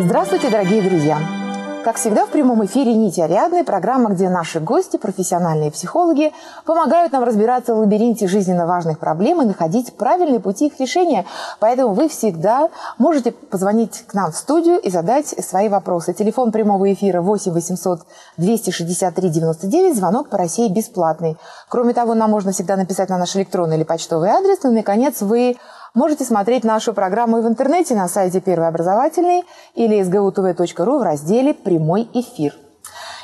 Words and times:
Здравствуйте, 0.00 0.48
дорогие 0.48 0.82
друзья! 0.82 1.18
Как 1.84 1.96
всегда, 1.96 2.26
в 2.26 2.30
прямом 2.30 2.64
эфире 2.64 2.94
«Нити 2.94 3.20
Ариадны»– 3.20 3.64
программа, 3.66 4.10
где 4.10 4.28
наши 4.28 4.60
гости, 4.60 4.96
профессиональные 4.96 5.72
психологи, 5.72 6.32
помогают 6.64 7.12
нам 7.12 7.24
разбираться 7.24 7.74
в 7.74 7.78
лабиринте 7.78 8.28
жизненно 8.28 8.66
важных 8.66 9.00
проблем 9.00 9.42
и 9.42 9.44
находить 9.44 9.92
правильные 9.94 10.38
пути 10.38 10.68
их 10.68 10.78
решения. 10.78 11.26
Поэтому 11.58 11.92
вы 11.92 12.08
всегда 12.08 12.68
можете 12.98 13.32
позвонить 13.32 14.04
к 14.06 14.14
нам 14.14 14.30
в 14.30 14.36
студию 14.36 14.78
и 14.78 14.90
задать 14.90 15.26
свои 15.26 15.68
вопросы. 15.68 16.14
Телефон 16.14 16.52
прямого 16.52 16.92
эфира 16.92 17.20
8 17.20 17.52
800 17.52 18.00
263 18.36 19.28
99, 19.28 19.96
звонок 19.96 20.28
по 20.28 20.38
России 20.38 20.68
бесплатный. 20.68 21.36
Кроме 21.68 21.94
того, 21.94 22.14
нам 22.14 22.30
можно 22.30 22.52
всегда 22.52 22.76
написать 22.76 23.08
на 23.08 23.18
наш 23.18 23.34
электронный 23.34 23.76
или 23.76 23.84
почтовый 23.84 24.30
адрес. 24.30 24.58
Ну 24.62 24.70
и, 24.70 24.76
наконец, 24.76 25.20
вы 25.20 25.56
Можете 25.94 26.24
смотреть 26.24 26.64
нашу 26.64 26.94
программу 26.94 27.38
и 27.38 27.42
в 27.42 27.46
интернете 27.46 27.94
на 27.94 28.08
сайте 28.08 28.40
Первый 28.40 28.68
образовательный 28.68 29.42
или 29.74 30.00
sgutv.ru 30.00 30.98
в 30.98 31.02
разделе 31.02 31.52
«Прямой 31.52 32.08
эфир». 32.14 32.54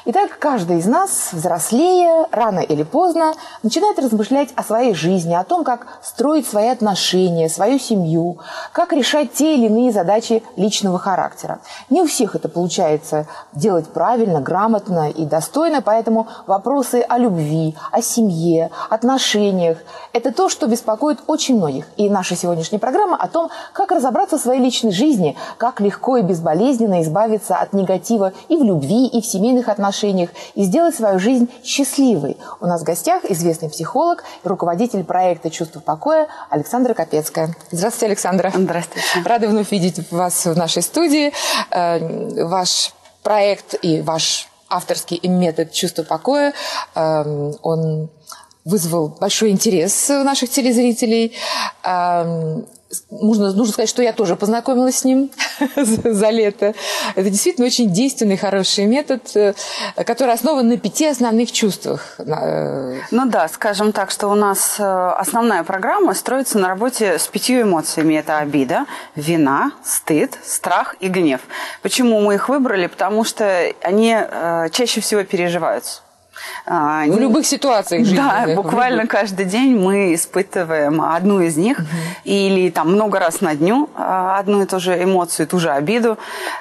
Итак, 0.05 0.39
каждый 0.39 0.79
из 0.79 0.87
нас, 0.87 1.31
взрослее, 1.33 2.27
рано 2.31 2.61
или 2.61 2.85
поздно, 2.85 3.35
начинает 3.65 3.99
размышлять 3.99 4.51
о 4.55 4.63
своей 4.63 4.95
жизни, 4.95 5.35
о 5.35 5.43
том, 5.43 5.65
как 5.65 5.89
строить 6.03 6.47
свои 6.47 6.69
отношения, 6.69 7.49
свою 7.49 7.81
семью, 7.81 8.39
как 8.73 8.93
решать 8.93 9.33
те 9.33 9.57
или 9.57 9.67
иные 9.67 9.93
задачи 9.93 10.45
личного 10.57 11.01
характера. 11.01 11.59
Не 11.91 12.03
у 12.03 12.07
всех 12.07 12.37
это 12.37 12.49
получается 12.49 13.27
делать 13.53 13.89
правильно, 13.89 14.41
грамотно 14.41 15.11
и 15.11 15.25
достойно, 15.25 15.83
поэтому 15.83 16.29
вопросы 16.47 17.05
о 17.07 17.19
любви, 17.19 17.75
о 17.91 18.01
семье, 18.01 18.71
отношениях– 18.91 19.79
это 20.13 20.33
то, 20.33 20.49
что 20.49 20.69
беспокоит 20.69 21.19
очень 21.27 21.57
многих. 21.57 21.87
И 21.97 22.09
наша 22.09 22.37
сегодняшняя 22.37 22.79
программа 22.79 23.17
о 23.17 23.27
том, 23.27 23.51
как 23.73 23.91
разобраться 23.91 24.39
в 24.39 24.41
своей 24.41 24.61
личной 24.61 24.93
жизни, 24.93 25.37
как 25.57 25.81
легко 25.81 26.19
и 26.19 26.23
безболезненно 26.23 27.03
избавиться 27.03 27.57
от 27.57 27.73
негатива 27.73 28.33
и 28.49 28.57
в 28.57 28.63
любви, 28.63 29.07
и 29.07 29.21
в 29.21 29.27
семейных 29.27 29.69
отношениях, 29.69 29.89
отношениях 29.99 30.31
и 30.55 30.65
сделать 30.65 30.95
свою 30.95 31.19
жизнь 31.19 31.49
счастливой. 31.65 32.37
У 32.61 32.67
нас 32.67 32.83
в 32.83 32.85
гостях 32.85 33.25
известный 33.25 33.69
психолог 33.69 34.25
и 34.45 34.49
руководитель 34.49 35.05
проекта 35.05 35.51
«Чувство 35.51 35.81
покоя» 35.81 36.29
Александра 36.51 36.95
Капецкая. 36.95 37.55
Здравствуйте, 37.71 38.07
Александра. 38.07 38.53
Здравствуйте. 38.55 39.07
Рада 39.25 39.49
вновь 39.49 39.73
видеть 39.73 40.11
вас 40.11 40.47
в 40.47 40.57
нашей 40.57 40.83
студии. 40.83 41.33
Э, 41.71 42.45
ваш 42.45 42.93
проект 43.23 43.75
и 43.83 44.01
ваш 44.01 44.49
авторский 44.69 45.21
метод 45.29 45.73
«Чувство 45.73 46.03
покоя», 46.03 46.53
э, 46.95 47.53
он 47.63 48.09
вызвал 48.65 49.09
большой 49.09 49.51
интерес 49.51 50.11
у 50.11 50.23
наших 50.25 50.51
телезрителей. 50.51 51.35
Нужно, 53.11 53.53
нужно 53.53 53.73
сказать, 53.73 53.91
что 53.91 54.03
я 54.03 54.15
тоже 54.15 54.35
познакомилась 54.35 54.99
с 54.99 55.05
ним 55.05 55.31
за 55.77 56.31
лето. 56.31 56.75
Это 57.17 57.29
действительно 57.29 57.67
очень 57.67 57.93
действенный, 57.93 58.39
хороший 58.39 58.87
метод, 58.87 59.31
э, 59.35 59.53
который 60.07 60.33
основан 60.33 60.69
на 60.69 60.79
пяти 60.79 61.07
основных 61.07 61.53
чувствах. 61.53 62.15
Э, 62.19 63.01
ну 63.11 63.27
да, 63.27 63.47
скажем 63.49 63.93
так, 63.93 64.11
что 64.11 64.29
у 64.29 64.35
нас 64.35 64.77
э, 64.79 64.83
основная 64.83 65.65
программа 65.65 66.15
строится 66.15 66.59
на 66.59 66.69
работе 66.69 67.19
с 67.19 67.27
пятью 67.29 67.61
эмоциями. 67.63 68.15
Это 68.15 68.39
обида, 68.39 68.87
вина, 69.15 69.73
стыд, 69.85 70.39
страх 70.43 70.97
и 71.01 71.09
гнев. 71.09 71.43
Почему 71.83 72.21
мы 72.21 72.37
их 72.37 72.49
выбрали? 72.49 72.87
Потому 72.87 73.23
что 73.25 73.71
они 73.83 74.17
чаще 74.73 75.03
всего 75.03 75.25
переживаются. 75.25 76.01
А, 76.71 77.05
в 77.07 77.19
любых 77.19 77.47
ситуациях 77.47 78.05
жизни. 78.05 78.17
Да, 78.17 78.47
буквально 78.55 79.07
каждый 79.07 79.47
день 79.47 79.77
мы 79.77 80.15
испытываем 80.15 81.01
одну 81.01 81.41
из 81.41 81.57
них, 81.57 81.79
угу. 81.79 81.87
или 82.25 82.71
там 82.71 82.93
много 82.93 83.19
раз 83.19 83.41
на 83.41 83.55
дню 83.55 83.89
а, 83.95 84.39
одну 84.39 84.63
и 84.63 84.67
ту 84.67 84.79
же 84.79 85.03
эмоцию, 85.03 85.47
ту 85.47 85.59
же 85.59 85.71
обиду. 85.71 86.19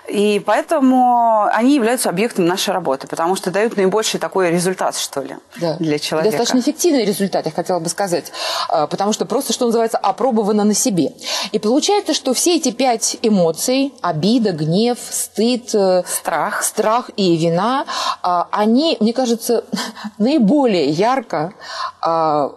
И 0.08 0.42
поэтому 0.46 1.50
они 1.52 1.76
являются 1.76 2.10
объектом 2.10 2.46
нашей 2.46 2.74
работы, 2.74 3.08
потому 3.08 3.36
что 3.36 3.52
дают 3.52 3.76
наибольший 3.76 4.20
такой 4.20 4.50
результат, 4.50 4.96
что 4.96 5.22
ли, 5.22 5.36
да. 5.58 5.76
для 5.78 6.00
человека. 6.00 6.38
Достаточно 6.38 6.60
эффективный 6.60 7.06
результат, 7.06 7.46
я 7.46 7.52
хотела 7.52 7.80
бы 7.80 7.90
сказать, 7.90 8.32
а, 8.70 8.88
потому 8.88 9.12
что 9.12 9.26
просто, 9.26 9.52
что 9.52 9.66
называется, 9.66 9.98
опробовано 9.98 10.64
на 10.64 10.74
себе. 10.74 11.12
И 11.52 11.60
получается, 11.60 12.14
что 12.14 12.34
все 12.34 12.56
эти 12.56 12.72
пять 12.72 13.18
эмоций, 13.22 13.94
обида, 14.02 14.52
гнев, 14.52 14.98
стыд, 15.10 15.74
э, 15.74 16.04
страх, 16.08 16.64
страх 16.64 17.10
и 17.18 17.36
вина, 17.36 17.86
они, 18.22 18.98
мне 19.00 19.14
кажется, 19.14 19.64
наиболее 20.18 20.90
ярко 20.90 21.54
а, 22.02 22.52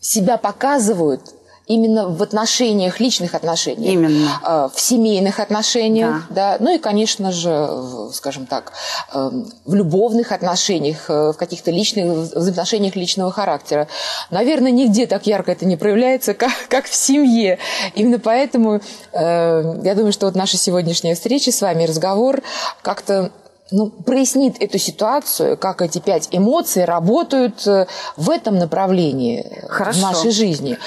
себя 0.00 0.36
показывают 0.36 1.34
именно 1.68 2.08
в 2.08 2.22
отношениях, 2.22 2.98
личных 2.98 3.34
отношениях. 3.34 3.92
Именно. 3.92 4.40
А, 4.42 4.68
в 4.68 4.80
семейных 4.80 5.38
отношениях, 5.38 6.26
да. 6.30 6.56
да. 6.56 6.64
Ну 6.64 6.74
и, 6.74 6.78
конечно 6.78 7.30
же, 7.30 7.68
скажем 8.12 8.46
так, 8.46 8.72
эм, 9.12 9.46
в 9.66 9.74
любовных 9.74 10.32
отношениях, 10.32 11.04
э, 11.08 11.32
в 11.32 11.34
каких-то 11.34 11.70
личных 11.70 12.06
взаимоотношениях 12.06 12.96
личного 12.96 13.30
характера. 13.30 13.86
Наверное, 14.30 14.70
нигде 14.72 15.06
так 15.06 15.26
ярко 15.26 15.52
это 15.52 15.66
не 15.66 15.76
проявляется, 15.76 16.32
как, 16.32 16.52
как 16.68 16.86
в 16.86 16.94
семье. 16.94 17.58
Именно 17.94 18.18
поэтому 18.18 18.80
э, 19.12 19.80
я 19.84 19.94
думаю, 19.94 20.12
что 20.12 20.26
вот 20.26 20.34
наша 20.34 20.56
сегодняшняя 20.56 21.14
встреча 21.14 21.52
с 21.52 21.60
вами, 21.60 21.84
разговор 21.84 22.42
как-то 22.80 23.30
ну, 23.70 23.90
прояснит 23.90 24.60
эту 24.60 24.78
ситуацию, 24.78 25.56
как 25.56 25.82
эти 25.82 25.98
пять 25.98 26.28
эмоций 26.30 26.84
работают 26.84 27.66
э, 27.66 27.86
в 28.16 28.30
этом 28.30 28.56
направлении 28.58 29.40
э, 29.40 29.68
Хорошо. 29.68 29.98
в 29.98 30.02
нашей 30.02 30.30
жизни. 30.30 30.78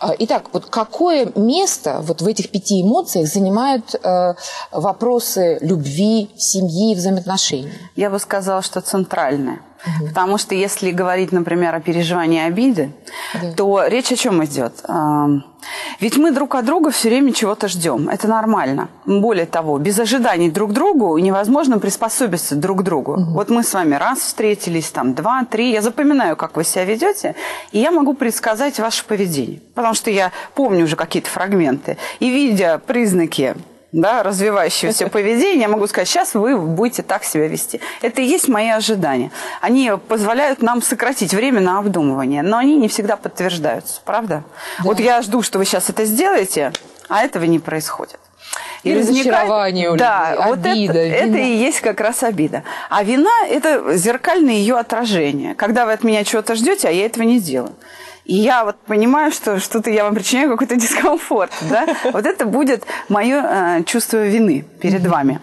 А, 0.00 0.14
итак, 0.18 0.44
вот 0.52 0.66
какое 0.66 1.30
место 1.34 2.00
вот 2.02 2.22
в 2.22 2.26
этих 2.26 2.50
пяти 2.50 2.82
эмоциях 2.82 3.28
занимают 3.28 3.94
э, 3.94 4.34
вопросы 4.72 5.58
любви, 5.60 6.30
семьи, 6.36 6.94
взаимоотношений? 6.94 7.72
Я 7.96 8.10
бы 8.10 8.18
сказала, 8.18 8.62
что 8.62 8.80
центральное. 8.80 9.60
Угу. 9.86 10.08
Потому 10.08 10.38
что 10.38 10.54
если 10.54 10.90
говорить, 10.90 11.32
например, 11.32 11.74
о 11.74 11.80
переживании 11.80 12.42
обиды, 12.42 12.92
да. 13.34 13.52
то 13.52 13.86
речь 13.86 14.12
о 14.12 14.16
чем 14.16 14.44
идет? 14.44 14.82
Ведь 16.00 16.16
мы 16.16 16.32
друг 16.32 16.54
от 16.54 16.64
друга 16.64 16.90
все 16.90 17.08
время 17.08 17.32
чего-то 17.32 17.68
ждем. 17.68 18.08
Это 18.08 18.28
нормально. 18.28 18.88
Более 19.04 19.46
того, 19.46 19.78
без 19.78 19.98
ожиданий 19.98 20.50
друг 20.50 20.72
другу 20.72 21.16
невозможно 21.18 21.78
приспособиться 21.78 22.56
друг 22.56 22.80
к 22.80 22.82
другу. 22.82 23.12
Угу. 23.12 23.32
Вот 23.32 23.50
мы 23.50 23.62
с 23.62 23.72
вами 23.74 23.94
раз 23.94 24.20
встретились, 24.20 24.90
там 24.90 25.14
два, 25.14 25.44
три. 25.44 25.70
Я 25.70 25.82
запоминаю, 25.82 26.36
как 26.36 26.56
вы 26.56 26.64
себя 26.64 26.84
ведете, 26.84 27.34
и 27.72 27.78
я 27.78 27.90
могу 27.90 28.14
предсказать 28.14 28.78
ваше 28.78 29.04
поведение. 29.04 29.60
Потому 29.74 29.94
что 29.94 30.10
я 30.10 30.32
помню 30.54 30.84
уже 30.84 30.96
какие-то 30.96 31.28
фрагменты. 31.28 31.96
И 32.20 32.30
видя 32.30 32.78
признаки 32.78 33.54
да, 33.92 34.22
развивающегося 34.22 35.06
поведения, 35.10 35.62
я 35.62 35.68
могу 35.68 35.86
сказать, 35.86 36.08
сейчас 36.08 36.34
вы 36.34 36.56
будете 36.56 37.02
так 37.02 37.24
себя 37.24 37.48
вести. 37.48 37.80
Это 38.02 38.22
и 38.22 38.24
есть 38.24 38.48
мои 38.48 38.68
ожидания. 38.68 39.30
Они 39.60 39.92
позволяют 40.08 40.62
нам 40.62 40.82
сократить 40.82 41.34
время 41.34 41.60
на 41.60 41.78
обдумывание, 41.78 42.42
но 42.42 42.58
они 42.58 42.76
не 42.76 42.88
всегда 42.88 43.16
подтверждаются, 43.16 44.00
правда? 44.04 44.44
Да. 44.78 44.84
Вот 44.84 45.00
я 45.00 45.22
жду, 45.22 45.42
что 45.42 45.58
вы 45.58 45.64
сейчас 45.64 45.90
это 45.90 46.04
сделаете, 46.04 46.72
а 47.08 47.22
этого 47.22 47.44
не 47.44 47.58
происходит. 47.58 48.18
И, 48.82 48.90
и 48.90 48.98
разочарование, 48.98 49.94
да, 49.94 50.30
обида, 50.30 50.48
вот 50.48 50.58
это, 50.66 50.98
это 50.98 51.38
и 51.38 51.56
есть 51.56 51.80
как 51.80 52.00
раз 52.00 52.22
обида. 52.22 52.64
А 52.88 53.02
вина– 53.02 53.30
это 53.50 53.96
зеркальное 53.96 54.54
ее 54.54 54.78
отражение. 54.78 55.54
Когда 55.54 55.84
вы 55.84 55.92
от 55.92 56.02
меня 56.02 56.24
чего-то 56.24 56.54
ждете, 56.54 56.88
а 56.88 56.90
я 56.90 57.04
этого 57.04 57.24
не 57.24 57.40
делаю. 57.40 57.74
И 58.30 58.34
я 58.34 58.64
вот 58.64 58.76
понимаю, 58.86 59.32
что 59.32 59.58
что-то 59.58 59.90
я 59.90 60.04
вам 60.04 60.14
причиняю 60.14 60.50
какой-то 60.50 60.76
дискомфорт, 60.84 61.50
да, 61.68 61.84
вот 62.12 62.24
это 62.24 62.46
будет 62.46 62.84
мое 63.08 63.42
э, 63.42 63.82
чувство 63.82 64.24
вины 64.24 64.64
перед 64.80 65.04
вами. 65.04 65.40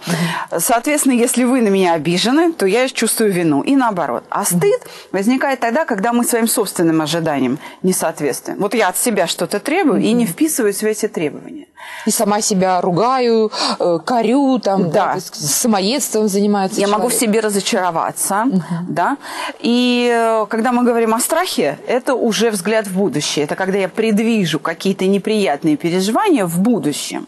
Соответственно, 0.57 1.11
если 1.11 1.43
вы 1.43 1.59
на 1.61 1.67
меня 1.67 1.95
обижены, 1.95 2.53
то 2.53 2.65
я 2.65 2.87
чувствую 2.87 3.33
вину, 3.33 3.61
и 3.61 3.75
наоборот. 3.75 4.23
А 4.29 4.45
стыд 4.45 4.87
возникает 5.11 5.59
тогда, 5.59 5.83
когда 5.83 6.13
мы 6.13 6.23
своим 6.23 6.47
собственным 6.47 7.01
ожиданиям 7.01 7.59
не 7.83 7.91
соответствуем. 7.91 8.59
Вот 8.59 8.73
я 8.73 8.87
от 8.87 8.97
себя 8.97 9.27
что-то 9.27 9.59
требую 9.59 10.01
и 10.01 10.13
не 10.13 10.25
вписываюсь 10.25 10.81
в 10.81 10.85
эти 10.85 11.09
требования. 11.09 11.67
И 12.05 12.11
сама 12.11 12.41
себя 12.41 12.81
ругаю, 12.81 13.51
э, 13.79 13.99
корю, 14.05 14.59
там, 14.59 14.89
да. 14.89 15.15
да 15.15 15.19
самоедством 15.19 16.27
занимается. 16.27 16.79
Я 16.79 16.88
человек. 16.88 16.97
могу 16.97 17.09
в 17.09 17.13
себе 17.13 17.39
разочароваться, 17.39 18.45
угу. 18.45 18.63
да. 18.88 19.17
И 19.59 20.09
э, 20.12 20.45
когда 20.50 20.71
мы 20.71 20.83
говорим 20.83 21.13
о 21.13 21.19
страхе, 21.19 21.79
это 21.88 22.15
уже 22.15 22.50
взгляд 22.50 22.76
взгляд 22.77 22.88
в 22.88 22.97
будущее. 22.97 23.45
Это 23.45 23.56
когда 23.56 23.77
я 23.77 23.89
предвижу 23.89 24.59
какие-то 24.59 25.06
неприятные 25.06 25.77
переживания 25.77 26.45
в 26.45 26.59
будущем. 26.59 27.27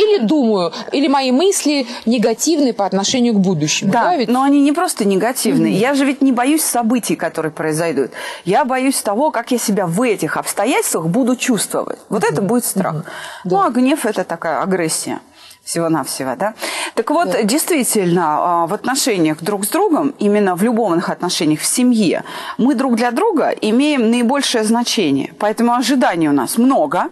Или 0.00 0.26
думаю, 0.26 0.72
или 0.92 1.08
мои 1.08 1.30
мысли 1.30 1.86
негативные 2.06 2.72
по 2.72 2.86
отношению 2.86 3.34
к 3.34 3.38
будущему. 3.38 3.92
Да, 3.92 4.04
да 4.04 4.16
ведь? 4.16 4.28
но 4.28 4.42
они 4.42 4.60
не 4.60 4.72
просто 4.72 5.04
негативные. 5.04 5.74
Mm-hmm. 5.74 5.78
Я 5.78 5.94
же 5.94 6.04
ведь 6.04 6.22
не 6.22 6.32
боюсь 6.32 6.62
событий, 6.62 7.16
которые 7.16 7.52
произойдут. 7.52 8.10
Я 8.44 8.64
боюсь 8.64 9.00
того, 9.02 9.30
как 9.30 9.52
я 9.52 9.58
себя 9.58 9.86
в 9.86 10.00
этих 10.02 10.36
обстоятельствах 10.36 11.06
буду 11.06 11.36
чувствовать. 11.36 11.98
Вот 12.08 12.22
mm-hmm. 12.22 12.32
это 12.32 12.42
будет 12.42 12.64
страх. 12.64 12.94
Mm-hmm. 12.94 13.04
Ну, 13.44 13.60
а 13.60 13.70
гнев– 13.70 14.06
это 14.06 14.24
такая 14.24 14.62
агрессия 14.62 15.20
всего-навсего, 15.64 16.34
да? 16.36 16.54
Так 16.94 17.10
вот, 17.10 17.30
да. 17.30 17.42
действительно, 17.42 18.24
а, 18.24 18.66
в 18.66 18.74
отношениях 18.74 19.38
друг 19.40 19.64
с 19.64 19.68
другом, 19.68 20.14
именно 20.18 20.56
в 20.56 20.62
любовных 20.62 21.08
отношениях 21.08 21.60
в 21.60 21.66
семье, 21.66 22.24
мы 22.58 22.74
друг 22.74 22.96
для 22.96 23.10
друга 23.10 23.50
имеем 23.50 24.10
наибольшее 24.10 24.64
значение. 24.64 25.32
Поэтому 25.38 25.74
ожиданий 25.74 26.28
у 26.28 26.32
нас 26.32 26.58
много, 26.58 27.08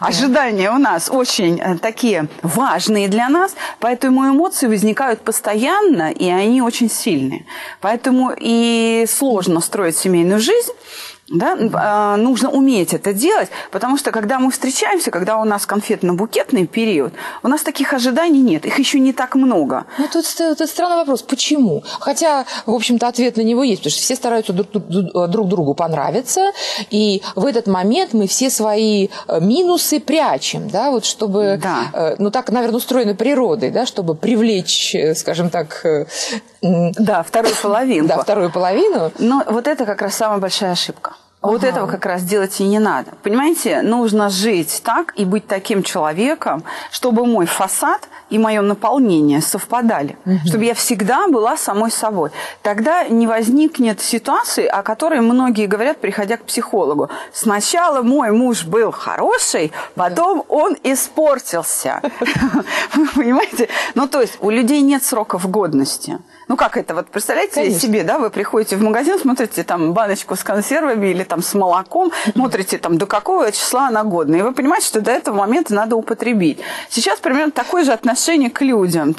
Ожидания 0.00 0.70
у 0.70 0.78
нас 0.78 1.10
очень 1.10 1.60
э, 1.60 1.78
такие 1.78 2.28
важные 2.42 3.08
для 3.08 3.28
нас, 3.28 3.54
поэтому 3.80 4.28
эмоции 4.28 4.66
возникают 4.66 5.20
постоянно, 5.20 6.12
и 6.12 6.28
они 6.28 6.62
очень 6.62 6.90
сильные. 6.90 7.44
Поэтому 7.80 8.32
и 8.36 9.04
сложно 9.08 9.60
строить 9.60 9.96
семейную 9.96 10.40
жизнь, 10.40 10.72
да? 11.28 11.56
А, 11.74 12.16
нужно 12.16 12.50
уметь 12.50 12.92
это 12.92 13.12
делать, 13.12 13.48
потому 13.70 13.96
что 13.96 14.10
когда 14.10 14.38
мы 14.38 14.50
встречаемся, 14.50 15.10
когда 15.10 15.38
у 15.38 15.44
нас 15.44 15.66
конфетно-букетный 15.66 16.66
период, 16.66 17.12
у 17.42 17.48
нас 17.48 17.62
таких 17.62 17.92
ожиданий 17.92 18.40
нет, 18.40 18.66
их 18.66 18.78
еще 18.78 19.00
не 19.00 19.12
так 19.12 19.34
много. 19.34 19.86
Ну, 19.98 20.06
тут, 20.12 20.26
тут 20.36 20.68
странный 20.68 20.96
вопрос, 20.96 21.22
почему? 21.22 21.82
Хотя, 22.00 22.44
в 22.66 22.74
общем-то, 22.74 23.08
ответ 23.08 23.36
на 23.36 23.42
него 23.42 23.62
есть, 23.62 23.80
потому 23.80 23.92
что 23.92 24.02
все 24.02 24.14
стараются 24.16 24.52
друг, 24.52 24.68
друг 25.30 25.48
другу 25.48 25.74
понравиться, 25.74 26.52
и 26.90 27.22
в 27.34 27.46
этот 27.46 27.66
момент 27.66 28.12
мы 28.12 28.26
все 28.26 28.50
свои 28.50 29.08
э, 29.26 29.40
минусы 29.40 30.00
прячем, 30.00 30.68
да, 30.68 30.90
вот 30.90 31.04
чтобы, 31.04 31.58
да. 31.62 31.86
Э, 31.92 32.16
ну, 32.18 32.30
так, 32.30 32.50
наверное, 32.50 32.76
устроена 32.76 33.14
природой, 33.14 33.70
да, 33.70 33.86
чтобы 33.86 34.14
привлечь, 34.14 34.94
э, 34.94 35.14
скажем 35.14 35.50
так... 35.50 35.84
Да, 36.62 37.22
вторую 37.22 37.54
половину. 37.62 38.08
Да, 38.14 38.22
вторую 38.22 38.50
половину. 38.50 39.12
Но 39.18 39.42
вот 39.46 39.66
это 39.66 39.84
как 39.84 40.02
раз 40.02 40.14
самая 40.14 40.38
большая 40.38 40.72
ошибка. 40.72 41.14
А 41.44 41.48
вот 41.48 41.62
этого 41.62 41.86
как 41.86 42.06
раз 42.06 42.22
делать 42.22 42.58
и 42.60 42.64
не 42.64 42.78
надо. 42.78 43.12
Понимаете, 43.22 43.82
нужно 43.82 44.30
жить 44.30 44.80
так 44.82 45.12
и 45.14 45.26
быть 45.26 45.46
таким 45.46 45.82
человеком, 45.82 46.64
чтобы 46.90 47.26
мой 47.26 47.44
фасад 47.44 48.08
и 48.30 48.38
мое 48.38 48.62
наполнение 48.62 49.42
совпадали. 49.42 50.16
Угу. 50.24 50.38
Чтобы 50.46 50.64
я 50.64 50.72
всегда 50.72 51.28
была 51.28 51.58
самой 51.58 51.90
собой. 51.90 52.30
Тогда 52.62 53.04
не 53.08 53.26
возникнет 53.26 54.00
ситуации, 54.00 54.64
о 54.64 54.82
которой 54.82 55.20
многие 55.20 55.66
говорят, 55.66 55.98
приходя 55.98 56.38
к 56.38 56.44
психологу. 56.44 57.10
Сначала 57.34 58.00
мой 58.00 58.30
муж 58.30 58.64
был 58.64 58.90
хороший, 58.90 59.70
потом 59.96 60.46
он 60.48 60.78
испортился. 60.82 62.00
Понимаете? 63.14 63.68
Ну, 63.94 64.08
то 64.08 64.22
есть 64.22 64.38
у 64.40 64.48
людей 64.48 64.80
нет 64.80 65.04
сроков 65.04 65.50
годности. 65.50 66.20
Ну, 66.48 66.56
как 66.56 66.76
это? 66.76 66.94
Вот 66.94 67.06
представляете 67.08 67.54
Конечно. 67.54 67.80
себе, 67.80 68.04
да, 68.04 68.18
вы 68.18 68.30
приходите 68.30 68.76
в 68.76 68.82
магазин, 68.82 69.18
смотрите 69.18 69.64
там 69.64 69.92
баночку 69.92 70.36
с 70.36 70.44
консервами 70.44 71.08
или 71.08 71.24
там 71.24 71.42
с 71.42 71.54
молоком, 71.54 72.12
смотрите 72.32 72.78
там 72.78 72.98
до 72.98 73.06
какого 73.06 73.50
числа 73.52 73.88
она 73.88 74.04
годна. 74.04 74.36
И 74.36 74.42
вы 74.42 74.52
понимаете, 74.52 74.86
что 74.86 75.00
до 75.00 75.10
этого 75.10 75.36
момента 75.36 75.74
надо 75.74 75.96
употребить. 75.96 76.58
Сейчас 76.90 77.18
примерно 77.20 77.52
такое 77.52 77.84
же 77.84 77.92
отношение 77.92 78.50
к 78.50 78.60
людям. 78.60 79.14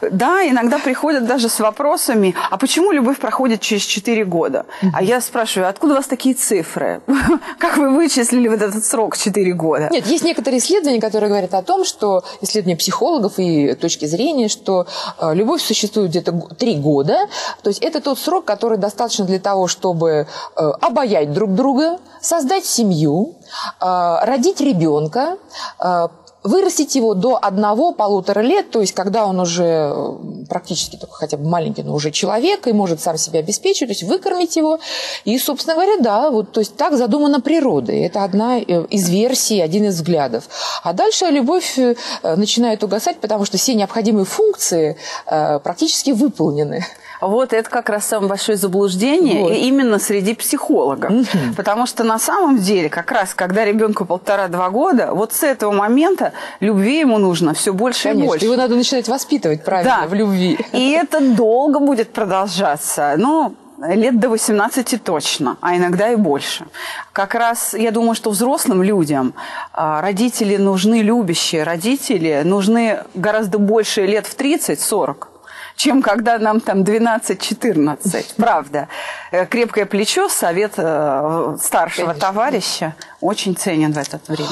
Да, 0.00 0.46
иногда 0.48 0.78
приходят 0.78 1.26
даже 1.26 1.48
с 1.48 1.58
вопросами, 1.60 2.34
а 2.50 2.56
почему 2.56 2.92
любовь 2.92 3.18
проходит 3.18 3.60
через 3.60 3.82
4 3.82 4.24
года? 4.24 4.66
А 4.92 5.02
я 5.02 5.20
спрашиваю, 5.20 5.68
откуда 5.68 5.94
у 5.94 5.96
вас 5.96 6.06
такие 6.06 6.34
цифры? 6.34 7.00
Как 7.58 7.76
вы 7.76 7.90
вычислили 7.90 8.48
вот 8.48 8.62
этот 8.62 8.84
срок 8.84 9.16
4 9.16 9.52
года? 9.52 9.88
Нет, 9.90 10.06
есть 10.06 10.24
некоторые 10.24 10.60
исследования, 10.60 11.00
которые 11.00 11.28
говорят 11.28 11.54
о 11.54 11.62
том, 11.62 11.84
что 11.84 12.24
исследования 12.40 12.76
психологов 12.76 13.34
и 13.38 13.74
точки 13.74 14.04
зрения, 14.06 14.48
что 14.48 14.86
э, 15.18 15.34
любовь 15.34 15.62
существует 15.62 16.10
где-то 16.10 16.32
3 16.32 16.67
три 16.68 16.80
года. 16.80 17.28
То 17.62 17.70
есть 17.70 17.82
это 17.82 18.00
тот 18.00 18.18
срок, 18.18 18.44
который 18.44 18.78
достаточно 18.78 19.24
для 19.24 19.38
того, 19.38 19.68
чтобы 19.68 20.26
э, 20.56 20.60
обаять 20.80 21.32
друг 21.32 21.54
друга, 21.54 21.98
создать 22.20 22.64
семью, 22.66 23.34
э, 23.80 24.18
родить 24.22 24.60
ребенка, 24.60 25.36
э, 25.82 26.08
вырастить 26.48 26.94
его 26.94 27.14
до 27.14 27.38
одного-полутора 27.40 28.40
лет, 28.40 28.70
то 28.70 28.80
есть 28.80 28.92
когда 28.92 29.26
он 29.26 29.38
уже 29.38 29.94
практически 30.48 30.96
только 30.96 31.14
хотя 31.14 31.36
бы 31.36 31.48
маленький, 31.48 31.82
но 31.82 31.94
уже 31.94 32.10
человек 32.10 32.66
и 32.66 32.72
может 32.72 33.00
сам 33.00 33.18
себя 33.18 33.40
обеспечить, 33.40 33.88
то 33.88 33.92
есть 33.92 34.02
выкормить 34.02 34.56
его. 34.56 34.80
И, 35.24 35.38
собственно 35.38 35.74
говоря, 35.74 35.98
да, 36.00 36.30
вот, 36.30 36.52
то 36.52 36.60
есть 36.60 36.76
так 36.76 36.96
задумана 36.96 37.40
природой. 37.40 38.00
Это 38.00 38.24
одна 38.24 38.58
из 38.58 39.08
версий, 39.08 39.60
один 39.60 39.84
из 39.84 39.94
взглядов. 39.96 40.44
А 40.82 40.92
дальше 40.92 41.26
любовь 41.26 41.78
начинает 42.22 42.82
угасать, 42.82 43.18
потому 43.18 43.44
что 43.44 43.58
все 43.58 43.74
необходимые 43.74 44.24
функции 44.24 44.96
практически 45.26 46.10
выполнены. 46.10 46.84
Вот 47.20 47.52
это 47.52 47.68
как 47.68 47.88
раз 47.88 48.06
самое 48.06 48.30
большое 48.30 48.56
заблуждение 48.56 49.42
вот. 49.42 49.52
именно 49.52 49.98
среди 49.98 50.34
психологов. 50.34 51.10
Угу. 51.10 51.54
Потому 51.56 51.86
что 51.86 52.04
на 52.04 52.18
самом 52.18 52.58
деле, 52.58 52.88
как 52.88 53.10
раз 53.10 53.34
когда 53.34 53.64
ребенку 53.64 54.04
полтора-два 54.04 54.70
года, 54.70 55.10
вот 55.12 55.32
с 55.32 55.42
этого 55.42 55.72
момента 55.72 56.32
любви 56.60 57.00
ему 57.00 57.18
нужно 57.18 57.54
все 57.54 57.72
больше 57.72 58.04
Конечно, 58.04 58.24
и 58.24 58.28
больше. 58.28 58.44
Его 58.44 58.56
надо 58.56 58.74
начинать 58.76 59.08
воспитывать 59.08 59.64
правильно 59.64 59.98
да. 60.02 60.06
в 60.06 60.14
любви. 60.14 60.58
И 60.72 60.90
это 60.90 61.20
долго 61.20 61.80
будет 61.80 62.12
продолжаться. 62.12 63.14
Ну, 63.16 63.54
лет 63.86 64.18
до 64.18 64.28
18 64.28 65.02
точно, 65.02 65.56
а 65.60 65.76
иногда 65.76 66.10
и 66.10 66.16
больше. 66.16 66.66
Как 67.12 67.34
раз 67.34 67.74
я 67.74 67.90
думаю, 67.90 68.14
что 68.14 68.30
взрослым 68.30 68.82
людям 68.82 69.34
а, 69.72 70.00
родители 70.00 70.56
нужны 70.56 71.02
любящие, 71.02 71.62
родители 71.62 72.42
нужны 72.44 73.00
гораздо 73.14 73.58
больше 73.58 74.06
лет 74.06 74.26
в 74.26 74.36
30-40 74.36 75.26
чем 75.78 76.02
когда 76.02 76.38
нам 76.38 76.60
там 76.60 76.82
12-14. 76.82 78.34
Правда. 78.36 78.88
Э, 79.30 79.46
крепкое 79.46 79.86
плечо, 79.86 80.28
совет 80.28 80.74
э, 80.76 81.56
старшего 81.62 82.08
Конечно. 82.08 82.20
товарища 82.20 82.94
очень 83.20 83.56
ценен 83.56 83.92
в 83.92 83.96
это 83.96 84.20
время. 84.26 84.48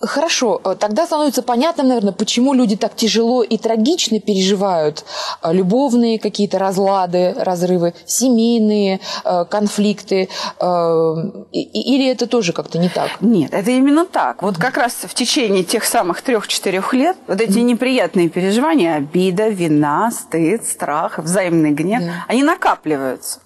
Хорошо, 0.00 0.60
э, 0.64 0.76
тогда 0.78 1.06
становится 1.06 1.42
понятным, 1.42 1.88
наверное, 1.88 2.12
почему 2.12 2.54
люди 2.54 2.76
так 2.76 2.94
тяжело 2.94 3.42
и 3.42 3.58
трагично 3.58 4.20
переживают 4.20 5.04
э, 5.42 5.52
любовные 5.52 6.18
какие-то 6.18 6.58
разлады, 6.58 7.34
разрывы, 7.36 7.94
семейные 8.06 9.00
э, 9.24 9.44
конфликты. 9.44 10.28
Или 11.52 12.10
это 12.10 12.26
тоже 12.26 12.52
как-то 12.52 12.78
не 12.78 12.88
так? 12.88 13.20
Нет, 13.20 13.52
это 13.52 13.70
именно 13.70 14.04
так. 14.04 14.42
Вот 14.42 14.56
как 14.56 14.76
раз 14.76 14.92
в 14.92 15.14
течение 15.14 15.64
тех 15.64 15.84
самых 15.84 16.22
трех-четырех 16.22 16.94
лет 16.94 17.16
вот 17.26 17.40
эти 17.40 17.58
неприятные 17.58 18.28
переживания, 18.28 18.96
обида, 18.96 19.48
вина, 19.48 20.10
стыд, 20.10 20.64
страх, 20.64 21.18
взаимный 21.18 21.70
гнев, 21.70 22.02
они 22.28 22.42
накапливаются. 22.42 23.40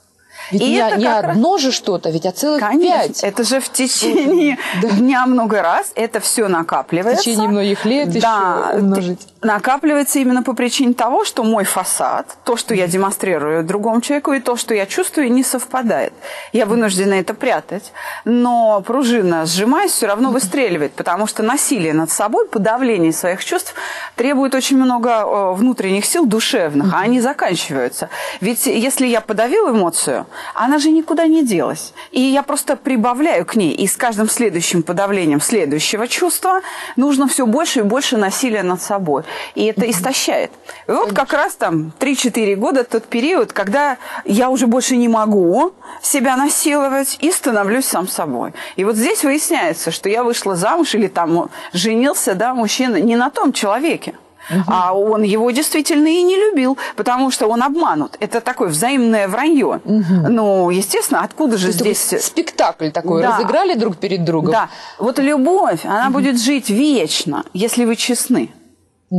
Ведь 0.51 0.63
и 0.63 0.71
не, 0.71 0.77
это 0.77 0.97
не 0.97 1.07
одно 1.07 1.53
раз... 1.55 1.63
же 1.63 1.73
что-то, 1.73 2.11
ведь 2.11 2.27
а 2.27 2.33
целых 2.33 2.61
Конечно, 2.61 2.99
пять. 2.99 3.25
Это 3.25 3.45
же 3.45 3.61
в 3.61 3.69
течение 3.71 4.59
да. 4.83 4.89
дня 4.89 5.27
много 5.27 5.63
раз, 5.63 5.93
это 5.95 6.21
все 6.21 6.49
накапливается. 6.49 7.23
В 7.23 7.25
течение 7.25 7.49
многих 7.49 7.85
лет 7.85 8.11
да, 8.21 8.69
еще 8.71 8.79
умножить. 8.79 9.29
Накапливается 9.43 10.19
именно 10.19 10.43
по 10.43 10.53
причине 10.55 10.95
того, 10.95 11.25
что 11.25 11.45
мой 11.45 11.65
фасад, 11.65 12.27
то, 12.45 12.57
что 12.57 12.75
я 12.75 12.87
демонстрирую 12.87 13.65
другому 13.65 14.01
человеку, 14.01 14.33
и 14.33 14.41
то, 14.41 14.57
что 14.57 14.75
я 14.75 14.87
чувствую, 14.87 15.33
не 15.33 15.43
совпадает. 15.43 16.13
Я 16.53 16.67
вынуждена 16.67 17.15
это 17.15 17.35
прятать. 17.35 17.93
Но 18.25 18.83
пружина, 18.83 19.47
сжимаясь, 19.47 19.93
все 19.93 20.07
равно 20.07 20.31
выстреливает, 20.31 20.93
потому 20.93 21.27
что 21.27 21.43
насилие 21.43 21.93
над 21.93 22.11
собой, 22.11 22.47
подавление 22.47 23.13
своих 23.13 23.45
чувств 23.45 23.75
требует 24.17 24.55
очень 24.55 24.77
много 24.77 25.11
э, 25.11 25.53
внутренних 25.55 26.05
сил 26.05 26.27
душевных, 26.27 26.93
а 26.95 27.01
они 27.01 27.21
заканчиваются. 27.21 28.09
Ведь 28.41 28.67
если 28.67 29.07
я 29.07 29.21
подавил 29.21 29.71
эмоцию, 29.71 30.27
она 30.55 30.79
же 30.79 30.91
никуда 30.91 31.27
не 31.27 31.45
делась. 31.45 31.93
И 32.11 32.21
я 32.21 32.43
просто 32.43 32.77
прибавляю 32.77 33.45
к 33.45 33.57
ней. 33.57 33.73
И 33.73 33.87
с 33.87 33.97
каждым 33.97 34.29
следующим 34.29 34.83
подавлением 34.83 35.41
следующего 35.41 36.09
чувства 36.09 36.61
нужно 36.97 37.29
все 37.29 37.47
больше 37.47 37.81
и 37.81 37.83
больше 37.83 38.17
насилия 38.17 38.63
над 38.63 38.83
собой. 38.83 39.25
И 39.55 39.65
это 39.65 39.91
истощает. 39.91 40.51
И 40.89 40.93
вот 40.93 41.13
как 41.13 41.33
раз 41.33 41.55
там 41.55 41.93
3-4 41.99 42.57
года 42.57 42.85
тот 42.85 43.05
период, 43.05 43.53
когда 43.53 43.99
я 44.25 44.51
уже 44.51 44.67
больше 44.67 44.97
не 44.97 45.09
могу 45.09 45.73
себя 46.03 46.37
насиловать 46.37 47.19
и 47.21 47.31
становлюсь 47.31 47.87
сам 47.87 48.09
собой. 48.09 48.55
И 48.77 48.85
вот 48.85 48.97
здесь 48.97 49.25
выясняется, 49.25 49.91
что 49.91 50.09
я 50.09 50.25
вышла 50.25 50.57
замуж 50.57 50.95
или 50.95 51.09
там 51.09 51.51
женился, 51.73 52.35
да, 52.35 52.55
мужчина 52.55 52.97
не 52.97 53.17
на 53.17 53.31
том 53.31 53.53
человеке. 53.53 54.15
Угу. 54.51 54.61
А 54.67 54.95
он 54.95 55.23
его 55.23 55.51
действительно 55.51 56.07
и 56.07 56.23
не 56.23 56.37
любил, 56.37 56.77
потому 56.97 57.31
что 57.31 57.47
он 57.47 57.63
обманут. 57.63 58.17
Это 58.21 58.41
такое 58.41 58.69
взаимное 58.69 59.29
вранье. 59.29 59.81
Угу. 59.85 60.29
Ну, 60.29 60.71
естественно, 60.71 61.23
откуда 61.23 61.57
же 61.57 61.73
здесь... 61.73 62.15
Спектакль 62.21 62.91
такой, 62.91 63.23
да. 63.23 63.37
разыграли 63.37 63.75
друг 63.75 63.97
перед 63.97 64.25
другом. 64.25 64.53
Да. 64.53 64.69
Вот 64.99 65.19
любовь, 65.19 65.85
она 65.85 66.07
угу. 66.07 66.15
будет 66.15 66.41
жить 66.41 66.71
вечно, 66.71 67.45
если 67.53 67.85
вы 67.85 67.97
честны. 67.97 68.51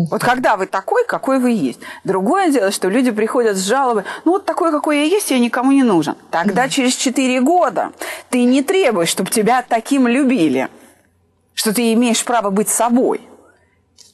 Вот 0.09 0.23
когда 0.23 0.57
вы 0.57 0.65
такой, 0.65 1.05
какой 1.05 1.37
вы 1.37 1.51
есть. 1.51 1.79
Другое 2.03 2.49
дело, 2.49 2.71
что 2.71 2.89
люди 2.89 3.11
приходят 3.11 3.55
с 3.55 3.67
жалобой, 3.67 4.03
ну 4.25 4.31
вот 4.31 4.45
такой, 4.45 4.71
какой 4.71 4.97
я 4.97 5.03
есть, 5.03 5.29
я 5.29 5.37
никому 5.37 5.71
не 5.71 5.83
нужен. 5.83 6.15
Тогда 6.31 6.67
через 6.67 6.95
4 6.95 7.41
года 7.41 7.91
ты 8.29 8.43
не 8.43 8.63
требуешь, 8.63 9.09
чтобы 9.09 9.29
тебя 9.29 9.63
таким 9.67 10.07
любили, 10.07 10.69
что 11.53 11.75
ты 11.75 11.93
имеешь 11.93 12.25
право 12.25 12.49
быть 12.49 12.69
собой. 12.69 13.21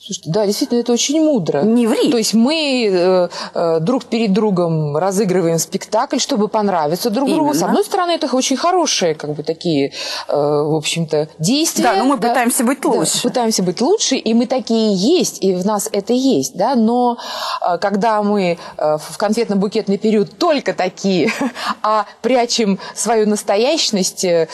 Слушайте, 0.09 0.31
да, 0.31 0.47
действительно, 0.47 0.79
это 0.79 0.91
очень 0.91 1.23
мудро. 1.23 1.61
Не 1.61 1.85
ври. 1.85 2.09
То 2.09 2.17
есть 2.17 2.33
мы 2.33 2.89
э, 2.91 3.29
э, 3.53 3.79
друг 3.79 4.05
перед 4.05 4.33
другом 4.33 4.97
разыгрываем 4.97 5.59
спектакль, 5.59 6.17
чтобы 6.17 6.47
понравиться 6.47 7.11
друг 7.11 7.29
другу. 7.29 7.53
С 7.53 7.61
одной 7.61 7.83
стороны, 7.83 8.13
это 8.13 8.35
очень 8.35 8.57
хорошие, 8.57 9.13
как 9.13 9.35
бы 9.35 9.43
такие, 9.43 9.93
э, 10.27 10.33
в 10.33 10.75
общем-то, 10.75 11.27
действия. 11.37 11.83
Да, 11.83 11.93
но 11.93 12.05
мы 12.05 12.17
да? 12.17 12.29
пытаемся 12.29 12.63
быть 12.63 12.83
лучше. 12.83 13.21
Да, 13.21 13.29
пытаемся 13.29 13.61
быть 13.61 13.81
лучше, 13.81 14.15
и 14.15 14.33
мы 14.33 14.47
такие 14.47 14.95
есть, 14.95 15.43
и 15.43 15.53
в 15.53 15.63
нас 15.63 15.87
это 15.91 16.13
есть, 16.13 16.57
да. 16.57 16.73
Но 16.73 17.19
э, 17.61 17.77
когда 17.77 18.23
мы 18.23 18.57
э, 18.77 18.97
в 18.97 19.15
конфетно-букетный 19.19 19.99
период 19.99 20.35
только 20.39 20.73
такие, 20.73 21.31
а 21.83 22.07
прячем 22.23 22.79
свою 22.95 23.27
настоящность, 23.27 24.25
э, 24.25 24.47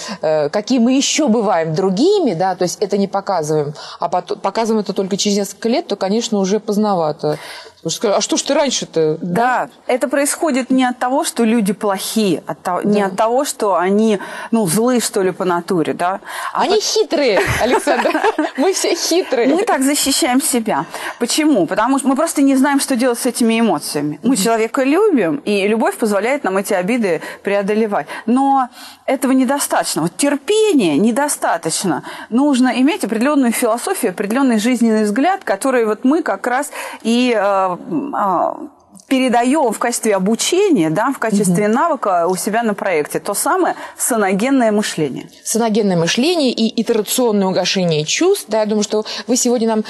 какие 0.52 0.80
мы 0.80 0.98
еще 0.98 1.30
бываем 1.30 1.74
другими, 1.74 2.34
да, 2.34 2.56
то 2.56 2.64
есть 2.64 2.78
это 2.82 2.98
не 2.98 3.08
показываем, 3.08 3.74
а 4.02 4.10
потом, 4.10 4.38
показываем 4.40 4.82
это 4.82 4.92
только 4.92 5.16
через 5.16 5.45
несколько 5.46 5.70
лет, 5.70 5.88
то, 5.88 5.96
конечно, 5.96 6.40
уже 6.40 6.60
поздновато. 6.60 7.38
А 7.86 8.20
что 8.22 8.36
ж 8.36 8.42
ты 8.42 8.54
раньше-то? 8.56 9.20
Да, 9.22 9.70
это 9.86 10.08
происходит 10.08 10.72
не 10.72 10.84
от 10.86 10.98
того, 10.98 11.24
что 11.24 11.44
люди 11.44 11.72
плохие, 11.72 12.42
от 12.48 12.60
того, 12.63 12.82
да. 12.84 12.89
не 12.89 13.01
от 13.04 13.15
того, 13.15 13.46
что 13.46 13.75
они, 13.75 14.20
ну, 14.50 14.65
злые, 14.65 15.00
что 15.00 15.22
ли, 15.22 15.32
по 15.32 15.46
натуре, 15.46 15.94
да. 15.94 16.20
А 16.51 16.63
они 16.63 16.77
по... 16.77 16.82
хитрые, 16.82 17.39
Александр. 17.62 18.20
Мы 18.58 18.74
все 18.74 18.96
хитрые. 18.96 19.54
Мы 19.54 19.63
так 19.63 19.84
защищаем 19.84 20.42
себя. 20.42 20.86
Почему? 21.20 21.68
Потому 21.68 22.00
что 22.00 22.08
мы 22.08 22.15
просто 22.15 22.42
не 22.42 22.56
знаем, 22.56 22.80
что 22.80 22.96
делать 22.96 23.20
с 23.20 23.25
этими 23.27 23.60
эмоциями. 23.60 24.20
Мы 24.24 24.36
человека 24.36 24.84
любим, 24.84 25.36
и 25.46 25.68
любовь 25.68 25.96
позволяет 25.98 26.44
нам 26.44 26.58
эти 26.58 26.74
обиды 26.74 27.22
преодолевать. 27.44 28.08
Но 28.25 28.70
этого 29.06 29.32
недостаточно. 29.34 30.01
Вот 30.01 30.18
терпения 30.18 30.98
недостаточно. 30.98 32.04
Нужно 32.30 32.70
иметь 32.82 33.04
определенную 33.04 33.51
философию, 33.51 34.12
определенный 34.12 34.58
жизненный 34.58 35.04
взгляд, 35.04 35.44
который 35.44 35.86
вот 35.86 36.04
мы 36.04 36.24
как 36.24 36.48
раз 36.48 36.72
и 37.04 37.36
э, 37.38 37.75
передаем 39.08 39.72
в 39.72 39.79
качестве 39.79 40.15
обучения, 40.15 40.89
да, 40.89 41.12
в 41.12 41.20
качестве 41.20 41.65
угу. 41.65 41.74
навыка 41.74 42.27
у 42.27 42.36
себя 42.36 42.63
на 42.63 42.74
проекте. 42.74 43.20
То 43.20 43.34
самое 43.34 43.75
саногенное 43.98 44.72
мышление. 44.72 45.29
Саногенное 45.44 45.98
мышление 45.98 46.51
и 46.51 46.82
итерационное 46.82 47.48
угошение 47.48 48.03
чувств. 48.05 48.46
Да, 48.48 48.62
я 48.62 48.65
думаю, 48.65 48.84
что 48.84 49.05
вы 49.27 49.36
сегодня 49.38 49.67
нам 49.67 49.84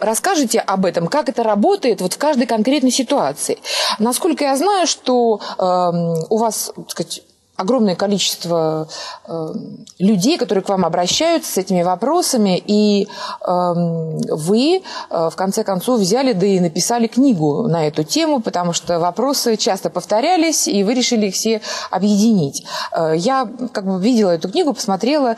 расскажете 0.00 0.58
об 0.58 0.84
этом, 0.84 1.06
как 1.06 1.28
это 1.28 1.44
работает 1.44 2.00
вот 2.00 2.14
в 2.14 2.18
каждой 2.18 2.46
конкретной 2.46 2.90
ситуации. 2.90 3.58
Насколько 4.00 4.44
я 4.44 4.56
знаю, 4.56 4.88
что 4.88 5.40
э, 5.58 6.24
у 6.28 6.36
вас, 6.36 6.72
так 6.74 6.90
сказать, 6.90 7.22
огромное 7.60 7.94
количество 7.94 8.88
э, 9.26 9.52
людей, 9.98 10.38
которые 10.38 10.64
к 10.64 10.68
вам 10.70 10.86
обращаются 10.86 11.52
с 11.52 11.58
этими 11.58 11.82
вопросами, 11.82 12.62
и 12.66 13.06
э, 13.06 13.06
вы, 13.46 14.82
э, 15.10 15.28
в 15.30 15.36
конце 15.36 15.62
концов, 15.62 16.00
взяли, 16.00 16.32
да 16.32 16.46
и 16.46 16.58
написали 16.58 17.06
книгу 17.06 17.68
на 17.68 17.86
эту 17.86 18.02
тему, 18.02 18.40
потому 18.40 18.72
что 18.72 18.98
вопросы 18.98 19.56
часто 19.56 19.90
повторялись, 19.90 20.68
и 20.68 20.82
вы 20.82 20.94
решили 20.94 21.26
их 21.26 21.34
все 21.34 21.60
объединить. 21.90 22.64
Э, 22.92 23.12
я 23.14 23.46
как 23.72 23.84
бы 23.84 24.00
видела 24.00 24.30
эту 24.30 24.50
книгу, 24.50 24.72
посмотрела, 24.72 25.36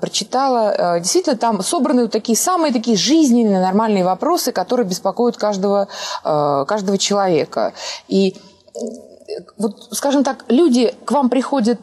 прочитала. 0.00 0.98
Действительно, 1.00 1.36
там 1.36 1.62
собраны 1.62 2.02
вот 2.02 2.12
такие 2.12 2.38
самые 2.38 2.72
такие 2.72 2.96
жизненные, 2.96 3.60
нормальные 3.60 4.04
вопросы, 4.04 4.52
которые 4.52 4.86
беспокоят 4.86 5.36
каждого, 5.36 5.88
каждого 6.22 6.96
человека. 6.96 7.74
И 8.08 8.36
вот, 9.56 9.88
скажем 9.92 10.24
так, 10.24 10.44
люди 10.48 10.94
к 11.04 11.12
вам 11.12 11.28
приходят... 11.30 11.80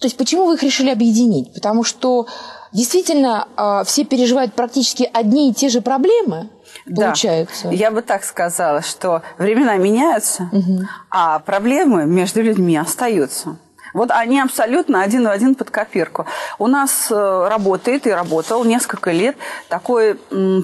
То 0.00 0.06
есть 0.06 0.16
почему 0.16 0.46
вы 0.46 0.54
их 0.54 0.62
решили 0.62 0.90
объединить? 0.90 1.52
Потому 1.54 1.84
что 1.84 2.26
действительно 2.72 3.48
э, 3.56 3.84
все 3.86 4.04
переживают 4.04 4.52
практически 4.54 5.08
одни 5.12 5.50
и 5.50 5.54
те 5.54 5.68
же 5.68 5.80
проблемы, 5.80 6.50
получается. 6.84 7.68
Да. 7.68 7.70
Я 7.70 7.90
бы 7.90 8.02
так 8.02 8.24
сказала, 8.24 8.82
что 8.82 9.22
времена 9.38 9.76
меняются, 9.76 10.50
угу. 10.52 10.80
а 11.10 11.38
проблемы 11.38 12.04
между 12.04 12.42
людьми 12.42 12.76
остаются. 12.76 13.56
Вот 13.94 14.10
они 14.10 14.40
абсолютно 14.40 15.02
один 15.02 15.24
в 15.24 15.30
один 15.30 15.54
под 15.54 15.70
копирку. 15.70 16.26
У 16.58 16.66
нас 16.66 17.06
э, 17.10 17.48
работает 17.48 18.06
и 18.06 18.10
работал 18.10 18.64
несколько 18.64 19.12
лет 19.12 19.36
такой 19.68 20.14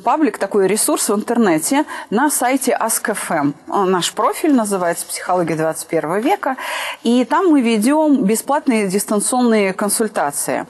паблик, 0.05 0.37
такой 0.37 0.67
ресурс 0.67 1.09
в 1.09 1.15
интернете 1.15 1.85
на 2.11 2.29
сайте 2.29 2.77
Ask.fm. 2.79 3.55
Наш 3.87 4.13
профиль 4.13 4.53
называется 4.53 5.07
«Психология 5.07 5.55
21 5.55 6.19
века». 6.19 6.57
И 7.05 7.25
там 7.25 7.47
мы 7.47 7.63
ведем 7.63 8.25
бесплатные 8.25 8.89
дистанционные 8.89 9.73
консультации. 9.73 10.67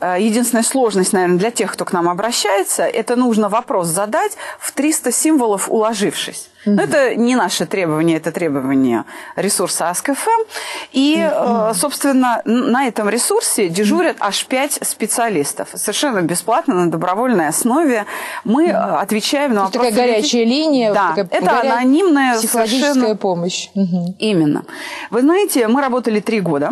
Э, 0.00 0.16
единственная 0.20 0.64
сложность, 0.64 1.14
наверное, 1.14 1.38
для 1.38 1.50
тех, 1.50 1.72
кто 1.72 1.86
к 1.86 1.92
нам 1.92 2.10
обращается, 2.10 2.84
это 2.84 3.16
нужно 3.16 3.48
вопрос 3.48 3.86
задать 3.86 4.36
в 4.58 4.72
300 4.72 5.12
символов 5.12 5.70
уложившись. 5.70 6.51
Mm-hmm. 6.64 6.74
Но 6.74 6.82
это 6.82 7.16
не 7.16 7.34
наше 7.34 7.66
требование, 7.66 8.16
это 8.16 8.30
требование 8.30 9.04
ресурса 9.36 9.90
Ask.fm. 9.90 10.46
И, 10.92 11.16
mm-hmm. 11.16 11.74
собственно, 11.74 12.42
на 12.44 12.86
этом 12.86 13.08
ресурсе 13.08 13.68
дежурят 13.68 14.16
аж 14.20 14.46
пять 14.46 14.78
специалистов. 14.82 15.68
Совершенно 15.74 16.22
бесплатно, 16.22 16.74
на 16.74 16.90
добровольной 16.90 17.48
основе. 17.48 18.06
Мы 18.44 18.68
mm-hmm. 18.68 18.96
отвечаем 19.00 19.54
на 19.54 19.64
вопросы. 19.64 19.90
Такая 19.90 20.12
горячая 20.14 20.44
линия. 20.44 20.92
Да, 20.94 21.08
такая 21.10 21.26
это 21.30 21.62
горя... 21.62 21.72
анонимная 21.72 22.38
совершенно... 22.38 23.16
помощь. 23.16 23.68
Mm-hmm. 23.74 24.16
Именно. 24.18 24.64
Вы 25.10 25.20
знаете, 25.22 25.68
мы 25.68 25.80
работали 25.80 26.20
три 26.20 26.40
года. 26.40 26.70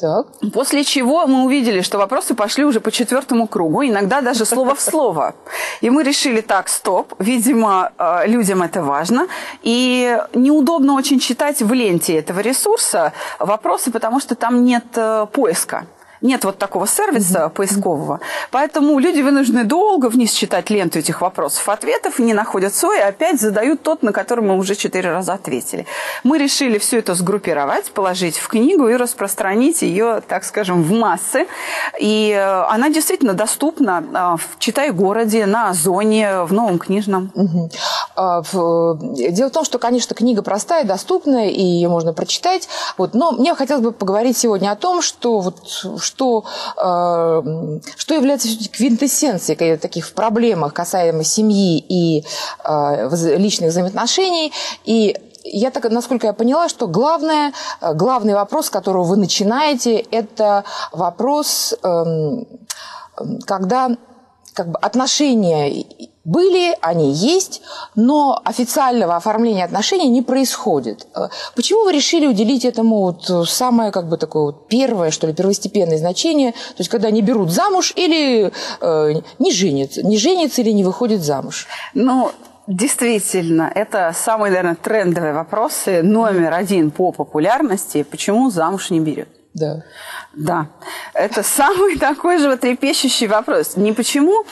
Так. 0.00 0.26
После 0.54 0.82
чего 0.84 1.26
мы 1.26 1.44
увидели, 1.44 1.82
что 1.82 1.98
вопросы 1.98 2.34
пошли 2.34 2.64
уже 2.64 2.80
по 2.80 2.90
четвертому 2.90 3.46
кругу, 3.46 3.84
иногда 3.84 4.22
даже 4.22 4.46
слово 4.46 4.74
в 4.74 4.80
слово. 4.80 5.34
И 5.82 5.90
мы 5.90 6.02
решили, 6.02 6.40
так, 6.40 6.68
стоп, 6.68 7.14
видимо, 7.18 7.92
э, 7.98 8.26
людям 8.26 8.62
это 8.62 8.82
важно. 8.82 9.26
И 9.62 10.18
неудобно 10.34 10.94
очень 10.94 11.20
читать 11.20 11.60
в 11.60 11.72
ленте 11.72 12.16
этого 12.16 12.40
ресурса 12.40 13.12
вопросы, 13.38 13.90
потому 13.90 14.20
что 14.20 14.34
там 14.34 14.64
нет 14.64 14.84
э, 14.96 15.26
поиска. 15.32 15.86
Нет 16.22 16.44
вот 16.44 16.58
такого 16.58 16.86
сервиса 16.86 17.38
mm-hmm. 17.38 17.50
поискового. 17.50 18.20
Поэтому 18.50 18.98
люди 18.98 19.20
вынуждены 19.20 19.64
долго 19.64 20.06
вниз 20.06 20.32
читать 20.32 20.68
ленту 20.70 20.98
этих 20.98 21.20
вопросов, 21.22 21.68
ответов, 21.68 22.20
и 22.20 22.22
не 22.22 22.34
находят 22.34 22.74
свой, 22.74 22.98
и 22.98 23.02
опять 23.02 23.40
задают 23.40 23.82
тот, 23.82 24.02
на 24.02 24.12
который 24.12 24.44
мы 24.44 24.56
уже 24.56 24.74
четыре 24.74 25.10
раза 25.10 25.34
ответили. 25.34 25.86
Мы 26.24 26.38
решили 26.38 26.78
все 26.78 26.98
это 26.98 27.14
сгруппировать, 27.14 27.90
положить 27.92 28.36
в 28.36 28.48
книгу 28.48 28.88
и 28.88 28.96
распространить 28.96 29.82
ее, 29.82 30.22
так 30.26 30.44
скажем, 30.44 30.82
в 30.82 30.92
массы. 30.92 31.46
И 31.98 32.32
э, 32.36 32.64
она 32.68 32.90
действительно 32.90 33.32
доступна 33.32 34.04
э, 34.12 34.36
в 34.36 34.58
Читай-городе, 34.58 35.46
на 35.46 35.70
Озоне, 35.70 36.42
в 36.42 36.52
Новом 36.52 36.78
книжном. 36.78 37.32
Угу. 37.34 37.70
Дело 38.16 39.48
в 39.48 39.52
том, 39.52 39.64
что, 39.64 39.78
конечно, 39.78 40.14
книга 40.14 40.42
простая, 40.42 40.84
доступная, 40.84 41.48
и 41.48 41.62
ее 41.62 41.88
можно 41.88 42.12
прочитать. 42.12 42.68
Вот, 42.98 43.14
но 43.14 43.32
мне 43.32 43.54
хотелось 43.54 43.82
бы 43.82 43.92
поговорить 43.92 44.36
сегодня 44.36 44.70
о 44.70 44.76
том, 44.76 45.00
что 45.00 45.40
вот 45.40 45.56
что, 46.10 46.44
э, 46.76 47.80
что 47.96 48.14
является 48.14 48.48
квинтэссенцией 48.68 49.76
таких 49.76 50.12
проблемах 50.12 50.74
касаемо 50.74 51.24
семьи 51.24 51.84
и 51.88 52.24
э, 52.64 53.36
личных 53.36 53.70
взаимоотношений. 53.70 54.52
И 54.84 55.16
я 55.44 55.70
так, 55.70 55.90
насколько 55.90 56.26
я 56.26 56.32
поняла, 56.32 56.68
что 56.68 56.86
главное, 56.86 57.52
э, 57.80 57.94
главный 57.94 58.34
вопрос, 58.34 58.66
с 58.66 58.70
которого 58.70 59.04
вы 59.04 59.16
начинаете, 59.16 59.98
это 60.10 60.64
вопрос, 60.92 61.74
эм, 61.82 62.46
когда 63.46 63.90
как 64.54 64.68
бы 64.68 64.78
отношения 64.78 65.84
были, 66.24 66.76
они 66.82 67.12
есть, 67.12 67.62
но 67.94 68.40
официального 68.44 69.16
оформления 69.16 69.64
отношений 69.64 70.08
не 70.08 70.22
происходит. 70.22 71.06
Э, 71.14 71.28
почему 71.56 71.84
вы 71.84 71.92
решили 71.92 72.26
уделить 72.26 72.64
этому 72.64 73.00
вот 73.00 73.48
самое 73.48 73.90
как 73.90 74.08
бы 74.08 74.16
такое 74.16 74.44
вот 74.44 74.68
первое, 74.68 75.10
что 75.10 75.26
ли, 75.26 75.32
первостепенное 75.32 75.98
значение, 75.98 76.52
то 76.52 76.78
есть 76.78 76.90
когда 76.90 77.10
не 77.10 77.22
берут 77.22 77.50
замуж 77.50 77.92
или 77.96 78.52
э, 78.80 79.20
не 79.38 79.52
женятся, 79.52 80.06
не 80.06 80.18
женятся 80.18 80.60
или 80.60 80.70
не 80.70 80.84
выходят 80.84 81.22
замуж? 81.22 81.66
Ну, 81.94 82.30
Действительно, 82.66 83.72
это 83.74 84.12
самые, 84.14 84.52
наверное, 84.52 84.76
трендовые 84.76 85.32
вопросы. 85.32 86.04
Номер 86.04 86.54
один 86.54 86.92
по 86.92 87.10
популярности. 87.10 88.04
Почему 88.04 88.48
замуж 88.48 88.90
не 88.90 89.00
берет? 89.00 89.28
Да. 89.54 89.82
Да, 90.32 90.68
это 91.12 91.42
самый 91.42 91.98
такой 91.98 92.38
же 92.38 92.48
вот 92.48 92.60
трепещущий 92.60 93.26
вопрос. 93.26 93.76
Не 93.76 93.92
почему 93.92 94.42
э, 94.42 94.44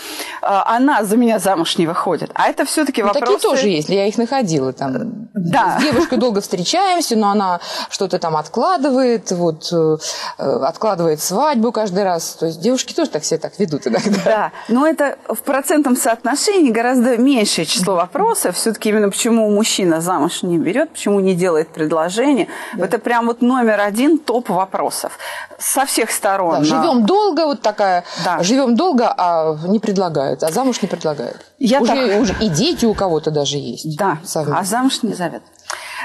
она 0.42 1.04
за 1.04 1.16
меня 1.16 1.38
замуж 1.38 1.78
не 1.78 1.86
выходит, 1.86 2.30
а 2.34 2.48
это 2.48 2.64
все-таки 2.64 3.02
ну, 3.02 3.08
вопросы... 3.08 3.34
Такие 3.34 3.38
тоже 3.38 3.68
есть, 3.68 3.88
я 3.88 4.06
их 4.06 4.18
находила 4.18 4.72
там. 4.72 5.28
Да. 5.34 5.78
С 5.78 5.82
девушкой 5.84 6.18
долго 6.18 6.40
встречаемся, 6.40 7.16
но 7.16 7.30
она 7.30 7.60
что-то 7.90 8.18
там 8.18 8.36
откладывает, 8.36 9.30
вот, 9.30 9.72
э, 9.72 9.98
откладывает 10.36 11.20
свадьбу 11.20 11.70
каждый 11.70 12.02
раз. 12.02 12.32
То 12.32 12.46
есть 12.46 12.60
девушки 12.60 12.92
тоже 12.92 13.10
так 13.10 13.22
все 13.22 13.38
так 13.38 13.56
ведут 13.60 13.86
иногда. 13.86 14.18
Да, 14.24 14.52
но 14.66 14.84
это 14.84 15.16
в 15.28 15.42
процентном 15.42 15.96
соотношении 15.96 16.72
гораздо 16.72 17.16
меньшее 17.16 17.66
число 17.66 17.94
вопросов. 17.94 18.56
Все-таки 18.56 18.88
именно 18.88 19.10
почему 19.10 19.48
мужчина 19.48 20.00
замуж 20.00 20.42
не 20.42 20.58
берет, 20.58 20.90
почему 20.90 21.20
не 21.20 21.34
делает 21.34 21.68
предложение. 21.68 22.48
Да. 22.74 22.86
Это 22.86 22.98
прям 22.98 23.26
вот 23.26 23.42
номер 23.42 23.80
один 23.80 24.18
топ 24.18 24.48
вопрос 24.48 24.87
вопросов 24.88 25.18
со 25.58 25.84
всех 25.84 26.10
сторон. 26.10 26.60
Да, 26.60 26.64
живем 26.64 27.06
долго, 27.06 27.46
вот 27.46 27.62
такая, 27.62 28.04
да. 28.24 28.42
живем 28.42 28.76
долго, 28.76 29.12
а 29.16 29.56
не 29.66 29.78
предлагают, 29.78 30.42
а 30.42 30.50
замуж 30.50 30.82
не 30.82 30.88
предлагают. 30.88 31.44
Я 31.58 31.80
уже, 31.80 31.92
так... 31.92 32.20
уже 32.20 32.34
и 32.40 32.48
дети 32.48 32.86
у 32.86 32.94
кого-то 32.94 33.30
даже 33.30 33.56
есть. 33.56 33.96
Да, 33.96 34.18
совместно. 34.24 34.60
а 34.60 34.64
замуж 34.64 35.02
не 35.02 35.14
зовет. 35.14 35.42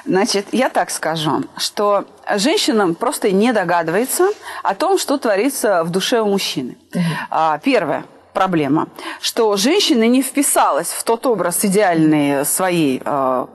Значит, 0.06 0.48
я 0.52 0.70
так 0.70 0.90
скажу, 0.90 1.44
что 1.58 2.06
женщина 2.36 2.94
просто 2.94 3.32
не 3.32 3.54
догадывается 3.54 4.28
о 4.64 4.76
том, 4.76 4.98
что 4.98 5.18
творится 5.18 5.84
в 5.84 5.92
душе 5.92 6.20
у 6.20 6.28
мужчины. 6.28 6.78
Угу. 6.94 7.60
Первое 7.64 8.04
проблема, 8.34 8.88
что 9.22 9.56
женщина 9.58 10.08
не 10.08 10.22
вписалась 10.22 10.88
в 10.88 11.04
тот 11.04 11.26
образ 11.26 11.64
идеальной 11.64 12.46
своей 12.46 13.02
а, 13.06 13.48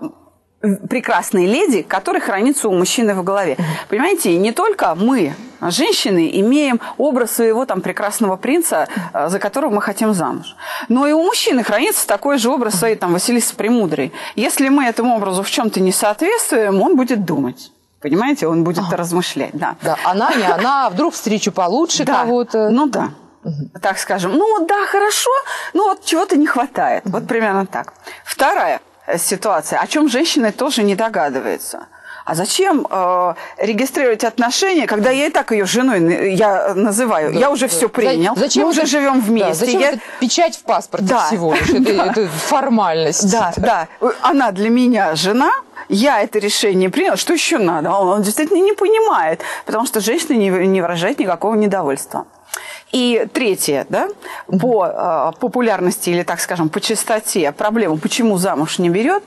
прекрасной 0.61 1.47
леди, 1.47 1.83
который 1.83 2.21
хранится 2.21 2.69
у 2.69 2.73
мужчины 2.73 3.15
в 3.15 3.23
голове. 3.23 3.57
Понимаете, 3.89 4.37
не 4.37 4.53
только 4.53 4.95
мы, 4.95 5.35
женщины, 5.61 6.31
имеем 6.41 6.81
образ 6.97 7.33
своего 7.33 7.65
там 7.65 7.81
прекрасного 7.81 8.37
принца, 8.37 8.89
э, 9.13 9.29
за 9.29 9.39
которого 9.39 9.75
мы 9.75 9.83
хотим 9.83 10.13
замуж. 10.15 10.57
Но 10.89 11.07
и 11.07 11.13
у 11.13 11.23
мужчины 11.23 11.63
хранится 11.63 12.07
такой 12.07 12.39
же 12.39 12.51
образ 12.51 12.75
своей 12.75 12.97
там 12.97 13.13
Василисы 13.13 13.55
Премудрой. 13.55 14.13
Если 14.35 14.69
мы 14.69 14.85
этому 14.85 15.17
образу 15.17 15.43
в 15.43 15.51
чем-то 15.51 15.81
не 15.81 15.93
соответствуем, 15.93 16.83
он 16.83 16.97
будет 16.97 17.25
думать. 17.25 17.71
Понимаете, 18.01 18.47
он 18.47 18.65
будет 18.65 18.85
а. 18.93 18.97
размышлять, 18.97 19.55
да. 19.55 19.77
Да, 19.83 19.97
она 20.05 20.33
не 20.35 20.45
она, 20.45 20.87
а 20.87 20.91
вдруг 20.91 21.15
встречу 21.15 21.53
получше 21.53 22.05
да. 22.05 22.23
кого-то. 22.23 22.71
Ну 22.71 22.87
да. 22.89 23.11
Так 23.81 23.99
скажем, 23.99 24.33
ну 24.33 24.67
да, 24.67 24.87
хорошо, 24.87 25.31
но 25.73 25.85
вот 25.85 26.05
чего-то 26.05 26.37
не 26.37 26.47
хватает. 26.47 27.05
Вот 27.07 27.27
примерно 27.27 27.67
так. 27.67 27.95
Вторая 28.25 28.81
ситуация, 29.17 29.81
о 29.81 29.87
чем 29.87 30.09
женщины 30.09 30.53
тоже 30.53 30.83
не 30.83 30.95
догадываются. 30.95 31.87
А 32.29 32.35
зачем 32.35 32.87
э, 32.91 33.35
регистрировать 33.57 34.23
отношения, 34.23 34.87
когда 34.87 35.09
я 35.09 35.29
и 35.29 35.31
так 35.31 35.51
ее 35.51 35.65
женой 35.65 36.35
я 36.35 36.75
называю? 36.75 37.33
Да, 37.33 37.41
я 37.41 37.51
уже 37.51 37.69
да. 37.69 37.69
все 37.69 37.89
принял. 37.89 38.37
Зачем 38.37 38.65
мы 38.65 38.69
уже 38.69 38.85
живем 38.85 39.21
вместе. 39.21 39.49
Да, 39.49 39.55
зачем 39.55 39.81
я... 39.81 39.89
это 39.93 40.01
печать 40.21 40.57
в 40.59 40.63
паспорте 40.65 41.07
да. 41.07 41.27
всего 41.27 41.55
лишь? 41.55 41.71
Это, 41.71 41.81
да. 41.97 42.07
это 42.11 42.29
формальность. 42.29 43.33
Да, 43.33 43.55
да. 43.57 43.89
Она 44.21 44.53
для 44.53 44.69
меня 44.69 45.15
жена, 45.15 45.53
я 45.89 46.21
это 46.21 46.39
решение 46.39 46.91
принял, 46.91 47.17
что 47.17 47.33
еще 47.33 47.57
надо? 47.57 47.91
Он, 47.93 48.09
он 48.09 48.23
действительно 48.23 48.63
не 48.63 48.75
понимает, 48.75 49.41
потому 49.65 49.87
что 49.87 50.01
женщина 50.01 50.35
не, 50.35 50.51
не 50.51 50.83
выражает 50.83 51.19
никакого 51.19 51.55
недовольства. 51.55 52.27
И 52.93 53.29
третье, 53.35 53.87
да, 53.91 54.09
по 54.47 54.87
э, 54.87 55.39
популярности 55.41 56.09
или, 56.11 56.23
так 56.23 56.41
скажем, 56.41 56.71
по 56.71 56.81
частоте 56.81 57.53
проблему, 57.53 57.99
почему 57.99 58.39
замуж 58.39 58.79
не 58.79 58.89
берет, 58.89 59.23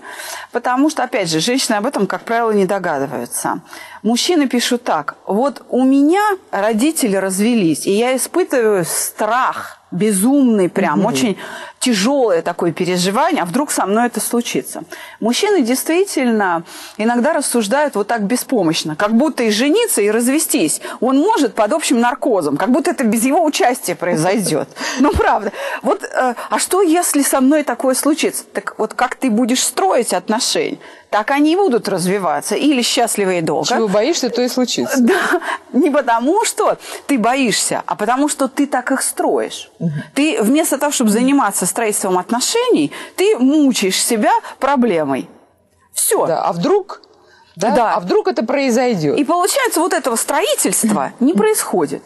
потому 0.51 0.89
что, 0.89 1.03
опять 1.03 1.29
же, 1.29 1.39
женщины 1.39 1.75
об 1.75 1.85
этом, 1.85 2.07
как 2.07 2.23
правило, 2.23 2.51
не 2.51 2.65
догадываются. 2.65 3.61
Мужчины 4.01 4.47
пишут 4.47 4.83
так, 4.83 5.15
вот 5.27 5.63
у 5.69 5.83
меня 5.83 6.37
родители 6.49 7.15
развелись, 7.15 7.85
и 7.85 7.91
я 7.91 8.15
испытываю 8.15 8.83
страх– 8.85 9.77
безумный, 9.91 10.69
прям 10.69 10.99
угу. 10.99 11.09
очень 11.09 11.37
тяжелое 11.79 12.41
такое 12.41 12.71
переживание, 12.71 13.41
а 13.41 13.45
вдруг 13.45 13.71
со 13.71 13.85
мной 13.85 14.07
это 14.07 14.19
случится. 14.19 14.83
Мужчины 15.19 15.63
действительно 15.63 16.63
иногда 16.97 17.33
рассуждают 17.33 17.95
вот 17.95 18.07
так 18.07 18.23
беспомощно, 18.23 18.95
как 18.95 19.15
будто 19.15 19.43
и 19.43 19.49
жениться, 19.49 20.01
и 20.01 20.09
развестись 20.11 20.81
он 20.99 21.17
может 21.17 21.55
под 21.55 21.73
общим 21.73 21.99
наркозом, 21.99 22.57
как 22.57 22.71
будто 22.71 22.91
это 22.91 23.03
без 23.03 23.25
его 23.25 23.43
участия 23.43 23.95
произойдет. 23.95 24.69
Ну, 24.99 25.11
правда. 25.11 25.51
Вот, 25.81 26.03
э, 26.03 26.35
а 26.49 26.59
что, 26.59 26.81
если 26.81 27.23
со 27.23 27.41
мной 27.41 27.63
такое 27.63 27.95
случится? 27.95 28.43
Так 28.53 28.75
вот 28.77 28.93
как 28.93 29.15
ты 29.15 29.29
будешь 29.29 29.63
строить 29.63 30.13
отношения? 30.13 30.77
Так 31.11 31.29
они 31.31 31.53
и 31.53 31.55
будут 31.57 31.89
развиваться. 31.89 32.55
Или 32.55 32.81
счастливы 32.81 33.39
и 33.39 33.41
долго. 33.41 33.67
Чего 33.67 33.89
боишься, 33.89 34.29
то 34.29 34.41
и 34.41 34.47
случится. 34.47 34.97
Да, 35.01 35.41
не 35.73 35.89
потому, 35.89 36.45
что 36.45 36.77
ты 37.05 37.19
боишься, 37.19 37.83
а 37.85 37.95
потому, 37.95 38.29
что 38.29 38.47
ты 38.47 38.65
так 38.65 38.91
их 38.91 39.01
строишь. 39.01 39.69
Угу. 39.79 39.91
Ты 40.15 40.41
вместо 40.41 40.77
того, 40.77 40.93
чтобы 40.93 41.11
заниматься 41.11 41.65
строительством 41.65 42.17
отношений, 42.17 42.93
ты 43.17 43.37
мучаешь 43.37 44.01
себя 44.01 44.31
проблемой. 44.57 45.29
Все. 45.93 46.25
Да, 46.25 46.43
а 46.43 46.53
вдруг 46.53 47.01
да? 47.57 47.71
да. 47.71 47.95
А 47.95 47.99
вдруг 47.99 48.29
это 48.29 48.43
произойдет? 48.45 49.17
И 49.17 49.25
получается, 49.25 49.81
вот 49.81 49.91
этого 49.91 50.15
строительства 50.15 51.11
не 51.19 51.33
происходит. 51.33 52.03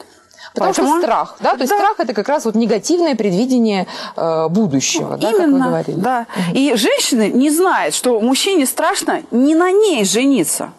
Потому 0.55 0.73
Поэтому... 0.73 0.89
что 0.89 1.01
страх, 1.01 1.35
да, 1.41 1.51
то 1.51 1.61
есть 1.61 1.69
да. 1.69 1.77
страх 1.77 1.99
это 1.99 2.13
как 2.13 2.29
раз 2.29 2.45
вот 2.45 2.55
негативное 2.55 3.15
предвидение 3.15 3.87
э, 4.15 4.47
будущего, 4.49 5.17
да, 5.17 5.31
Именно, 5.31 5.43
как 5.43 5.51
вы 5.51 5.59
говорили. 5.59 5.99
Да. 5.99 6.25
И 6.53 6.73
женщина 6.75 7.29
не 7.29 7.49
знает, 7.49 7.93
что 7.93 8.19
мужчине 8.21 8.65
страшно 8.65 9.21
не 9.31 9.53
на 9.53 9.71
ней 9.71 10.05
жениться. 10.05 10.71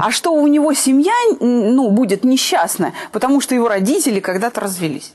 А 0.00 0.10
что 0.10 0.32
у 0.32 0.46
него 0.46 0.72
семья 0.74 1.12
ну, 1.40 1.90
будет 1.90 2.24
несчастная, 2.24 2.92
потому 3.12 3.40
что 3.40 3.54
его 3.54 3.68
родители 3.68 4.20
когда-то 4.20 4.60
развелись. 4.60 5.12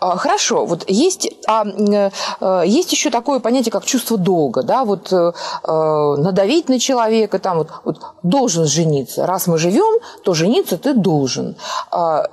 А, 0.00 0.16
хорошо, 0.16 0.64
вот 0.64 0.84
есть, 0.88 1.30
а, 1.46 1.64
э, 1.66 2.62
есть 2.66 2.92
еще 2.92 3.10
такое 3.10 3.38
понятие, 3.38 3.70
как 3.70 3.84
чувство 3.84 4.16
долга, 4.16 4.62
да, 4.62 4.84
вот 4.84 5.12
э, 5.12 5.32
э, 5.64 6.16
надавить 6.18 6.68
на 6.70 6.78
человека, 6.80 7.38
там 7.38 7.58
вот, 7.58 7.68
вот 7.84 7.98
должен 8.22 8.64
жениться, 8.64 9.26
раз 9.26 9.46
мы 9.46 9.58
живем, 9.58 10.00
то 10.24 10.32
жениться 10.32 10.78
ты 10.78 10.94
должен. 10.94 11.56
А, 11.90 12.26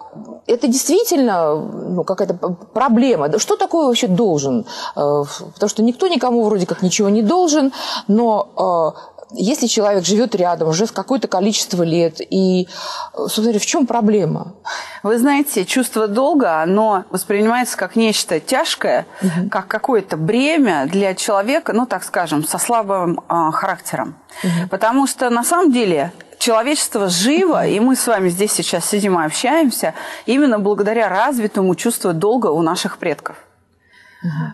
это 0.48 0.68
действительно 0.68 1.56
ну, 1.56 2.04
какая-то 2.06 2.36
проблема. 2.74 3.38
Что 3.38 3.58
такое 3.58 3.88
вообще 3.88 4.08
должен? 4.08 4.66
Потому 4.96 5.70
что 5.70 5.84
никто 5.84 6.08
никому 6.08 6.44
вроде 6.44 6.66
как 6.66 6.82
ничего 6.82 7.10
не 7.10 7.22
должен, 7.22 7.74
но 8.08 8.96
если 9.32 9.68
человек 9.68 10.06
живет 10.06 10.36
рядом 10.36 10.70
уже 10.70 10.88
с 10.88 10.92
какое-то 10.92 11.28
количество 11.28 11.84
лет, 11.84 12.20
и, 12.20 12.68
собственно 13.14 13.60
в 13.60 13.66
чем 13.66 13.86
проблема? 13.86 14.56
Вы 15.04 15.20
знаете, 15.20 15.66
чувство 15.66 16.08
долга, 16.08 16.62
оно 16.62 17.06
воспринимается 17.10 17.78
как 17.78 17.96
нечто 17.96 18.40
тяжкое, 18.40 19.06
угу. 19.22 19.50
как 19.50 19.68
какое-то 19.68 20.18
бремя 20.18 20.86
для 20.86 21.14
человека, 21.14 21.74
ну, 21.74 21.86
так 21.86 22.04
скажем, 22.04 22.46
со 22.46 22.58
слабым 22.58 23.20
э, 23.20 23.52
характером. 23.52 24.16
Угу. 24.44 24.70
Потому 24.70 25.08
что 25.08 25.30
на 25.30 25.44
самом 25.44 25.72
деле 25.72 26.14
человечество 26.40 27.10
живо, 27.10 27.68
и 27.68 27.80
мы 27.80 27.96
с 27.96 28.08
вами 28.08 28.30
здесь 28.30 28.54
сейчас 28.54 28.86
сидим 28.86 29.20
и 29.20 29.26
общаемся, 29.26 29.94
именно 30.26 30.60
благодаря 30.60 31.10
развитому 31.10 31.76
чувству 31.76 32.14
долга 32.14 32.48
у 32.48 32.62
наших 32.62 32.98
предков. 32.98 33.38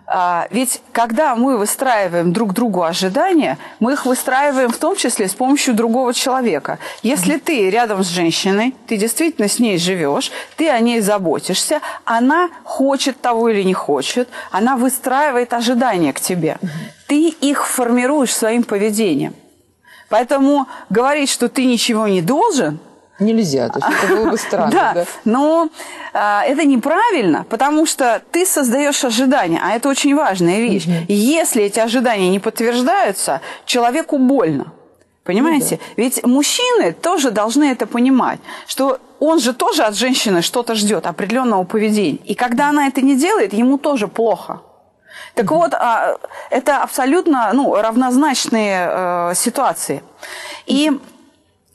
А, 0.06 0.48
ведь 0.52 0.82
когда 0.92 1.36
мы 1.36 1.58
выстраиваем 1.58 2.34
друг 2.34 2.54
другу 2.54 2.84
ожидания, 2.84 3.58
мы 3.80 3.94
их 3.94 4.06
выстраиваем 4.06 4.70
в 4.70 4.78
том 4.78 4.96
числе 4.96 5.28
с 5.28 5.34
помощью 5.34 5.74
другого 5.74 6.14
человека. 6.14 6.80
Если 7.02 7.38
ты 7.38 7.70
рядом 7.70 8.04
с 8.04 8.08
женщиной, 8.08 8.76
ты 8.88 8.98
действительно 8.98 9.48
с 9.48 9.60
ней 9.60 9.78
живешь, 9.78 10.32
ты 10.58 10.70
о 10.70 10.80
ней 10.80 11.00
заботишься, 11.00 11.80
она 12.04 12.50
хочет 12.64 13.22
того 13.22 13.50
или 13.50 13.64
не 13.64 13.74
хочет, 13.74 14.28
она 14.52 14.76
выстраивает 14.76 15.54
ожидания 15.54 16.14
к 16.14 16.20
тебе. 16.20 16.58
Ты 17.08 17.30
их 17.30 17.66
формируешь 17.68 18.34
своим 18.34 18.64
поведением. 18.64 19.34
Поэтому 20.10 20.68
говорить, 20.90 21.30
что 21.30 21.48
ты 21.50 21.66
ничего 21.66 22.08
не 22.08 22.22
должен– 22.22 22.80
Нельзя, 23.20 23.70
то 23.70 23.80
есть 23.80 24.04
это 24.04 24.16
было 24.16 24.32
бы 24.32 24.38
странно. 24.38 24.72
Да, 24.74 24.94
да? 24.94 25.06
но 25.24 25.70
это 26.14 26.66
неправильно, 26.66 27.46
потому 27.50 27.86
что 27.86 28.22
ты 28.32 28.46
создаешь 28.46 29.04
ожидания, 29.04 29.60
а 29.64 29.72
это 29.72 29.90
очень 29.90 30.16
важная 30.16 30.60
вещь. 30.60 30.86
Угу. 30.86 31.06
Если 31.08 31.64
эти 31.64 31.80
ожидания 31.80 32.30
не 32.30 32.40
подтверждаются, 32.40 33.42
человеку 33.66 34.18
больно. 34.18 34.74
Понимаете? 35.24 35.80
Ну, 35.80 35.88
да. 35.96 36.04
Ведь 36.04 36.26
мужчины 36.26 36.92
тоже 36.92 37.32
должны 37.32 37.72
это 37.72 37.88
понимать, 37.88 38.40
что 38.68 39.00
он 39.20 39.40
же 39.40 39.54
тоже 39.54 39.84
от 39.84 39.96
женщины 39.96 40.42
что-то 40.42 40.76
ждет, 40.76 41.08
определенного 41.08 41.64
поведения. 41.64 42.20
И 42.26 42.36
когда 42.36 42.70
она 42.70 42.88
это 42.88 43.02
не 43.02 43.16
делает, 43.16 43.54
ему 43.54 43.78
тоже 43.78 44.08
плохо. 44.08 44.62
Так 45.34 45.46
mm 45.46 45.56
вот, 45.56 45.74
а, 45.74 46.18
это 46.50 46.84
абсолютно 46.84 47.52
ну, 47.54 47.74
равнозначные 47.76 48.88
э, 48.90 49.34
ситуации. 49.36 50.04
И 50.66 50.92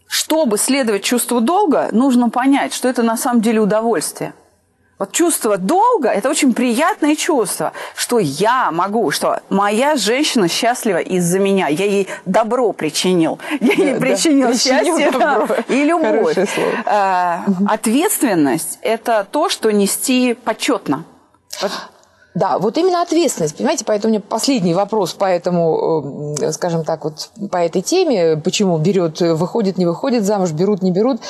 чтобы 0.08 0.58
следовать 0.58 1.04
чувству 1.04 1.40
долга, 1.40 1.88
нужно 1.92 2.30
понять, 2.30 2.72
что 2.72 2.88
это 2.88 3.02
на 3.02 3.16
самом 3.16 3.40
деле 3.40 3.60
удовольствие. 3.60 4.32
Вот 4.98 5.12
чувство 5.12 5.58
долга– 5.58 6.08
это 6.10 6.28
очень 6.28 6.52
приятное 6.52 7.14
чувство, 7.14 7.72
что 7.94 8.18
я 8.18 8.72
могу, 8.72 9.12
что 9.12 9.40
моя 9.48 9.94
женщина 9.94 10.48
счастлива 10.48 10.98
из-за 10.98 11.38
меня, 11.38 11.68
я 11.68 11.84
ей 11.84 12.08
добро 12.24 12.72
причинил, 12.72 13.38
я 13.60 13.74
ей 13.74 13.92
да, 13.94 14.00
причинил 14.00 14.48
да, 14.48 14.54
счастье 14.54 15.10
да, 15.12 15.46
и 15.68 15.84
любовь. 15.84 16.36
А, 16.84 17.44
ответственность– 17.68 18.80
это 18.82 19.24
то, 19.30 19.48
что 19.48 19.70
нести 19.70 20.34
почетно. 20.34 21.04
Да, 22.38 22.58
вот 22.58 22.78
именно 22.78 23.02
ответственность, 23.02 23.56
понимаете, 23.56 23.84
поэтому 23.84 24.10
у 24.10 24.16
меня 24.16 24.22
последний 24.26 24.72
вопрос 24.72 25.12
по 25.12 25.24
этому, 25.24 26.36
э, 26.40 26.52
скажем 26.52 26.84
так, 26.84 27.04
вот 27.04 27.30
по 27.50 27.56
этой 27.56 27.82
теме, 27.82 28.36
почему 28.36 28.78
берет, 28.78 29.20
выходит, 29.20 29.76
не 29.76 29.86
выходит 29.86 30.24
замуж, 30.24 30.52
берут, 30.52 30.82
не 30.82 30.92
берут. 30.92 31.20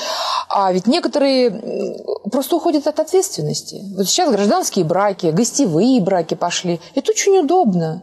А 0.51 0.71
ведь 0.73 0.87
некоторые 0.87 2.03
просто 2.31 2.57
уходят 2.57 2.87
от 2.87 3.01
ответственности. 3.01 3.83
Вот 3.97 4.07
сейчас 4.07 4.31
гражданские 4.31 4.85
браки, 4.85 5.27
гостевые 5.27 6.01
браки 6.03 6.35
пошли. 6.35 6.81
Это 6.95 7.13
очень 7.13 7.39
удобно. 7.39 8.03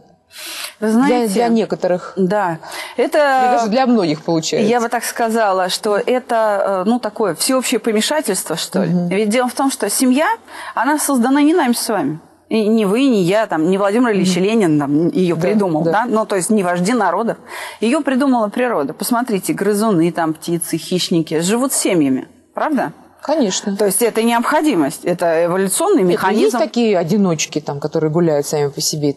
Вы 0.80 0.90
знаете, 0.90 1.32
для, 1.32 1.46
для 1.46 1.48
некоторых. 1.48 2.12
Да, 2.16 2.58
Это... 2.96 3.52
даже 3.56 3.70
для 3.70 3.86
многих 3.86 4.22
получается. 4.22 4.68
Я 4.68 4.80
бы 4.80 4.88
так 4.88 5.04
сказала, 5.04 5.68
что 5.68 5.96
это, 5.96 6.82
э, 6.84 6.88
ну, 6.88 6.98
такое 6.98 7.34
всеобщее 7.34 7.78
помешательство, 7.78 8.56
что 8.56 8.82
ли. 8.82 8.92
Угу. 8.92 9.08
Ведь 9.08 9.28
дело 9.30 9.48
в 9.48 9.54
том, 9.54 9.70
что 9.70 9.88
семья, 9.88 10.28
она 10.74 10.98
создана 10.98 11.40
не 11.40 11.54
нами 11.54 11.72
с 11.72 11.88
вами. 11.88 12.20
И 12.48 12.68
не 12.68 12.86
вы, 12.86 13.06
не 13.06 13.22
я, 13.22 13.46
там, 13.46 13.68
не 13.68 13.76
Владимир 13.76 14.12
Ильич 14.12 14.36
mm-hmm. 14.36 14.40
Ленин 14.40 14.78
там, 14.78 15.08
ее 15.08 15.34
да, 15.34 15.40
придумал, 15.40 15.82
да. 15.82 15.92
да? 15.92 16.04
Ну, 16.06 16.26
то 16.26 16.36
есть 16.36 16.48
не 16.48 16.62
вожди 16.62 16.92
народов. 16.92 17.38
Ее 17.80 18.00
придумала 18.02 18.48
природа. 18.48 18.94
Посмотрите, 18.94 19.52
грызуны, 19.52 20.12
там, 20.12 20.32
птицы, 20.32 20.76
хищники 20.76 21.40
живут 21.40 21.72
семьями, 21.72 22.28
правда? 22.54 22.92
Конечно. 23.26 23.76
То 23.76 23.86
есть 23.86 24.02
это 24.02 24.22
необходимость, 24.22 25.04
это 25.04 25.46
эволюционный 25.46 26.04
Нет, 26.04 26.12
механизм. 26.12 26.44
Есть 26.44 26.58
такие 26.58 26.96
одиночки, 26.96 27.60
там, 27.60 27.80
которые 27.80 28.08
гуляют 28.08 28.46
сами 28.46 28.68
по 28.68 28.80
себе, 28.80 29.12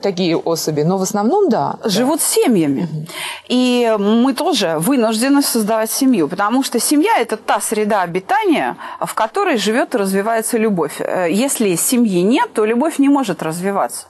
такие 0.00 0.36
особи, 0.36 0.82
но 0.82 0.98
в 0.98 1.02
основном, 1.02 1.48
да. 1.48 1.76
Живут 1.84 2.20
да. 2.20 2.26
семьями. 2.26 2.82
Угу. 2.82 3.06
И 3.48 3.96
мы 3.98 4.34
тоже 4.34 4.76
вынуждены 4.78 5.42
создавать 5.42 5.90
семью, 5.90 6.28
потому 6.28 6.62
что 6.62 6.78
семья– 6.78 7.18
это 7.18 7.36
та 7.36 7.60
среда 7.60 8.02
обитания, 8.02 8.76
в 9.04 9.14
которой 9.14 9.56
живет 9.56 9.96
и 9.96 9.98
развивается 9.98 10.56
любовь. 10.56 11.00
Э, 11.00 11.26
если 11.28 11.74
семьи 11.74 12.22
нет, 12.22 12.52
то 12.52 12.64
любовь 12.64 13.00
не 13.00 13.08
может 13.08 13.42
развиваться. 13.42 14.06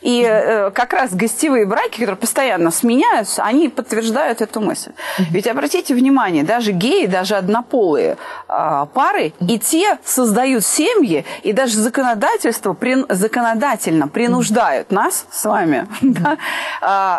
И 0.00 0.24
э, 0.26 0.70
как 0.70 0.92
раз 0.92 1.14
гостевые 1.14 1.66
браки, 1.66 1.92
которые 1.92 2.16
постоянно 2.16 2.70
сменяются, 2.70 3.42
они 3.42 3.68
подтверждают 3.68 4.40
эту 4.40 4.60
мысль. 4.60 4.92
Ведь 5.30 5.46
обратите 5.46 5.94
внимание, 5.94 6.44
даже 6.44 6.72
геи, 6.72 7.06
даже 7.06 7.36
однополые 7.36 8.16
э, 8.48 8.86
пары, 8.92 9.32
и 9.40 9.58
те 9.58 9.98
создают 10.04 10.64
семьи, 10.64 11.24
и 11.42 11.52
даже 11.52 11.78
законодательство 11.78 12.72
при, 12.72 13.04
законодательно 13.08 14.08
принуждают 14.08 14.90
нас 14.90 15.26
с 15.30 15.44
вами 15.44 15.86
да, 16.02 16.38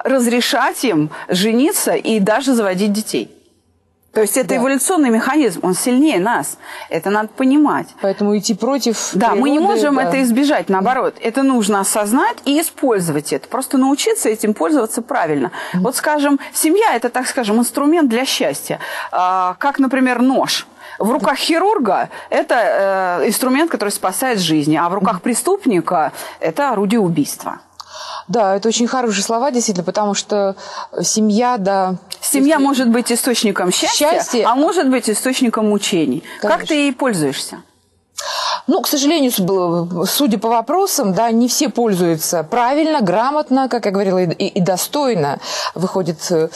э, 0.04 0.10
разрешать 0.10 0.84
им 0.84 1.10
жениться 1.30 1.94
и 1.94 2.20
даже 2.20 2.54
заводить 2.54 2.94
детей. 2.94 3.37
То 4.18 4.22
есть 4.22 4.36
это 4.36 4.50
да. 4.50 4.58
эволюционный 4.58 5.12
механизм, 5.12 5.60
он 5.62 5.76
сильнее 5.76 6.20
нас. 6.20 6.58
Это 6.90 7.12
надо 7.12 7.28
понимать. 7.28 7.86
Поэтому 8.02 8.36
идти 8.36 8.56
против. 8.56 9.12
Да, 9.14 9.28
природы, 9.28 9.42
мы 9.42 9.50
не 9.52 9.60
можем 9.60 9.98
да. 9.98 10.06
это 10.06 10.24
избежать. 10.24 10.70
Наоборот, 10.70 11.18
это 11.22 11.44
нужно 11.44 11.82
осознать 11.82 12.38
и 12.44 12.60
использовать 12.60 13.32
это. 13.32 13.48
Просто 13.48 13.78
научиться 13.78 14.28
этим 14.28 14.56
пользоваться 14.56 15.04
правильно. 15.04 15.52
Mm-hmm. 15.52 15.80
Вот, 15.82 15.96
скажем, 15.98 16.40
семья 16.52 16.96
это, 16.96 17.10
так 17.10 17.28
скажем, 17.28 17.60
инструмент 17.60 18.10
для 18.10 18.26
счастья. 18.26 18.80
А, 19.12 19.56
как, 19.60 19.78
например, 19.78 20.20
нож. 20.24 20.66
В 20.98 21.12
руках 21.12 21.38
хирурга 21.38 22.10
это 22.32 23.20
э, 23.22 23.28
инструмент, 23.28 23.70
который 23.70 23.90
спасает 23.90 24.40
жизни, 24.40 24.78
а 24.78 24.90
в 24.90 24.96
руках 24.96 25.22
преступника 25.22 26.12
это 26.40 26.72
орудие 26.72 27.02
убийства. 27.02 27.60
Да, 28.28 28.56
это 28.56 28.68
очень 28.68 28.88
хорошие 28.88 29.24
слова, 29.24 29.52
действительно, 29.52 29.86
потому 29.86 30.14
что 30.14 30.56
семья, 31.02 31.58
да... 31.58 31.96
Семья 32.22 32.56
есть... 32.56 32.66
может 32.66 32.90
быть 32.90 33.12
источником 33.12 33.72
счастья, 33.72 34.12
счастье, 34.12 34.46
а 34.46 34.56
может 34.56 34.90
быть 34.90 35.10
источником 35.10 35.70
мучений. 35.70 36.24
Конечно. 36.42 36.58
Как 36.60 36.68
ты 36.68 36.76
ей 36.76 36.94
пользуешься? 36.94 37.62
Ну, 38.68 38.82
к 38.82 38.88
сожалению, 38.88 39.32
судя 40.06 40.38
по 40.40 40.50
вопросам, 40.50 41.14
да, 41.14 41.32
не 41.32 41.48
все 41.48 41.70
пользуются 41.70 42.44
правильно, 42.44 43.02
грамотно, 43.02 43.70
как 43.70 43.86
я 43.86 43.92
говорила, 43.92 44.20
и, 44.20 44.48
и 44.48 44.60
достойно 44.60 45.40
выходят 45.74 46.18
э, 46.30 46.50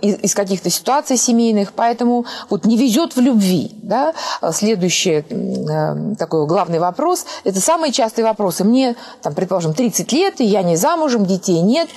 из, 0.00 0.18
из 0.20 0.34
каких-то 0.34 0.70
ситуаций 0.70 1.16
семейных, 1.16 1.72
поэтому 1.72 2.24
вот 2.48 2.64
не 2.64 2.78
везет 2.78 3.16
в 3.16 3.20
любви, 3.20 3.72
да. 3.82 4.14
Следующий 4.52 5.24
э, 5.28 6.14
такой 6.18 6.46
главный 6.46 6.78
вопрос, 6.78 7.26
это 7.44 7.60
самые 7.60 7.92
частые 7.92 8.24
вопросы. 8.24 8.64
Мне, 8.64 8.96
там, 9.20 9.34
предположим, 9.34 9.74
30 9.74 10.12
лет, 10.12 10.40
и 10.40 10.44
я 10.44 10.62
не 10.62 10.76
замужем, 10.76 11.26
детей 11.26 11.60
нет, 11.60 11.88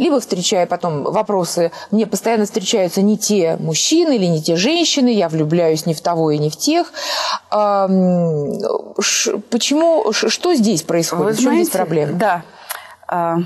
либо 0.00 0.18
встречая 0.18 0.66
потом 0.66 1.02
вопросы, 1.02 1.70
мне 1.90 2.06
постоянно 2.06 2.46
встречаются 2.46 3.02
не 3.02 3.18
те 3.18 3.58
мужчины 3.60 4.16
или 4.16 4.24
не 4.24 4.42
те 4.42 4.56
женщины, 4.56 5.10
я 5.10 5.28
влюбляюсь 5.28 5.84
не 5.84 5.92
в 5.92 6.00
того 6.00 6.30
и 6.30 6.38
не 6.38 6.48
в 6.48 6.56
тех. 6.56 6.90
Почему, 9.50 10.12
что 10.12 10.54
здесь 10.54 10.82
происходит? 10.82 11.24
Вы 11.24 11.32
в 11.32 11.36
чем 11.36 11.44
знаете, 11.44 11.64
здесь 11.64 11.76
проблема? 11.76 12.12
Да. 12.14 12.42
А, 13.08 13.36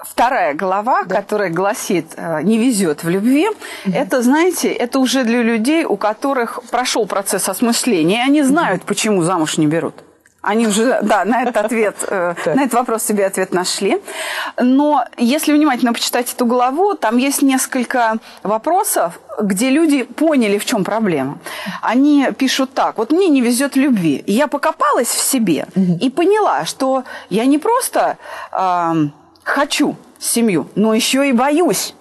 вторая 0.00 0.52
глава, 0.52 1.04
да. 1.04 1.16
которая 1.16 1.48
гласит 1.48 2.12
а, 2.16 2.42
«не 2.42 2.58
везет 2.58 3.02
в 3.02 3.08
любви», 3.08 3.48
mm 3.86 3.94
это, 3.94 4.20
знаете, 4.20 4.70
это 4.70 4.98
уже 4.98 5.24
для 5.24 5.40
людей, 5.42 5.86
у 5.86 5.96
которых 5.96 6.60
прошел 6.70 7.06
процесс 7.06 7.48
осмысления, 7.48 8.18
и 8.18 8.28
они 8.28 8.42
знают, 8.42 8.82
mm 8.82 8.86
почему 8.86 9.22
замуж 9.22 9.56
не 9.56 9.66
берут. 9.66 9.94
Они 10.42 10.66
уже, 10.66 11.00
да, 11.02 11.24
на 11.26 11.42
этот 11.42 11.56
ответ, 11.58 11.96
э, 12.08 12.34
на 12.46 12.62
этот 12.62 12.72
вопрос 12.72 13.02
себе 13.02 13.26
ответ 13.26 13.52
нашли. 13.52 14.00
Но 14.58 15.04
если 15.18 15.52
внимательно 15.52 15.92
почитать 15.92 16.32
эту 16.32 16.46
главу, 16.46 16.94
там 16.94 17.18
есть 17.18 17.42
несколько 17.42 18.16
вопросов, 18.42 19.20
где 19.38 19.68
люди 19.68 20.04
поняли, 20.04 20.56
в 20.56 20.64
чем 20.64 20.82
проблема. 20.82 21.38
Они 21.82 22.28
пишут 22.38 22.72
так: 22.72 22.96
вот 22.96 23.12
мне 23.12 23.28
не 23.28 23.42
везет 23.42 23.76
любви. 23.76 24.24
я 24.26 24.46
покопалась 24.46 25.08
в 25.08 25.20
себе 25.20 25.66
и 26.00 26.08
поняла, 26.08 26.64
что 26.64 27.04
я 27.28 27.44
не 27.44 27.58
просто 27.58 28.16
э, 28.50 28.92
хочу 29.44 29.96
семью, 30.18 30.68
но 30.74 30.94
еще 30.94 31.28
и 31.28 31.32
боюсь. 31.32 31.94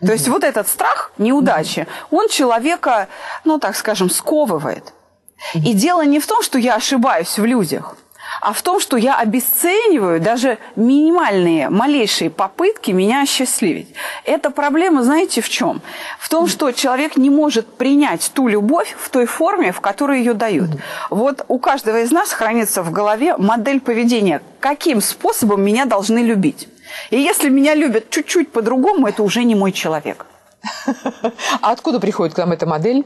То 0.00 0.12
есть 0.12 0.28
вот 0.28 0.42
этот 0.42 0.68
страх 0.68 1.12
неудачи, 1.18 1.86
он 2.10 2.28
человека, 2.28 3.08
ну 3.44 3.58
так 3.58 3.76
скажем, 3.76 4.10
сковывает. 4.10 4.92
И 5.52 5.72
дело 5.74 6.04
не 6.04 6.20
в 6.20 6.26
том, 6.26 6.42
что 6.42 6.58
я 6.58 6.74
ошибаюсь 6.74 7.38
в 7.38 7.44
людях, 7.44 7.96
а 8.40 8.52
в 8.52 8.62
том, 8.62 8.80
что 8.80 8.96
я 8.96 9.18
обесцениваю 9.18 10.20
даже 10.20 10.58
минимальные, 10.76 11.68
малейшие 11.68 12.30
попытки 12.30 12.90
меня 12.90 13.22
осчастливить. 13.22 13.88
Эта 14.24 14.50
проблема, 14.50 15.02
знаете, 15.02 15.40
в 15.40 15.48
чем? 15.48 15.80
В 16.18 16.28
том, 16.28 16.46
что 16.46 16.70
человек 16.72 17.16
не 17.16 17.30
может 17.30 17.66
принять 17.76 18.30
ту 18.34 18.48
любовь 18.48 18.94
в 18.98 19.08
той 19.10 19.26
форме, 19.26 19.72
в 19.72 19.80
которой 19.80 20.18
ее 20.18 20.34
дают. 20.34 20.70
Вот 21.10 21.44
у 21.48 21.58
каждого 21.58 22.00
из 22.02 22.10
нас 22.10 22.32
хранится 22.32 22.82
в 22.82 22.90
голове 22.90 23.36
модель 23.36 23.80
поведения, 23.80 24.42
каким 24.60 25.00
способом 25.00 25.62
меня 25.62 25.84
должны 25.84 26.18
любить. 26.18 26.68
И 27.10 27.16
если 27.18 27.48
меня 27.48 27.74
любят 27.74 28.10
чуть-чуть 28.10 28.52
по-другому, 28.52 29.06
это 29.06 29.22
уже 29.22 29.44
не 29.44 29.54
мой 29.54 29.72
человек. 29.72 30.26
А 31.60 31.72
откуда 31.72 32.00
приходит 32.00 32.34
к 32.34 32.38
нам 32.38 32.52
эта 32.52 32.66
модель? 32.66 33.04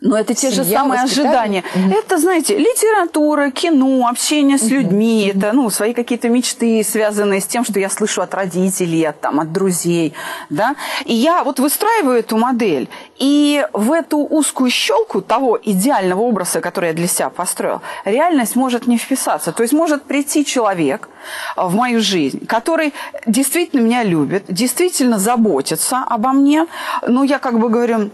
Но 0.00 0.16
это 0.18 0.34
те 0.34 0.50
Семья, 0.50 0.64
же 0.64 0.70
самые 0.70 1.02
ожидания. 1.02 1.62
Угу. 1.74 1.94
Это, 1.94 2.18
знаете, 2.18 2.56
литература, 2.56 3.50
кино, 3.50 4.06
общение 4.08 4.58
с 4.58 4.68
людьми, 4.68 5.30
угу. 5.30 5.38
это 5.38 5.52
ну, 5.52 5.70
свои 5.70 5.92
какие-то 5.92 6.28
мечты, 6.28 6.82
связанные 6.82 7.40
с 7.40 7.46
тем, 7.46 7.64
что 7.64 7.78
я 7.78 7.90
слышу 7.90 8.22
от 8.22 8.34
родителей, 8.34 9.04
от, 9.04 9.20
там, 9.20 9.40
от 9.40 9.52
друзей. 9.52 10.14
Да? 10.48 10.74
И 11.04 11.14
я 11.14 11.44
вот 11.44 11.58
выстраиваю 11.60 12.18
эту 12.18 12.38
модель. 12.38 12.88
И 13.18 13.66
в 13.74 13.92
эту 13.92 14.18
узкую 14.18 14.70
щелку 14.70 15.20
того 15.20 15.58
идеального 15.62 16.22
образа, 16.22 16.60
который 16.60 16.88
я 16.88 16.94
для 16.94 17.06
себя 17.06 17.28
построил, 17.28 17.82
реальность 18.06 18.56
может 18.56 18.86
не 18.86 18.96
вписаться. 18.96 19.52
То 19.52 19.62
есть 19.62 19.74
может 19.74 20.04
прийти 20.04 20.46
человек 20.46 21.10
в 21.56 21.74
мою 21.74 22.00
жизнь, 22.00 22.46
который 22.46 22.94
действительно 23.26 23.80
меня 23.80 24.02
любит, 24.02 24.44
действительно 24.48 25.18
заботится 25.18 25.98
обо 26.06 26.32
мне, 26.32 26.66
но 27.06 27.24
я 27.24 27.38
как 27.38 27.58
бы 27.58 27.68
говорю, 27.68 28.10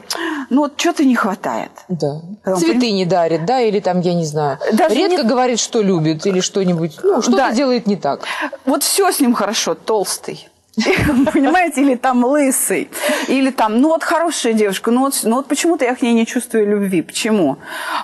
ну 0.50 0.62
вот 0.62 0.80
что-то 0.80 1.04
не 1.04 1.14
хватает. 1.14 1.70
Да. 1.88 2.20
Потом, 2.44 2.60
Цветы 2.60 2.90
не 2.92 3.04
дарит, 3.04 3.44
да, 3.44 3.60
или 3.60 3.80
там, 3.80 4.00
я 4.00 4.14
не 4.14 4.24
знаю, 4.24 4.58
Даже 4.72 4.94
редко 4.94 5.22
не... 5.22 5.28
говорит, 5.28 5.58
что 5.58 5.82
любит, 5.82 6.26
или 6.26 6.40
что-нибудь, 6.40 6.98
ну, 7.02 7.22
что-то 7.22 7.36
да. 7.36 7.52
делает 7.52 7.86
не 7.86 7.96
так. 7.96 8.20
Вот 8.64 8.82
все 8.82 9.10
с 9.10 9.20
ним 9.20 9.34
хорошо, 9.34 9.74
толстый. 9.74 10.48
Понимаете, 11.32 11.80
или 11.80 11.94
там 11.94 12.22
лысый, 12.24 12.90
или 13.28 13.50
там, 13.50 13.80
ну 13.80 13.88
вот 13.88 14.04
хорошая 14.04 14.52
девушка, 14.52 14.90
ну 14.90 15.00
вот, 15.00 15.20
ну 15.22 15.36
вот 15.36 15.46
почему-то 15.46 15.86
я 15.86 15.94
к 15.94 16.02
ней 16.02 16.12
не 16.12 16.26
чувствую 16.26 16.68
любви. 16.68 17.00
Почему? 17.00 17.56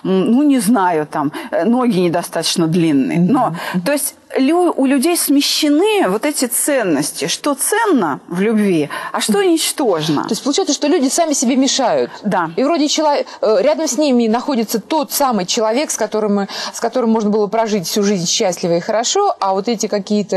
Ну, 0.03 0.43
не 0.43 0.59
знаю, 0.59 1.07
там, 1.07 1.33
э, 1.51 1.65
ноги 1.65 1.99
недостаточно 1.99 2.67
длинные. 2.67 3.21
Но, 3.21 3.55
то 3.85 3.93
есть 3.93 4.15
у 4.39 4.87
людей 4.87 5.17
смещены 5.17 6.09
вот 6.09 6.25
эти 6.25 6.47
ценности, 6.47 7.27
что 7.27 7.55
ценно 7.55 8.21
в 8.29 8.41
любви, 8.41 8.89
а 9.13 9.21
что 9.21 9.43
ничтожно. 9.43 10.23
То 10.25 10.31
есть 10.31 10.43
получается, 10.43 10.75
что 10.75 10.89
люди 10.89 11.09
сами 11.09 11.33
себе 11.33 11.57
мешают. 11.57 12.11
Да. 12.23 12.51
И 12.57 12.65
вроде 12.65 12.89
человек, 12.89 13.27
э, 13.41 13.59
рядом 13.61 13.89
с 13.89 13.99
ними 13.99 14.29
находится 14.29 14.81
тот 14.81 15.13
самый 15.13 15.47
человек, 15.47 15.91
с 15.91 15.97
которым, 15.97 16.49
с 16.73 16.81
которым 16.81 17.11
можно 17.11 17.31
было 17.31 17.47
прожить 17.47 17.87
всю 17.87 18.03
жизнь 18.03 18.27
счастливо 18.27 18.77
и 18.77 18.81
хорошо, 18.81 19.35
а 19.41 19.53
вот 19.53 19.69
эти 19.69 19.87
какие-то 19.87 20.37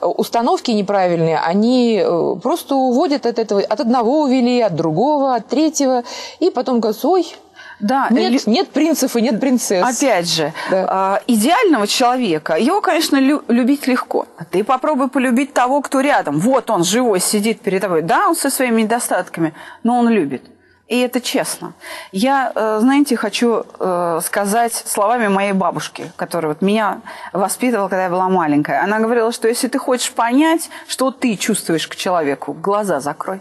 э, 0.00 0.06
установки 0.06 0.70
неправильные, 0.70 1.38
они 1.38 2.02
э, 2.04 2.36
просто 2.42 2.74
уводят 2.74 3.26
от 3.26 3.38
этого, 3.38 3.60
от 3.60 3.80
одного 3.80 4.22
увели, 4.22 4.60
от 4.60 4.74
другого, 4.74 5.34
от 5.34 5.48
третьего, 5.48 6.04
и 6.40 6.50
потом 6.50 6.80
говорят, 6.80 7.04
ой, 7.04 7.34
да, 7.80 8.08
нет, 8.10 8.46
нет 8.46 8.70
принцев 8.70 9.16
и 9.16 9.22
нет 9.22 9.40
принцесс. 9.40 9.84
Опять 9.96 10.28
же, 10.28 10.52
да. 10.70 11.20
э, 11.26 11.32
идеального 11.32 11.86
человека, 11.86 12.56
его, 12.56 12.80
конечно, 12.80 13.16
лю- 13.16 13.44
любить 13.48 13.86
легко. 13.86 14.26
Ты 14.50 14.64
попробуй 14.64 15.08
полюбить 15.08 15.52
того, 15.52 15.82
кто 15.82 16.00
рядом. 16.00 16.38
Вот 16.38 16.70
он 16.70 16.84
живой 16.84 17.20
сидит 17.20 17.60
перед 17.60 17.82
тобой. 17.82 18.02
Да, 18.02 18.28
он 18.28 18.36
со 18.36 18.50
своими 18.50 18.82
недостатками, 18.82 19.54
но 19.82 19.98
он 19.98 20.08
любит. 20.08 20.42
И 20.86 21.00
это 21.00 21.20
честно. 21.20 21.72
Я, 22.12 22.52
э, 22.54 22.78
знаете, 22.80 23.16
хочу 23.16 23.64
э, 23.78 24.20
сказать 24.22 24.74
словами 24.74 25.28
моей 25.28 25.52
бабушки, 25.52 26.12
которая 26.16 26.52
вот 26.52 26.62
меня 26.62 27.00
воспитывала, 27.32 27.88
когда 27.88 28.04
я 28.04 28.10
была 28.10 28.28
маленькая. 28.28 28.82
Она 28.82 28.98
говорила, 29.00 29.32
что 29.32 29.48
если 29.48 29.68
ты 29.68 29.78
хочешь 29.78 30.12
понять, 30.12 30.68
что 30.86 31.10
ты 31.10 31.36
чувствуешь 31.36 31.88
к 31.88 31.96
человеку, 31.96 32.52
глаза 32.52 33.00
закрой. 33.00 33.40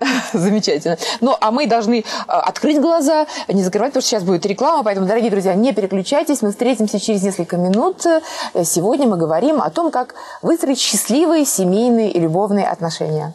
Замечательно. 0.32 0.96
Ну, 1.20 1.36
а 1.40 1.50
мы 1.50 1.66
должны 1.66 2.04
а, 2.26 2.40
открыть 2.40 2.80
глаза, 2.80 3.26
не 3.48 3.62
закрывать, 3.62 3.92
потому 3.92 4.02
что 4.02 4.10
сейчас 4.10 4.22
будет 4.22 4.46
реклама. 4.46 4.82
Поэтому, 4.82 5.06
дорогие 5.06 5.30
друзья, 5.30 5.54
не 5.54 5.72
переключайтесь. 5.72 6.42
Мы 6.42 6.50
встретимся 6.50 6.98
через 6.98 7.22
несколько 7.22 7.56
минут. 7.56 8.06
Сегодня 8.64 9.06
мы 9.06 9.16
говорим 9.16 9.60
о 9.60 9.70
том, 9.70 9.90
как 9.90 10.14
выстроить 10.42 10.80
счастливые 10.80 11.44
семейные 11.44 12.10
и 12.10 12.18
любовные 12.18 12.66
отношения. 12.66 13.34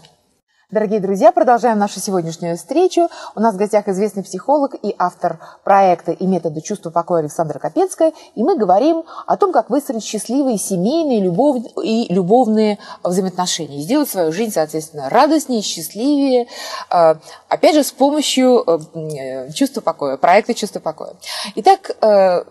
Дорогие 0.71 0.99
друзья, 0.99 1.32
продолжаем 1.32 1.78
нашу 1.78 1.99
сегодняшнюю 1.99 2.58
встречу. 2.58 3.08
У 3.36 3.39
нас 3.39 3.54
в 3.54 3.58
гостях 3.58 3.88
известный 3.88 4.23
психолог 4.23 4.73
и 4.82 4.95
автор 4.97 5.38
проекта 5.63 6.12
и 6.12 6.25
метода 6.25 6.60
чувства 6.60 6.89
покоя 6.89 7.19
Александра 7.19 7.60
Капецкая. 7.60 8.13
И 8.34 8.41
мы 8.41 8.58
говорим 8.58 9.04
о 9.28 9.38
том, 9.38 9.54
как 9.54 9.69
выстроить 9.69 10.04
счастливые 10.04 10.58
семейные 10.58 11.21
любовь 11.21 11.62
и 11.84 12.12
любовные 12.12 12.80
взаимоотношения. 13.04 13.80
сделать 13.80 14.10
свою 14.10 14.32
жизнь, 14.32 14.54
соответственно, 14.54 15.08
радостнее, 15.08 15.62
счастливее. 15.62 16.47
А, 16.89 17.19
опять 17.47 17.75
же, 17.75 17.84
с 17.84 17.91
помощью 17.91 18.63
э, 18.65 19.51
чувства 19.54 19.82
покоя, 19.82 20.17
проекта 20.17 20.56
чувства 20.56 20.80
покоя. 20.80 21.13
Итак, 21.56 21.91
э, 22.01 22.43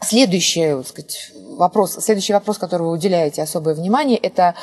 Следующий, 0.00 0.80
сказать, 0.84 1.32
вопрос, 1.56 1.94
следующий 1.94 2.32
вопрос, 2.32 2.56
который 2.56 2.82
вы 2.82 2.92
уделяете 2.92 3.42
особое 3.42 3.74
внимание, 3.74 4.16
это 4.16 4.54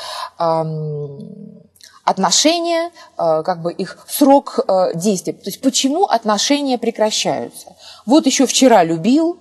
отношения, 2.06 2.92
э, 3.18 3.42
как 3.42 3.60
бы 3.60 3.72
их 3.72 3.98
срок 4.08 4.60
э, 4.60 4.94
действия. 4.94 5.32
То 5.32 5.50
есть 5.50 5.60
почему 5.60 6.04
отношения 6.04 6.78
прекращаются? 6.78 7.74
Вот 8.06 8.26
еще 8.26 8.46
вчера 8.46 8.84
любил, 8.84 9.38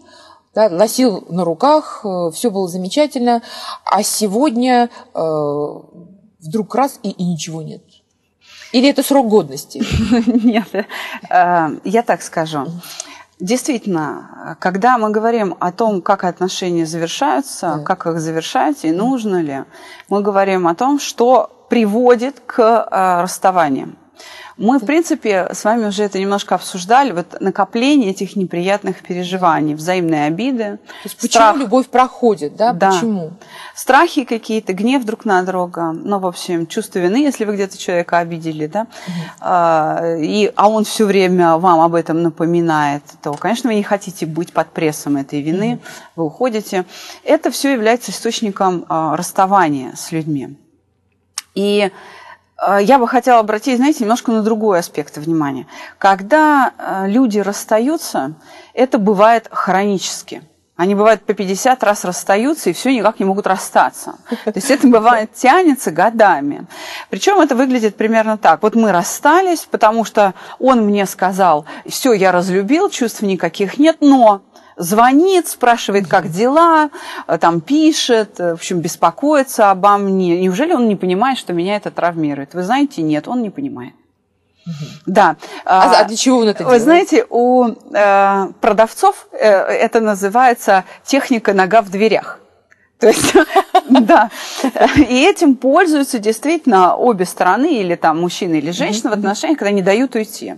да, 0.56 0.70
носил 0.70 1.26
на 1.30 1.46
руках, 1.46 2.02
э, 2.04 2.32
все 2.34 2.50
было 2.50 2.68
замечательно, 2.68 3.44
а 3.86 4.04
сегодня 4.04 4.90
вдруг 5.14 6.76
раз 6.76 7.00
и, 7.04 7.12
и 7.12 7.24
ничего 7.24 7.62
нет. 7.62 7.84
Или 8.72 8.90
это 8.90 9.04
срок 9.04 9.28
годности? 9.28 9.84
Нет, 10.46 10.68
я 11.30 12.04
так 12.04 12.22
скажу. 12.22 12.68
Действительно, 13.40 14.58
когда 14.60 14.98
мы 14.98 15.12
говорим 15.12 15.56
о 15.60 15.72
том, 15.72 16.02
как 16.02 16.24
отношения 16.24 16.86
завершаются, 16.86 17.76
да. 17.78 17.84
как 17.84 18.06
их 18.06 18.20
завершать 18.20 18.84
и 18.84 18.92
нужно 18.92 19.42
ли, 19.42 19.64
мы 20.10 20.22
говорим 20.22 20.68
о 20.68 20.76
том, 20.76 21.00
что 21.00 21.55
приводит 21.70 22.40
к 22.40 22.60
э, 22.60 23.22
расставаниям. 23.22 23.98
Мы, 24.58 24.80
в 24.80 24.86
принципе, 24.86 25.50
с 25.52 25.66
вами 25.66 25.88
уже 25.88 26.04
это 26.04 26.18
немножко 26.18 26.56
обсуждали, 26.56 27.12
вот 27.12 27.42
накопление 27.42 28.12
этих 28.12 28.38
неприятных 28.38 29.02
переживаний, 29.02 29.74
взаимные 29.74 30.28
обиды. 30.28 30.78
То 30.78 31.10
есть 31.10 31.18
страх. 31.18 31.54
почему 31.54 31.66
любовь 31.66 31.88
проходит, 31.88 32.56
да? 32.56 32.72
да? 32.72 32.92
Почему? 32.92 33.32
Страхи 33.76 34.24
какие-то, 34.24 34.72
гнев 34.72 35.04
друг 35.04 35.26
на 35.26 35.44
друга, 35.44 35.92
ну, 35.92 36.20
в 36.20 36.26
общем, 36.26 36.68
чувство 36.68 37.00
вины, 37.00 37.18
если 37.18 37.44
вы 37.44 37.56
где-то 37.56 37.78
человека 37.78 38.20
обидели, 38.20 38.68
да, 38.68 38.82
угу. 38.84 39.14
а, 39.42 40.16
и, 40.20 40.52
а 40.56 40.70
он 40.70 40.86
все 40.86 41.06
время 41.06 41.58
вам 41.58 41.82
об 41.82 41.94
этом 41.94 42.24
напоминает, 42.24 43.04
то, 43.22 43.34
конечно, 43.34 43.70
вы 43.70 43.76
не 43.76 43.84
хотите 43.84 44.26
быть 44.26 44.54
под 44.54 44.70
прессом 44.70 45.18
этой 45.18 45.42
вины, 45.42 45.74
угу. 45.74 45.82
вы 46.16 46.26
уходите. 46.28 46.86
Это 47.26 47.52
все 47.52 47.74
является 47.74 48.12
источником 48.12 48.86
а, 48.88 49.18
расставания 49.18 49.94
с 49.98 50.14
людьми. 50.14 50.56
И 51.56 51.92
э, 52.68 52.78
я 52.82 53.00
бы 53.00 53.08
хотела 53.08 53.40
обратить, 53.40 53.78
знаете, 53.78 54.04
немножко 54.04 54.32
на 54.32 54.44
другой 54.44 54.80
аспект 54.80 55.18
внимания. 55.18 55.66
Когда 55.98 56.74
э, 56.78 57.08
люди 57.08 57.40
расстаются, 57.40 58.36
это 58.74 59.00
бывает 59.00 59.48
хронически. 59.52 60.44
Они 60.78 60.94
бывают 60.94 61.22
по 61.22 61.34
50 61.34 61.82
раз 61.84 62.04
расстаются 62.04 62.70
и 62.70 62.74
все 62.74 62.94
никак 62.94 63.18
не 63.20 63.26
могут 63.26 63.48
расстаться. 63.48 64.16
То 64.44 64.52
есть 64.54 64.70
это 64.70 64.88
бывает 64.88 65.34
тянется 65.34 65.90
годами. 65.90 66.68
Причем 67.10 67.40
это 67.40 67.56
выглядит 67.56 67.96
примерно 67.96 68.38
так. 68.38 68.62
Вот 68.62 68.76
мы 68.76 68.92
расстались, 68.92 69.66
потому 69.72 70.04
что 70.04 70.34
он 70.60 70.86
мне 70.86 71.06
сказал, 71.06 71.66
все, 71.88 72.12
я 72.12 72.34
разлюбил, 72.34 72.90
чувств 72.90 73.22
никаких 73.22 73.78
нет, 73.78 73.98
но 74.02 74.42
звонит, 74.78 75.48
спрашивает, 75.48 76.08
как 76.08 76.30
дела, 76.30 76.90
э, 77.28 77.38
там 77.38 77.62
пишет, 77.62 78.40
э, 78.40 78.52
в 78.52 78.56
общем, 78.56 78.80
беспокоится 78.80 79.72
обо 79.72 79.98
мне. 79.98 80.42
Неужели 80.42 80.74
он 80.74 80.88
не 80.88 80.96
понимает, 80.96 81.38
что 81.38 81.54
меня 81.54 81.76
это 81.76 81.92
травмирует? 81.92 82.54
Вы 82.54 82.64
знаете, 82.64 83.02
нет, 83.02 83.28
он 83.28 83.42
не 83.42 83.50
понимает. 83.50 83.94
Да. 85.06 85.36
А, 85.64 86.02
а 86.02 86.04
для 86.06 86.18
чего 86.18 86.40
он 86.40 86.48
это 86.48 86.60
делает? 86.60 86.80
Вы 86.80 86.84
знаете, 86.84 87.26
у 87.30 87.68
э, 87.68 88.48
продавцов 88.62 89.28
э, 89.32 89.38
это 89.38 90.02
называется 90.02 90.86
техника 91.04 91.54
нога 91.54 91.82
в 91.82 91.90
дверях. 91.90 92.40
То 93.06 93.10
есть, 93.10 93.36
да. 93.90 94.32
И 94.98 95.22
этим 95.22 95.56
пользуются 95.56 96.18
действительно 96.18 96.96
обе 96.96 97.26
стороны, 97.26 97.72
или 97.76 97.94
там 97.94 98.20
мужчина, 98.20 98.56
или 98.56 98.72
женщина 98.72 99.12
в 99.12 99.14
отношениях, 99.14 99.60
когда 99.60 99.70
не 99.70 99.84
дают 99.84 100.16
уйти. 100.16 100.56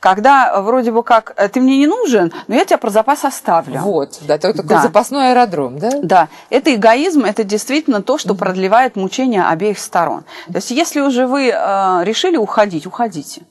Когда 0.00 0.62
вроде 0.62 0.92
бы 0.92 1.02
как 1.02 1.34
э, 1.36 1.50
ты 1.50 1.60
мне 1.60 1.76
не 1.76 1.86
нужен, 1.86 2.32
но 2.48 2.54
я 2.54 2.64
тебя 2.64 2.78
про 2.78 2.88
запас 2.88 3.26
оставлю. 3.26 3.80
Вот, 3.80 4.18
да, 4.22 4.36
это 4.36 4.54
такой 4.54 4.68
да. 4.70 4.80
запасной 4.80 5.32
аэродром, 5.32 5.78
да? 5.78 5.90
Да, 6.02 6.28
это 6.48 6.74
эгоизм, 6.74 7.26
это 7.26 7.44
действительно 7.44 8.00
то, 8.00 8.16
что 8.16 8.34
продлевает 8.34 8.96
мучения 8.96 9.46
обеих 9.46 9.78
сторон. 9.78 10.24
То 10.46 10.56
есть, 10.56 10.70
если 10.70 11.02
уже 11.02 11.26
вы 11.26 11.48
э, 11.48 12.00
решили 12.04 12.38
уходить, 12.38 12.86
уходите. 12.86 13.42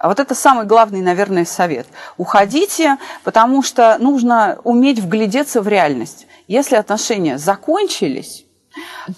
А 0.00 0.08
вот 0.08 0.18
это 0.18 0.34
самый 0.34 0.64
главный, 0.64 1.02
наверное, 1.02 1.44
совет. 1.44 1.86
Уходите, 2.16 2.96
потому 3.22 3.62
что 3.62 3.98
нужно 4.00 4.58
уметь 4.64 4.98
вглядеться 4.98 5.60
в 5.60 5.68
реальность. 5.68 6.26
Если 6.48 6.76
отношения 6.76 7.36
закончились, 7.36 8.46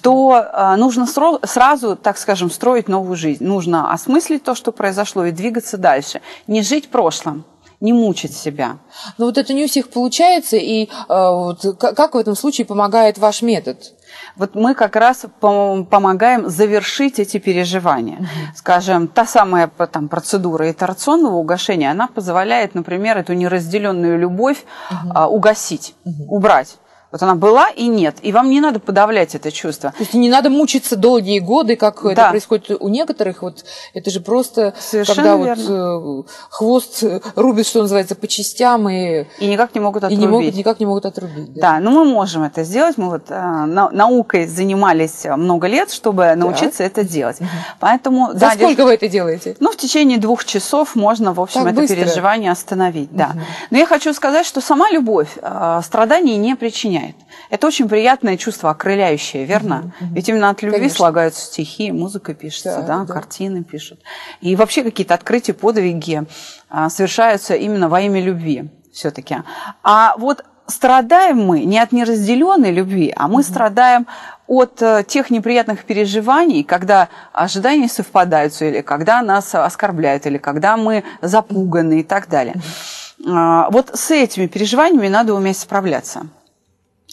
то 0.00 0.34
э, 0.34 0.74
нужно 0.76 1.06
сразу, 1.06 1.94
так 1.94 2.18
скажем, 2.18 2.50
строить 2.50 2.88
новую 2.88 3.14
жизнь. 3.16 3.44
Нужно 3.44 3.92
осмыслить 3.92 4.42
то, 4.42 4.56
что 4.56 4.72
произошло, 4.72 5.24
и 5.24 5.30
двигаться 5.30 5.78
дальше. 5.78 6.20
Не 6.48 6.62
жить 6.62 6.90
прошлым 6.90 7.44
не 7.78 7.92
мучить 7.92 8.36
себя. 8.36 8.78
Но 9.18 9.26
вот 9.26 9.38
это 9.38 9.52
не 9.52 9.64
у 9.64 9.68
всех 9.68 9.88
получается, 9.88 10.56
и 10.56 10.84
э, 10.84 10.88
вот, 11.08 11.64
как 11.78 12.14
в 12.14 12.16
этом 12.18 12.36
случае 12.36 12.64
помогает 12.64 13.18
ваш 13.18 13.42
метод? 13.42 13.92
Вот 14.36 14.54
мы 14.54 14.74
как 14.74 14.96
раз 14.96 15.26
помогаем 15.40 16.48
завершить 16.48 17.18
эти 17.18 17.38
переживания. 17.38 18.28
Скажем, 18.54 19.08
та 19.08 19.26
самая 19.26 19.68
там, 19.68 20.08
процедура 20.08 20.70
итерационного 20.70 21.34
угошения, 21.34 21.90
она 21.90 22.08
позволяет, 22.08 22.74
например, 22.74 23.18
эту 23.18 23.34
неразделенную 23.34 24.18
любовь 24.18 24.64
угу. 24.90 25.20
угасить, 25.36 25.94
угу. 26.04 26.36
убрать. 26.36 26.78
Вот 27.12 27.22
она 27.22 27.34
была 27.34 27.68
и 27.68 27.88
нет. 27.88 28.16
И 28.22 28.32
вам 28.32 28.48
не 28.48 28.60
надо 28.60 28.80
подавлять 28.80 29.34
это 29.34 29.52
чувство. 29.52 29.90
То 29.90 30.00
есть 30.00 30.14
не 30.14 30.30
надо 30.30 30.48
мучиться 30.48 30.96
долгие 30.96 31.40
годы, 31.40 31.76
как 31.76 32.02
да. 32.02 32.12
это 32.12 32.30
происходит 32.30 32.70
у 32.80 32.88
некоторых. 32.88 33.42
Вот 33.42 33.64
это 33.92 34.10
же 34.10 34.20
просто, 34.20 34.72
Совершенно 34.78 35.16
когда 35.16 35.36
верно. 35.36 35.98
вот 35.98 36.26
э, 36.26 36.30
хвост 36.48 37.04
рубит, 37.36 37.66
что 37.66 37.82
называется, 37.82 38.14
по 38.14 38.26
частям 38.26 38.88
и... 38.88 39.26
И 39.40 39.46
никак 39.46 39.74
не 39.74 39.82
могут 39.82 40.04
отрубить. 40.04 40.18
И 40.18 40.26
не 40.26 40.26
могут, 40.26 40.54
никак 40.54 40.80
не 40.80 40.86
могут 40.86 41.04
отрубить. 41.04 41.52
Да, 41.52 41.72
да 41.72 41.80
но 41.80 41.90
мы 41.90 42.06
можем 42.06 42.44
это 42.44 42.64
сделать. 42.64 42.96
Мы 42.96 43.10
вот 43.10 43.24
э, 43.28 43.64
наукой 43.66 44.46
занимались 44.46 45.26
много 45.36 45.66
лет, 45.66 45.92
чтобы 45.92 46.34
научиться 46.34 46.78
так. 46.78 46.92
это 46.92 47.04
делать. 47.04 47.40
Угу. 47.42 47.48
Поэтому... 47.78 48.32
За 48.32 48.38
да, 48.38 48.50
сколько 48.52 48.76
держ... 48.76 48.84
вы 48.86 48.94
это 48.94 49.08
делаете? 49.08 49.56
Ну, 49.60 49.70
в 49.70 49.76
течение 49.76 50.16
двух 50.16 50.46
часов 50.46 50.94
можно, 50.94 51.34
в 51.34 51.40
общем, 51.40 51.64
так 51.64 51.72
это 51.72 51.82
быстро. 51.82 51.96
переживание 51.96 52.50
остановить. 52.50 53.10
Угу. 53.10 53.18
Да. 53.18 53.32
Но 53.70 53.76
я 53.76 53.84
хочу 53.84 54.14
сказать, 54.14 54.46
что 54.46 54.62
сама 54.62 54.90
любовь 54.90 55.36
э, 55.42 55.80
страданий 55.84 56.38
не 56.38 56.54
причиняет 56.54 57.01
наполняет. 57.02 57.16
Это 57.50 57.66
очень 57.66 57.88
приятное 57.88 58.36
чувство, 58.36 58.70
окрыляющее, 58.70 59.44
верно? 59.44 59.92
Mm-hmm. 60.00 60.06
Ведь 60.14 60.28
именно 60.28 60.50
от 60.50 60.62
любви 60.62 60.78
Конечно. 60.78 60.96
слагаются 60.96 61.44
стихи, 61.44 61.92
музыка 61.92 62.34
пишется, 62.34 62.82
да, 62.86 62.98
да, 62.98 63.04
да. 63.04 63.14
картины 63.14 63.64
пишут. 63.64 64.00
И 64.40 64.56
вообще 64.56 64.82
какие-то 64.82 65.14
открытия, 65.14 65.54
подвиги 65.54 66.24
а, 66.68 66.88
совершаются 66.90 67.54
именно 67.54 67.88
во 67.88 68.00
имя 68.00 68.22
любви 68.22 68.70
все-таки. 68.92 69.36
А 69.82 70.14
вот 70.18 70.44
страдаем 70.66 71.44
мы 71.44 71.64
не 71.64 71.78
от 71.78 71.92
неразделенной 71.92 72.72
любви, 72.72 73.12
а 73.16 73.28
мы 73.28 73.40
mm-hmm. 73.40 73.44
страдаем 73.44 74.06
от 74.46 74.82
э, 74.82 75.04
тех 75.06 75.30
неприятных 75.30 75.84
переживаний, 75.84 76.62
когда 76.62 77.08
ожидания 77.32 77.88
совпадают, 77.88 78.60
или 78.60 78.82
когда 78.82 79.22
нас 79.22 79.54
оскорбляют, 79.54 80.26
или 80.26 80.38
когда 80.38 80.76
мы 80.76 81.04
запуганы 81.22 82.00
и 82.00 82.02
так 82.02 82.28
далее. 82.28 82.54
Mm-hmm. 82.54 83.68
Вот 83.70 83.90
с 83.94 84.10
этими 84.10 84.46
переживаниями 84.46 85.08
надо 85.08 85.34
уметь 85.34 85.58
справляться 85.58 86.26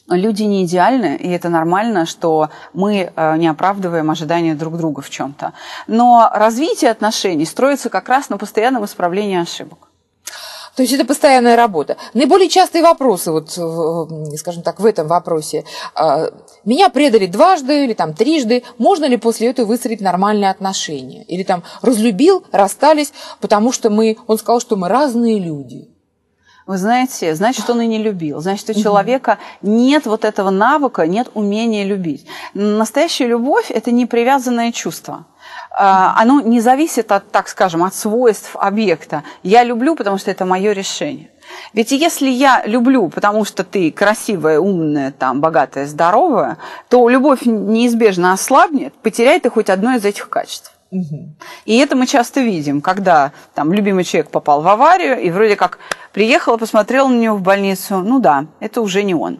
люди 0.09 0.43
не 0.43 0.65
идеальны, 0.65 1.15
и 1.15 1.29
это 1.29 1.49
нормально, 1.49 2.05
что 2.05 2.49
мы 2.73 3.11
э, 3.15 3.37
не 3.37 3.47
оправдываем 3.47 4.09
ожидания 4.09 4.55
друг 4.55 4.77
друга 4.77 5.01
в 5.01 5.09
чем-то. 5.09 5.53
Но 5.87 6.29
развитие 6.33 6.91
отношений 6.91 7.45
строится 7.45 7.89
как 7.89 8.09
раз 8.09 8.29
на 8.29 8.37
постоянном 8.37 8.85
исправлении 8.85 9.41
ошибок. 9.41 9.89
То 10.75 10.83
есть 10.83 10.93
это 10.93 11.03
постоянная 11.03 11.57
работа. 11.57 11.97
Наиболее 12.13 12.47
частые 12.47 12.81
вопросы, 12.81 13.31
вот, 13.31 13.51
скажем 14.37 14.63
так, 14.63 14.79
в 14.79 14.85
этом 14.85 15.07
вопросе. 15.07 15.65
А, 15.93 16.29
меня 16.63 16.87
предали 16.89 17.25
дважды 17.25 17.83
или 17.83 17.93
там 17.93 18.13
трижды. 18.13 18.63
Можно 18.77 19.03
ли 19.03 19.17
после 19.17 19.49
этого 19.49 19.65
выстроить 19.65 19.99
нормальные 19.99 20.49
отношения? 20.49 21.23
Или 21.23 21.43
там 21.43 21.63
разлюбил, 21.81 22.45
расстались, 22.53 23.11
потому 23.41 23.73
что 23.73 23.89
мы, 23.89 24.17
он 24.27 24.37
сказал, 24.37 24.61
что 24.61 24.77
мы 24.77 24.87
разные 24.87 25.37
люди. 25.39 25.89
Вы 26.69 26.77
знаете, 26.77 27.33
значит, 27.33 27.67
он 27.71 27.81
и 27.81 27.87
не 27.87 27.97
любил. 27.97 28.41
Значит, 28.41 28.69
у 28.69 28.73
человека 28.75 29.39
нет 29.63 30.05
вот 30.05 30.23
этого 30.23 30.51
навыка, 30.51 31.07
нет 31.07 31.27
умения 31.33 31.83
любить. 31.83 32.27
Настоящая 32.53 33.25
любовь– 33.25 33.71
это 33.73 33.89
не 33.89 34.05
привязанное 34.05 34.71
чувство. 34.71 35.25
оно 35.75 36.41
не 36.41 36.59
зависит 36.61 37.11
от, 37.11 37.31
так 37.31 37.47
скажем, 37.49 37.81
от 37.81 37.95
свойств 37.95 38.55
объекта. 38.55 39.23
Я 39.41 39.63
люблю, 39.63 39.95
потому 39.95 40.19
что 40.19 40.29
это 40.29 40.45
мое 40.45 40.73
решение. 40.73 41.31
Ведь 41.73 41.91
если 41.91 42.29
я 42.29 42.61
люблю, 42.67 43.09
потому 43.09 43.45
что 43.45 43.63
ты 43.63 43.91
красивая, 43.91 44.59
умная, 44.59 45.11
там, 45.11 45.41
богатая, 45.41 45.87
здоровая, 45.87 46.59
то 46.87 47.09
любовь 47.09 47.45
неизбежно 47.45 48.31
ослабнет, 48.31 48.93
потеряет 49.01 49.41
ты 49.41 49.49
хоть 49.49 49.71
одно 49.71 49.95
из 49.95 50.05
этих 50.05 50.29
качеств. 50.29 50.78
И 50.91 51.77
это 51.77 51.95
мы 51.95 52.07
часто 52.07 52.41
видим, 52.41 52.81
когда 52.81 53.31
там 53.53 53.71
любимый 53.71 54.03
человек 54.03 54.31
попал 54.31 54.61
в 54.61 54.67
аварию, 54.67 55.19
и 55.21 55.29
вроде 55.29 55.55
как 55.55 55.79
приехала, 56.13 56.57
посмотрела 56.57 57.07
на 57.07 57.19
него 57.19 57.35
в 57.35 57.41
больницу, 57.41 57.99
ну 57.99 58.19
да, 58.19 58.47
это 58.59 58.81
уже 58.81 59.03
не 59.03 59.13
он. 59.13 59.39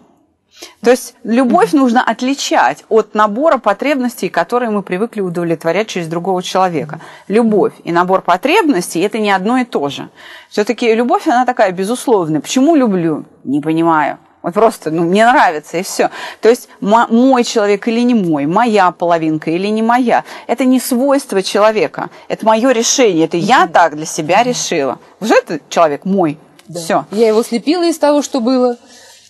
То 0.82 0.92
есть 0.92 1.16
любовь 1.24 1.74
нужно 1.74 2.04
отличать 2.04 2.84
от 2.90 3.16
набора 3.16 3.58
потребностей, 3.58 4.30
которые 4.30 4.70
мы 4.70 4.84
привыкли 4.84 5.22
удовлетворять 5.22 5.88
через 5.88 6.08
другого 6.08 6.44
человека. 6.44 7.00
Любовь 7.28 7.74
и 7.84 7.92
набор 7.92 8.22
потребностей– 8.22 9.00
это 9.02 9.20
не 9.20 9.32
одно 9.32 9.58
и 9.58 9.66
то 9.66 9.90
же. 9.90 10.10
Все-таки 10.50 10.94
любовь, 10.94 11.28
она 11.28 11.46
такая 11.46 11.72
безусловная. 11.72 12.42
Почему 12.42 12.76
люблю? 12.76 13.26
Не 13.44 13.62
понимаю. 13.62 14.18
Вот 14.42 14.54
просто, 14.54 14.90
ну, 14.90 15.04
мне 15.04 15.26
нравится, 15.26 15.78
и 15.78 15.84
все. 15.84 16.10
То 16.42 16.50
есть 16.50 16.70
мой 16.80 17.44
человек 17.44 17.88
или 17.88 18.00
не 18.02 18.14
мой, 18.14 18.46
моя 18.46 18.92
половинка 18.92 19.52
или 19.52 19.68
не 19.68 19.82
моя, 19.82 20.24
это 20.48 20.64
не 20.64 20.80
свойство 20.80 21.44
человека, 21.44 22.10
это 22.30 22.46
мое 22.46 22.72
решение, 22.72 23.26
это 23.26 23.36
я 23.36 23.68
так 23.68 23.96
для 23.96 24.06
себя 24.06 24.44
решила. 24.44 25.00
Уже 25.20 25.36
этот 25.36 25.68
человек 25.70 26.06
мой, 26.06 26.38
да. 26.68 26.80
все. 26.80 27.06
Я 27.12 27.28
его 27.28 27.44
слепила 27.44 27.84
из 27.84 27.98
того, 27.98 28.22
что 28.22 28.40
было. 28.40 28.78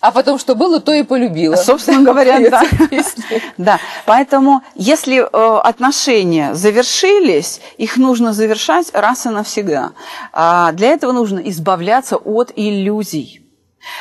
А 0.00 0.12
потом, 0.12 0.38
что 0.38 0.54
было, 0.54 0.80
то 0.80 0.94
и 0.94 1.02
полюбила. 1.02 1.56
Собственно 1.56 2.02
говоря, 2.02 2.38
да. 2.48 2.62
да. 3.58 3.78
Поэтому, 4.06 4.62
если 4.74 5.18
э, 5.18 5.60
отношения 5.60 6.54
завершились, 6.54 7.60
их 7.76 7.98
нужно 7.98 8.32
завершать 8.32 8.86
раз 8.94 9.26
и 9.26 9.28
навсегда. 9.28 9.90
А 10.32 10.72
для 10.72 10.88
этого 10.88 11.12
нужно 11.12 11.40
избавляться 11.40 12.16
от 12.16 12.50
иллюзий. 12.56 13.42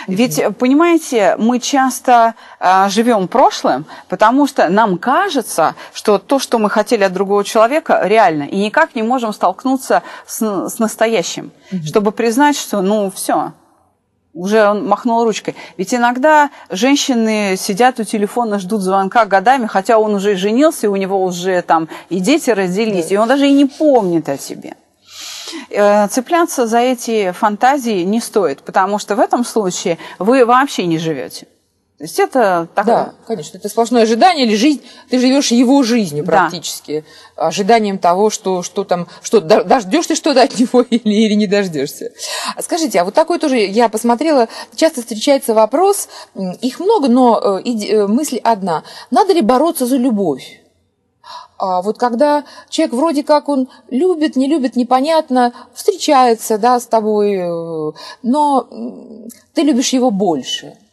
Ведь, 0.07 0.41
понимаете, 0.57 1.35
мы 1.37 1.59
часто 1.59 2.35
э, 2.59 2.89
живем 2.89 3.27
прошлым, 3.27 3.85
потому 4.07 4.47
что 4.47 4.69
нам 4.69 4.97
кажется, 4.97 5.75
что 5.93 6.17
то, 6.17 6.39
что 6.39 6.59
мы 6.59 6.69
хотели 6.69 7.03
от 7.03 7.13
другого 7.13 7.43
человека, 7.43 8.01
реально, 8.03 8.43
и 8.43 8.57
никак 8.57 8.95
не 8.95 9.03
можем 9.03 9.33
столкнуться 9.33 10.03
с, 10.25 10.41
с 10.41 10.79
настоящим, 10.79 11.51
mm-hmm. 11.71 11.83
чтобы 11.83 12.11
признать, 12.11 12.57
что, 12.57 12.81
ну, 12.81 13.09
все, 13.11 13.53
уже 14.33 14.67
он 14.67 14.87
махнул 14.87 15.23
ручкой. 15.23 15.55
Ведь 15.77 15.93
иногда 15.93 16.49
женщины 16.69 17.55
сидят 17.57 17.99
у 17.99 18.03
телефона, 18.03 18.59
ждут 18.59 18.81
звонка 18.81 19.25
годами, 19.25 19.65
хотя 19.65 19.97
он 19.97 20.13
уже 20.13 20.35
женился, 20.35 20.87
и 20.87 20.89
у 20.89 20.95
него 20.95 21.23
уже 21.23 21.61
там 21.61 21.89
и 22.09 22.19
дети 22.19 22.49
родились, 22.49 23.07
да. 23.07 23.15
и 23.15 23.17
он 23.17 23.27
даже 23.27 23.47
и 23.47 23.53
не 23.53 23.65
помнит 23.65 24.29
о 24.29 24.37
себе. 24.37 24.75
Э, 25.69 26.07
цепляться 26.07 26.67
за 26.67 26.79
эти 26.79 27.31
фантазии 27.31 28.03
не 28.03 28.19
стоит, 28.19 28.61
потому 28.61 28.99
что 28.99 29.15
в 29.15 29.19
этом 29.19 29.45
случае 29.45 29.97
вы 30.17 30.45
вообще 30.45 30.85
не 30.85 30.97
живете. 30.97 31.47
То 31.99 32.05
есть 32.05 32.17
это 32.17 32.69
такое... 32.75 32.95
Да, 32.95 33.13
конечно, 33.27 33.57
это 33.57 33.67
сплошное 33.67 34.03
ожидание 34.03 34.45
или 34.45 34.55
жизнь, 34.55 34.81
ты 35.09 35.19
живешь 35.19 35.51
его 35.51 35.83
жизнью 35.83 36.23
практически, 36.23 37.03
да. 37.35 37.47
ожиданием 37.47 37.97
того, 37.97 38.29
что, 38.29 38.63
что 38.63 38.85
там, 38.85 39.09
что 39.21 39.41
дождешься 39.41 40.15
что-то 40.15 40.43
от 40.43 40.57
него 40.57 40.81
или, 40.89 41.01
или 41.03 41.33
не 41.33 41.45
дождешься. 41.45 42.13
Скажите, 42.57 43.01
а 43.01 43.03
вот 43.03 43.15
такой 43.15 43.37
тоже, 43.37 43.57
я 43.57 43.89
посмотрела, 43.89 44.47
часто 44.75 45.01
встречается 45.01 45.53
вопрос, 45.53 46.07
их 46.61 46.79
много, 46.79 47.09
но 47.09 47.59
э, 47.65 47.69
э, 47.69 48.07
мысль 48.07 48.37
одна, 48.45 48.83
надо 49.11 49.33
ли 49.33 49.41
бороться 49.41 49.85
за 49.85 49.97
любовь? 49.97 50.58
А 51.57 51.81
вот 51.81 51.97
когда 51.97 52.43
человек 52.69 52.93
вроде 52.93 53.23
как 53.23 53.49
он 53.49 53.67
любит, 53.89 54.35
не 54.35 54.47
любит, 54.47 54.75
непонятно, 54.75 55.53
встречается, 55.73 56.57
да, 56.57 56.79
с 56.79 56.85
тобой, 56.85 57.35
э, 57.35 57.91
но 58.23 58.67
ты 59.53 59.61
любишь 59.61 59.93
его 59.93 60.11
больше– 60.11 60.75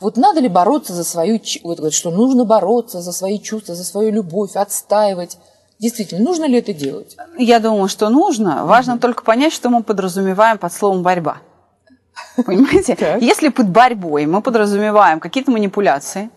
вот 0.00 0.16
надо 0.16 0.40
ли 0.40 0.48
бороться 0.48 0.92
за 0.92 1.04
свою, 1.04 1.40
вот, 1.62 1.92
что 1.92 2.10
нужно 2.10 2.44
бороться 2.44 3.00
за 3.00 3.12
свои 3.12 3.38
чувства, 3.38 3.74
за 3.74 3.84
свою 3.84 4.12
любовь, 4.12 4.54
отстаивать? 4.54 5.38
Действительно, 5.78 6.24
нужно 6.24 6.44
ли 6.46 6.58
это 6.58 6.72
делать? 6.72 7.16
Я 7.38 7.60
думаю, 7.60 7.88
что 7.88 8.08
нужно. 8.08 8.64
Важно 8.64 8.92
mm 8.92 8.98
только 8.98 9.22
понять, 9.22 9.52
что 9.52 9.68
мы 9.68 9.82
подразумеваем 9.82 10.58
под 10.58 10.72
словом 10.72 11.02
борьба. 11.02 11.38
Понимаете? 12.44 12.96
Если 13.20 13.48
под 13.48 13.68
борьбой 13.68 14.26
мы 14.26 14.40
подразумеваем 14.40 15.20
какие-то 15.20 15.50
манипуляции, 15.50 16.30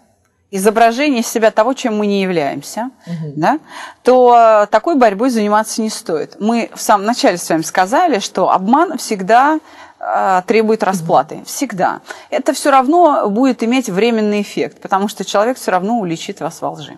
изображение 0.51 1.23
себя 1.23 1.51
того, 1.51 1.73
чем 1.73 1.97
мы 1.97 2.07
не 2.07 2.21
являемся, 2.21 2.91
угу. 3.05 3.33
да, 3.35 3.59
то 4.03 4.67
такой 4.71 4.95
борьбой 4.95 5.29
заниматься 5.29 5.81
не 5.81 5.89
стоит. 5.89 6.37
Мы 6.39 6.69
в 6.73 6.81
самом 6.81 7.05
начале 7.05 7.37
с 7.37 7.49
вами 7.49 7.61
сказали, 7.61 8.19
что 8.19 8.51
обман 8.51 8.97
всегда 8.97 9.59
Э, 9.99 10.41
требует 10.45 10.81
расплаты. 10.83 11.43
Всегда. 11.45 11.99
Это 12.29 12.53
все 12.53 12.71
равно 12.71 13.29
будет 13.29 13.63
иметь 13.63 13.89
временный 13.89 14.41
эффект, 14.41 14.81
потому 14.81 15.09
что 15.09 15.25
человек 15.25 15.57
все 15.57 15.71
равно 15.71 15.99
уличит 15.99 16.39
вас 16.39 16.61
во 16.61 16.71
лжи. 16.71 16.97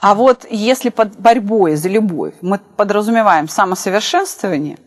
А 0.00 0.14
вот 0.14 0.46
если 0.50 0.90
под 0.90 1.18
борьбой 1.18 1.76
за 1.76 1.88
любовь 1.88 2.34
мы 2.42 2.60
подразумеваем 2.76 3.48
самосовершенствование, 3.48 4.78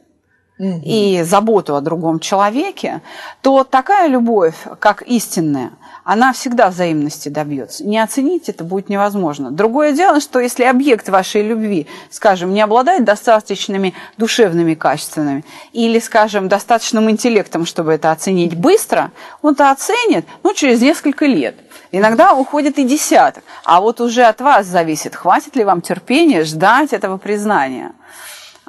и 0.60 1.22
заботу 1.22 1.76
о 1.76 1.82
другом 1.82 2.20
человеке, 2.20 3.02
то 3.44 3.64
такая 3.64 4.08
любовь, 4.08 4.56
как 4.80 5.04
истинная, 5.04 5.70
она 6.08 6.32
всегда 6.32 6.70
взаимности 6.70 7.28
добьется. 7.28 7.86
Не 7.86 8.00
оценить 8.00 8.48
это 8.48 8.64
будет 8.64 8.88
невозможно. 8.88 9.52
Другое 9.52 9.92
дело, 9.92 10.22
что 10.22 10.40
если 10.40 10.64
объект 10.64 11.10
вашей 11.10 11.42
любви, 11.42 11.86
скажем, 12.10 12.54
не 12.54 12.62
обладает 12.62 13.04
достаточными 13.04 13.94
душевными 14.16 14.74
качествами 14.74 15.44
или, 15.74 16.00
скажем, 16.00 16.48
достаточным 16.48 17.12
интеллектом, 17.12 17.66
чтобы 17.66 17.92
это 17.92 18.12
оценить 18.14 18.56
быстро, 18.56 19.12
он 19.42 19.52
это 19.52 19.70
оценит 19.70 20.26
ну, 20.44 20.54
через 20.54 20.82
несколько 20.82 21.26
лет. 21.26 21.58
Иногда 21.92 22.34
уходит 22.34 22.80
и 22.80 22.86
десяток. 22.86 23.44
А 23.66 23.82
вот 23.82 24.00
уже 24.00 24.24
от 24.24 24.40
вас 24.40 24.66
зависит, 24.66 25.14
хватит 25.14 25.58
ли 25.58 25.66
вам 25.66 25.82
терпения 25.82 26.46
ждать 26.46 26.94
этого 26.94 27.18
признания 27.18 27.92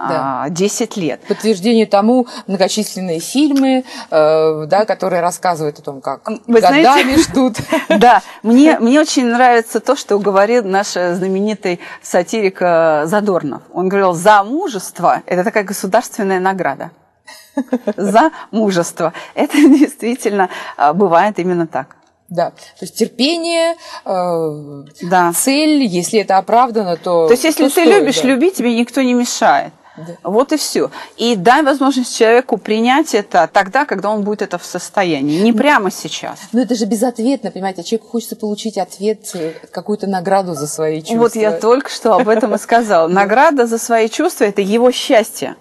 да. 0.09 0.47
10 0.49 0.97
а, 0.97 1.01
лет. 1.01 1.21
Подтверждение 1.27 1.87
тому 1.87 2.27
многочисленные 2.47 3.21
фильмы, 3.21 3.85
э, 4.11 4.65
да, 4.67 4.85
которые 4.85 5.21
рассказывают 5.21 5.79
о 5.79 5.83
том, 5.83 6.01
как 6.01 6.29
Вы 6.47 6.61
годами 6.61 6.83
знаете, 6.83 7.23
ждут. 7.23 7.57
Да, 7.89 8.23
мне, 8.43 8.79
мне 8.79 9.01
очень 9.01 9.27
нравится 9.27 9.81
то, 9.81 9.97
что 9.97 10.19
говорил 10.19 10.65
наш 10.65 10.93
знаменитый 10.93 11.81
сатирик 12.03 12.59
э, 12.61 13.07
Задорнов. 13.07 13.63
Он 13.73 13.89
говорил, 13.89 14.13
за 14.13 14.45
мужество– 14.45 15.23
это 15.27 15.45
такая 15.45 15.65
государственная 15.65 16.41
награда. 16.41 16.91
За 17.97 18.31
мужество. 18.53 19.13
Это 19.35 19.57
действительно 19.57 20.49
э, 20.77 20.93
бывает 20.93 21.39
именно 21.39 21.67
так. 21.67 21.97
Да, 22.29 22.51
то 22.51 22.83
есть 22.83 22.95
терпение, 22.95 23.75
э, 24.05 25.07
да. 25.09 25.33
цель, 25.33 25.83
если 25.83 26.21
это 26.21 26.37
оправдано, 26.37 26.97
то. 26.97 27.27
То 27.27 27.33
есть, 27.33 27.45
если 27.45 27.63
то 27.63 27.75
ты 27.75 27.81
стоит, 27.81 27.89
любишь 27.89 28.21
да. 28.21 28.29
любить, 28.29 28.57
тебе 28.57 28.79
никто 28.79 29.01
не 29.01 29.15
мешает. 29.15 29.73
Да. 30.07 30.17
Вот 30.23 30.53
и 30.53 30.57
все. 30.57 30.91
И 31.17 31.37
дай 31.37 31.63
возможность 31.63 32.17
человеку 32.17 32.57
принять 32.57 33.15
это 33.15 33.49
тогда, 33.53 33.85
когда 33.85 34.11
он 34.11 34.23
будет 34.23 34.43
это 34.43 34.59
в 34.59 34.65
состоянии, 34.65 35.41
не 35.41 35.53
прямо 35.53 35.91
сейчас. 35.91 36.39
Но 36.53 36.61
это 36.61 36.75
же 36.75 36.87
безответно, 36.87 37.51
понимаете, 37.51 37.83
человеку 37.83 38.09
хочется 38.09 38.37
получить 38.37 38.79
ответ, 38.79 39.31
э, 39.35 39.53
какую-то 39.71 40.07
награду 40.07 40.55
за 40.55 40.67
свои 40.67 41.01
чувства. 41.01 41.17
Вот 41.17 41.35
я 41.35 41.53
только 41.53 41.91
что 41.91 42.15
об 42.15 42.29
этом 42.29 42.55
и 42.55 42.59
сказала. 42.59 43.09
Награда 43.19 43.67
за 43.67 43.79
свои 43.79 44.09
чувства– 44.09 44.45
это 44.45 44.63
его 44.63 44.91
счастье 44.91 45.57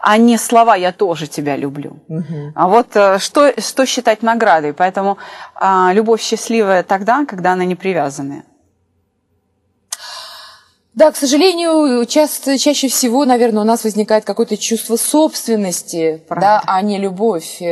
а 0.00 0.16
не 0.16 0.38
слова 0.38 0.76
«я 0.76 0.92
тоже 0.92 1.26
тебя 1.26 1.56
люблю». 1.56 1.98
Угу. 2.08 2.52
А 2.54 2.68
вот 2.68 2.94
э, 2.94 3.18
что, 3.18 3.52
что 3.60 3.84
считать 3.84 4.22
наградой? 4.22 4.72
Поэтому 4.72 5.18
а, 5.54 5.90
любовь 5.92 6.22
счастливая 6.22 6.82
тогда, 6.82 7.24
когда 7.26 7.52
она 7.52 7.64
не 7.64 7.74
привязанная. 7.74 8.44
Да, 10.98 11.12
к 11.12 11.16
сожалению, 11.16 12.04
часто, 12.06 12.58
чаще 12.58 12.88
всего, 12.88 13.24
наверное, 13.24 13.62
у 13.62 13.64
нас 13.64 13.84
возникает 13.84 14.24
какое-то 14.24 14.56
чувство 14.56 14.96
собственности, 14.96 16.20
да, 16.28 16.60
а 16.66 16.82
не 16.82 16.98
любовь. 16.98 17.62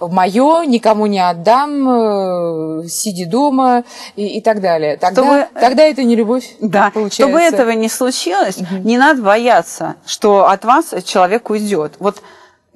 Мое 0.00 0.64
никому 0.66 1.06
не 1.06 1.18
отдам, 1.18 2.84
э, 2.84 2.86
сиди 2.86 3.24
дома 3.24 3.82
и, 4.14 4.38
и 4.38 4.40
так 4.40 4.60
далее. 4.60 4.98
Тогда, 4.98 5.22
Чтобы... 5.22 5.60
тогда 5.60 5.82
это 5.82 6.04
не 6.04 6.14
любовь. 6.14 6.54
Да, 6.60 6.92
получается. 6.94 7.22
чтобы 7.24 7.40
этого 7.40 7.70
не 7.70 7.88
случилось, 7.88 8.58
угу. 8.58 8.76
не 8.84 8.98
надо 8.98 9.20
бояться, 9.20 9.96
что 10.06 10.48
от 10.48 10.64
вас 10.64 10.94
человек 11.04 11.50
уйдет. 11.50 11.94
Вот 11.98 12.22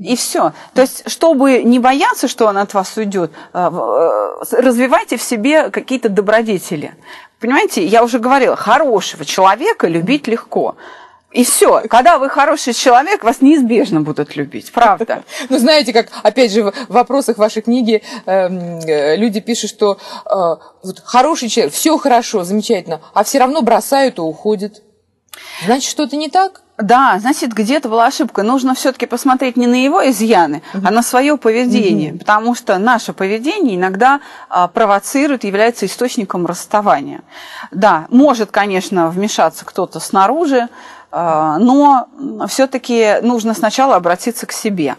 и 0.00 0.16
все. 0.16 0.52
То 0.74 0.82
есть, 0.82 1.08
чтобы 1.10 1.62
не 1.62 1.78
бояться, 1.78 2.28
что 2.28 2.46
он 2.46 2.58
от 2.58 2.74
вас 2.74 2.96
уйдет, 2.96 3.30
э, 3.52 3.58
э, 3.58 4.60
развивайте 4.60 5.16
в 5.16 5.22
себе 5.22 5.70
какие-то 5.70 6.08
добродетели. 6.08 6.94
Понимаете, 7.38 7.84
я 7.84 8.02
уже 8.04 8.18
говорила, 8.18 8.56
хорошего 8.56 9.24
человека 9.24 9.88
любить 9.88 10.26
легко. 10.26 10.76
И 11.30 11.44
все. 11.44 11.82
Когда 11.88 12.18
вы 12.18 12.28
хороший 12.28 12.72
человек, 12.72 13.22
вас 13.22 13.40
неизбежно 13.40 14.00
будут 14.00 14.34
любить, 14.34 14.72
правда. 14.72 15.22
Ну, 15.48 15.58
знаете, 15.58 15.92
как, 15.92 16.08
опять 16.22 16.52
же, 16.52 16.64
в 16.64 16.74
вопросах 16.88 17.38
вашей 17.38 17.62
книги 17.62 18.02
эм, 18.26 18.80
э, 18.80 19.16
люди 19.16 19.40
пишут, 19.40 19.70
что 19.70 19.98
хороший 21.04 21.48
человек, 21.48 21.72
все 21.72 21.96
хорошо, 21.98 22.42
замечательно, 22.42 23.00
а 23.14 23.22
все 23.22 23.38
равно 23.38 23.62
бросают 23.62 24.18
и 24.18 24.20
уходят. 24.20 24.82
Значит, 25.64 25.90
что-то 25.90 26.16
не 26.16 26.28
так? 26.28 26.62
Да, 26.80 27.18
значит, 27.20 27.52
где-то 27.52 27.88
была 27.88 28.06
ошибка. 28.06 28.42
Нужно 28.42 28.74
все-таки 28.74 29.06
посмотреть 29.06 29.56
не 29.56 29.66
на 29.66 29.82
его 29.82 30.08
изъяны, 30.08 30.62
угу. 30.74 30.86
а 30.86 30.90
на 30.90 31.02
свое 31.02 31.36
поведение. 31.36 32.12
Угу. 32.12 32.18
Потому 32.20 32.54
что 32.54 32.78
наше 32.78 33.12
поведение 33.12 33.76
иногда 33.76 34.20
а, 34.48 34.68
провоцирует, 34.68 35.44
является 35.44 35.86
источником 35.86 36.46
расставания. 36.46 37.22
Да, 37.70 38.06
может, 38.10 38.50
конечно, 38.50 39.10
вмешаться 39.10 39.64
кто-то 39.64 40.00
снаружи, 40.00 40.68
а, 41.12 41.58
но 41.58 42.08
все-таки 42.48 43.16
нужно 43.22 43.54
сначала 43.54 43.96
обратиться 43.96 44.46
к 44.46 44.52
себе. 44.52 44.96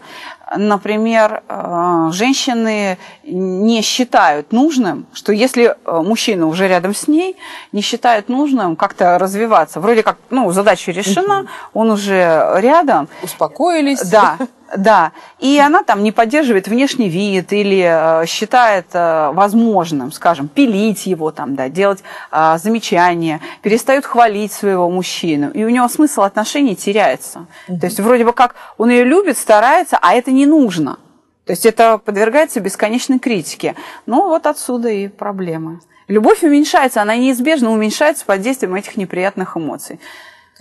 Например, 0.56 1.42
а, 1.48 2.10
женщины 2.12 2.98
не 3.24 3.82
считают 3.82 4.52
нужным, 4.52 5.06
что 5.12 5.32
если 5.32 5.76
а, 5.84 6.02
мужчина 6.02 6.46
уже 6.46 6.68
рядом 6.68 6.94
с 6.94 7.08
ней, 7.08 7.36
не 7.72 7.80
считает 7.80 8.28
нужным 8.28 8.76
как-то 8.76 9.18
развиваться. 9.18 9.80
Вроде 9.80 10.02
как, 10.02 10.18
ну, 10.30 10.50
задача 10.52 10.92
решена, 10.92 11.46
он 11.72 11.90
уже 11.90 12.52
рядом. 12.56 13.08
Успокоились. 13.22 14.00
Да. 14.10 14.38
Да, 14.74 15.12
и 15.38 15.58
она 15.58 15.82
там 15.82 16.02
не 16.02 16.12
поддерживает 16.12 16.66
внешний 16.66 17.10
вид 17.10 17.52
или 17.52 17.84
э, 18.22 18.26
считает 18.26 18.86
э, 18.94 19.30
возможным, 19.32 20.12
скажем, 20.12 20.48
пилить 20.48 21.04
его, 21.04 21.30
там, 21.30 21.54
да, 21.54 21.68
делать 21.68 22.02
э, 22.30 22.56
замечания, 22.58 23.40
перестает 23.60 24.06
хвалить 24.06 24.52
своего 24.52 24.88
мужчину, 24.88 25.50
и 25.50 25.64
у 25.64 25.68
него 25.68 25.88
смысл 25.88 26.22
отношений 26.22 26.74
теряется. 26.74 27.46
Mm-hmm. 27.68 27.80
То 27.80 27.86
есть 27.86 28.00
вроде 28.00 28.24
бы 28.24 28.32
как 28.32 28.54
он 28.78 28.88
ее 28.88 29.04
любит, 29.04 29.36
старается, 29.36 29.98
а 30.00 30.14
это 30.14 30.30
не 30.30 30.46
нужно. 30.46 30.98
То 31.44 31.50
есть 31.52 31.66
это 31.66 31.98
подвергается 31.98 32.60
бесконечной 32.60 33.18
критике. 33.18 33.74
Ну 34.06 34.28
вот 34.28 34.46
отсюда 34.46 34.88
и 34.88 35.08
проблемы. 35.08 35.80
Любовь 36.08 36.42
уменьшается, 36.42 37.02
она 37.02 37.16
неизбежно 37.16 37.70
уменьшается 37.72 38.24
под 38.24 38.40
действием 38.40 38.74
этих 38.74 38.96
неприятных 38.96 39.56
эмоций. 39.56 40.00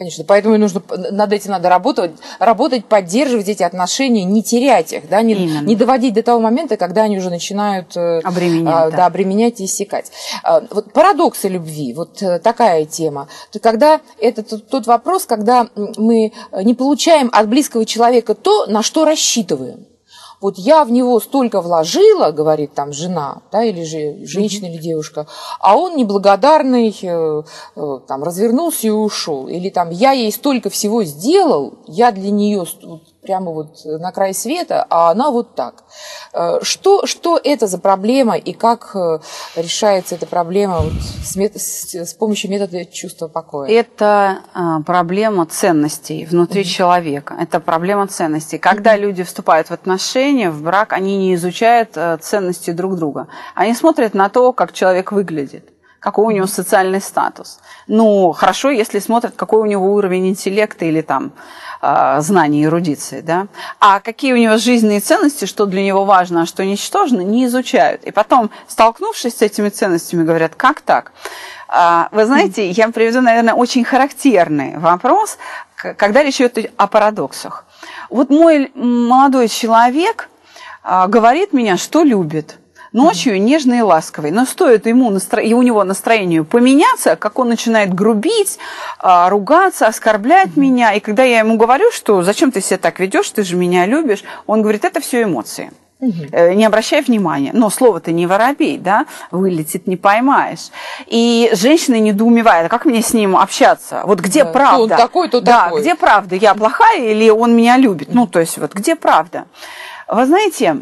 Конечно, 0.01 0.23
поэтому 0.23 0.57
нужно, 0.57 0.81
над 0.89 1.31
этим 1.31 1.51
надо 1.51 1.69
работать, 1.69 2.09
работать, 2.39 2.85
поддерживать 2.85 3.47
эти 3.49 3.61
отношения, 3.61 4.23
не 4.23 4.41
терять 4.41 4.93
их, 4.93 5.07
да, 5.07 5.21
не, 5.21 5.35
не 5.35 5.75
доводить 5.75 6.15
до 6.15 6.23
того 6.23 6.39
момента, 6.39 6.75
когда 6.75 7.03
они 7.03 7.19
уже 7.19 7.29
начинают 7.29 7.95
э, 7.95 8.17
обременять, 8.21 8.73
а, 8.73 8.89
да. 8.89 8.97
Да, 8.97 9.05
обременять 9.05 9.61
и 9.61 9.65
иссякать. 9.65 10.11
А, 10.41 10.63
вот 10.71 10.91
парадоксы 10.91 11.49
любви, 11.49 11.93
вот 11.93 12.19
э, 12.23 12.39
такая 12.39 12.85
тема. 12.85 13.27
То, 13.51 13.59
когда 13.59 14.01
это 14.17 14.41
тот, 14.41 14.67
тот 14.67 14.87
вопрос, 14.87 15.27
когда 15.27 15.67
мы 15.75 16.33
не 16.63 16.73
получаем 16.73 17.29
от 17.31 17.47
близкого 17.47 17.85
человека 17.85 18.33
то, 18.33 18.65
на 18.65 18.81
что 18.81 19.05
рассчитываем 19.05 19.85
вот 20.41 20.57
я 20.57 20.83
в 20.83 20.91
него 20.91 21.19
столько 21.19 21.61
вложила, 21.61 22.31
говорит 22.31 22.73
там 22.73 22.91
жена, 22.91 23.43
да, 23.51 23.63
или 23.63 23.83
же 23.83 24.25
женщина 24.25 24.65
или 24.65 24.77
девушка, 24.77 25.27
а 25.59 25.77
он 25.77 25.95
неблагодарный, 25.95 26.95
э, 27.01 27.43
э, 27.75 27.99
там, 28.07 28.23
развернулся 28.23 28.87
и 28.87 28.89
ушел. 28.89 29.47
Или 29.47 29.69
там 29.69 29.91
я 29.91 30.11
ей 30.11 30.31
столько 30.31 30.69
всего 30.69 31.03
сделал, 31.03 31.75
я 31.87 32.11
для 32.11 32.31
нее 32.31 32.65
прямо 33.21 33.51
вот 33.51 33.85
на 33.85 34.11
край 34.11 34.33
света, 34.33 34.85
а 34.89 35.11
она 35.11 35.31
вот 35.31 35.55
так. 35.55 35.83
Э, 36.33 36.59
что, 36.61 37.05
что 37.05 37.39
это 37.41 37.67
за 37.67 37.77
проблема 37.77 38.37
и 38.37 38.53
как 38.53 38.95
э, 38.95 39.19
решается 39.55 40.15
эта 40.15 40.25
проблема 40.25 40.79
вот 40.79 40.93
с, 40.93 41.35
мет, 41.35 41.55
с, 41.55 41.93
с 41.93 42.13
помощью 42.13 42.49
метода 42.49 42.83
чувства 42.85 43.27
покоя? 43.27 43.69
Это 43.69 44.39
а, 44.53 44.81
проблема 44.81 45.45
ценностей 45.45 46.25
внутри 46.25 46.61
mm-hmm. 46.61 46.65
человека. 46.65 47.35
Это 47.39 47.59
проблема 47.59 48.07
ценностей. 48.07 48.57
Когда 48.57 48.95
mm-hmm. 48.95 48.99
люди 48.99 49.23
вступают 49.23 49.67
в 49.67 49.71
отношения, 49.71 50.49
в 50.49 50.61
брак, 50.61 50.93
они 50.93 51.17
не 51.17 51.35
изучают 51.35 51.91
а, 51.95 52.17
ценности 52.17 52.71
друг 52.71 52.95
друга. 52.95 53.27
Они 53.55 53.73
смотрят 53.73 54.13
на 54.13 54.29
то, 54.29 54.53
как 54.53 54.73
человек 54.73 55.11
выглядит 55.11 55.71
какой 56.01 56.25
у 56.25 56.35
него 56.35 56.47
социальный 56.47 56.99
статус. 56.99 57.59
Ну, 57.87 58.31
хорошо, 58.31 58.71
если 58.71 58.97
смотрят, 58.97 59.35
какой 59.35 59.61
у 59.61 59.65
него 59.65 59.93
уровень 59.93 60.29
интеллекта 60.29 60.85
или 60.85 61.01
там 61.01 61.31
а, 61.81 62.21
знаний, 62.21 62.65
эрудиции, 62.65 63.21
да, 63.21 63.47
а 63.79 63.99
какие 63.99 64.33
у 64.33 64.37
него 64.37 64.57
жизненные 64.57 64.99
ценности, 64.99 65.45
что 65.45 65.65
для 65.65 65.83
него 65.83 66.05
важно, 66.05 66.43
а 66.43 66.45
что 66.45 66.63
ничтожно, 66.63 67.21
не 67.21 67.45
изучают. 67.45 68.03
И 68.03 68.11
потом, 68.11 68.51
столкнувшись 68.67 69.37
с 69.37 69.41
этими 69.41 69.69
ценностями, 69.69 70.23
говорят, 70.23 70.53
как 70.55 70.81
так? 70.81 71.11
А, 71.67 72.09
вы 72.11 72.25
знаете, 72.25 72.69
я 72.69 72.89
приведу, 72.89 73.21
наверное, 73.21 73.55
очень 73.55 73.83
характерный 73.83 74.77
вопрос, 74.77 75.37
когда 75.75 76.21
речь 76.21 76.39
идет 76.39 76.71
о 76.77 76.87
парадоксах. 76.87 77.65
Вот 78.09 78.29
мой 78.29 78.71
молодой 78.75 79.47
человек 79.47 80.29
а, 80.83 81.07
говорит 81.07 81.51
меня, 81.51 81.77
что 81.77 82.03
любит– 82.03 82.57
ночью 82.91 83.41
нежный 83.41 83.79
и 83.79 83.81
ласковый. 83.81 84.31
Но 84.31 84.45
стоит 84.45 84.85
ему 84.85 85.09
настро... 85.09 85.41
и 85.41 85.53
у 85.53 85.61
него 85.61 85.83
настроению 85.83 86.45
поменяться, 86.45 87.15
как 87.15 87.39
он 87.39 87.49
начинает 87.49 87.93
грубить, 87.93 88.57
а, 88.99 89.29
ругаться, 89.29 89.87
оскорблять 89.87 90.55
меня. 90.57 90.93
И 90.93 90.99
когда 90.99 91.23
я 91.23 91.39
ему 91.39 91.57
говорю, 91.57 91.91
что 91.91 92.21
зачем 92.23 92.51
ты 92.51 92.61
себя 92.61 92.77
так 92.77 92.99
ведешь, 92.99 93.29
ты 93.29 93.43
же 93.43 93.55
меня 93.55 93.85
любишь, 93.85 94.23
он 94.47 94.61
говорит, 94.61 94.85
это 94.85 94.99
все 94.99 95.23
эмоции. 95.23 95.71
Угу. 96.01 96.53
Не 96.55 96.65
обращай 96.65 97.01
внимания. 97.03 97.51
Но 97.53 97.69
слово-то 97.69 98.11
не 98.11 98.25
воробей, 98.25 98.79
да, 98.79 99.05
вылетит, 99.29 99.85
не 99.85 99.97
поймаешь. 99.97 100.71
И 101.05 101.51
женщина 101.53 101.99
недоумевает, 101.99 102.65
а 102.65 102.69
как 102.69 102.85
мне 102.85 103.03
с 103.03 103.13
ним 103.13 103.37
общаться? 103.37 104.01
Вот 104.05 104.19
где 104.19 104.43
да, 104.43 104.51
правда? 104.51 104.81
Он 104.81 104.89
такой, 104.89 105.29
то 105.29 105.41
да, 105.41 105.65
такой. 105.65 105.81
где 105.81 105.93
правда? 105.93 106.35
Я 106.35 106.55
плохая 106.55 107.01
или 107.01 107.29
он 107.29 107.55
меня 107.55 107.77
любит? 107.77 108.15
Ну, 108.15 108.25
то 108.25 108.39
есть 108.39 108.57
вот 108.57 108.73
где 108.73 108.95
правда? 108.95 109.45
Вы 110.07 110.25
знаете, 110.25 110.81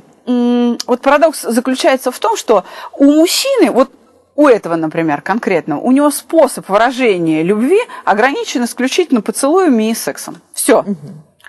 вот 0.85 1.01
парадокс 1.01 1.41
заключается 1.41 2.11
в 2.11 2.19
том, 2.19 2.37
что 2.37 2.63
у 2.93 3.05
мужчины, 3.05 3.71
вот 3.71 3.91
у 4.35 4.47
этого, 4.47 4.75
например, 4.75 5.21
конкретно, 5.21 5.79
у 5.79 5.91
него 5.91 6.11
способ 6.11 6.69
выражения 6.69 7.43
любви 7.43 7.79
ограничен 8.05 8.63
исключительно 8.63 9.21
поцелуями 9.21 9.89
и 9.89 9.93
сексом. 9.93 10.37
Все. 10.53 10.79
Угу. 10.79 10.97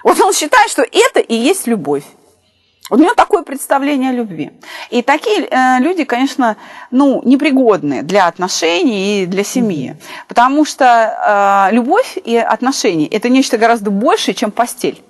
Вот 0.03 0.21
он 0.21 0.33
считает, 0.33 0.71
что 0.71 0.83
это 0.83 1.21
и 1.21 1.35
есть 1.35 1.67
любовь. 1.67 2.05
Вот 2.89 2.99
у 2.99 3.03
него 3.03 3.15
такое 3.15 3.43
представление 3.43 4.11
о 4.11 4.13
любви. 4.15 4.51
И 4.91 5.03
такие 5.03 5.47
э, 5.47 5.79
люди, 5.79 6.03
конечно, 6.05 6.57
ну, 6.91 7.23
непригодны 7.25 8.03
для 8.03 8.27
отношений 8.27 9.23
и 9.23 9.27
для 9.27 9.45
семьи. 9.45 9.97
Потому 10.27 10.65
что 10.65 11.69
э, 11.71 11.75
любовь 11.75 12.19
и 12.25 12.37
отношения– 12.37 13.07
это 13.11 13.29
нечто 13.29 13.59
гораздо 13.59 13.91
большее, 13.91 14.35
чем 14.35 14.51
постель 14.51 15.01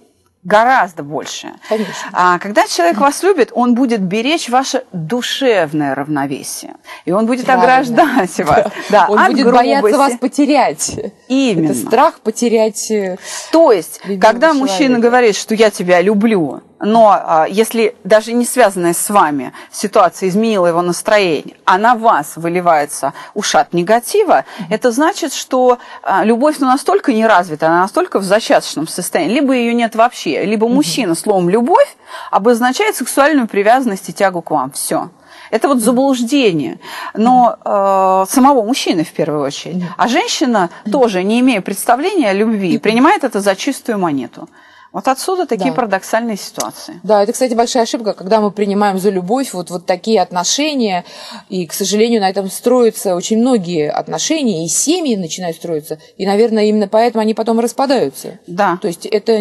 гораздо 0.43 1.03
больше. 1.03 1.53
Конечно. 1.69 1.93
А 2.13 2.39
когда 2.39 2.67
человек 2.67 2.99
вас 2.99 3.23
любит, 3.23 3.51
он 3.53 3.75
будет 3.75 4.01
беречь 4.01 4.49
ваше 4.49 4.85
душевное 4.93 5.95
равновесие. 5.95 6.75
И 7.05 7.13
он 7.13 7.27
будет 7.27 7.45
Правильно. 7.47 7.65
ограждать 7.65 8.39
вас. 8.47 8.73
Да. 8.91 9.07
он 9.09 9.19
будет 9.27 9.45
грубости. 9.47 9.53
бояться 9.81 9.99
вас 9.99 10.13
потерять. 10.19 11.01
Именно. 11.29 11.71
Это 11.73 11.75
страх 11.75 12.21
потерять 12.21 12.91
э, 12.91 13.19
То 13.53 13.71
есть, 13.73 14.01
когда 14.01 14.49
человека. 14.49 14.55
мужчина 14.55 14.99
говорит, 14.99 15.37
что 15.37 15.55
я 15.55 15.71
тебя 15.71 16.01
люблю, 16.01 16.63
но 16.81 17.11
а, 17.13 17.47
если 17.49 17.95
даже 18.05 18.33
не 18.33 18.45
связанная 18.45 18.95
с 18.95 19.11
вами 19.11 19.53
ситуация 19.71 20.29
изменила 20.29 20.67
его 20.67 20.83
настроение, 20.83 21.57
а 21.65 21.79
на 21.79 21.95
вас 21.95 22.37
выливается 22.37 23.13
ушат 23.35 23.73
негатива, 23.73 24.45
mm-hmm. 24.45 24.65
это 24.71 24.91
значит, 24.91 25.35
что 25.35 25.79
а, 26.03 26.25
любовь 26.25 26.57
ну, 26.59 26.67
настолько 26.67 27.13
не 27.13 27.27
развита, 27.27 27.67
она 27.67 27.83
настолько 27.83 28.19
в 28.19 28.25
зачаточном 28.25 28.89
состоянии, 28.89 29.35
либо 29.35 29.53
ее 29.53 29.75
нет 29.75 29.95
вообще, 29.95 30.45
либо 30.45 30.69
мужчина 30.69 31.15
словом 31.15 31.51
«любовь» 31.51 31.97
обозначает 32.31 32.97
сексуальную 32.97 33.47
привязанность 33.47 34.09
и 34.09 34.13
тягу 34.13 34.43
к 34.43 34.51
вам. 34.51 34.73
Все. 34.73 35.11
Это 35.51 35.69
вот 35.69 35.81
заблуждение, 35.81 36.79
но 37.15 37.57
э, 37.65 38.31
самого 38.31 38.63
мужчины 38.63 39.05
в 39.05 39.13
первую 39.13 39.43
очередь. 39.43 39.83
А 39.97 40.09
женщина 40.09 40.71
тоже, 40.91 41.25
не 41.25 41.41
имея 41.41 41.61
представления 41.61 42.31
о 42.31 42.33
любви, 42.33 42.79
принимает 42.79 43.25
это 43.25 43.41
за 43.41 43.57
чистую 43.57 43.99
монету. 43.99 44.49
Вот 44.93 45.07
отсюда 45.07 45.47
такие 45.47 45.71
да. 45.71 45.77
парадоксальные 45.77 46.37
ситуации. 46.37 47.01
Да, 47.05 47.23
это, 47.23 47.33
кстати, 47.33 47.55
большая 47.55 47.85
ошибка, 47.85 48.13
когда 48.13 48.41
мы 48.41 48.51
принимаем 48.51 48.99
за 48.99 49.11
любовь 49.11 49.53
вот, 49.53 49.71
вот 49.71 49.87
такие 49.87 50.21
отношения, 50.21 51.05
и, 51.49 51.67
к 51.67 51.73
сожалению, 51.73 52.21
на 52.21 52.29
этом 52.29 52.51
строятся 52.51 53.15
очень 53.15 53.39
многие 53.39 53.89
отношения, 53.89 54.65
и 54.65 54.69
семьи 54.69 55.15
начинают 55.15 55.57
строиться, 55.57 56.01
и, 56.17 56.27
наверное, 56.27 56.65
именно 56.65 56.89
поэтому 56.89 57.23
они 57.23 57.35
потом 57.35 57.61
распадаются. 57.61 58.39
Да. 58.49 58.79
То 58.83 58.89
есть 58.89 59.07
это... 59.07 59.33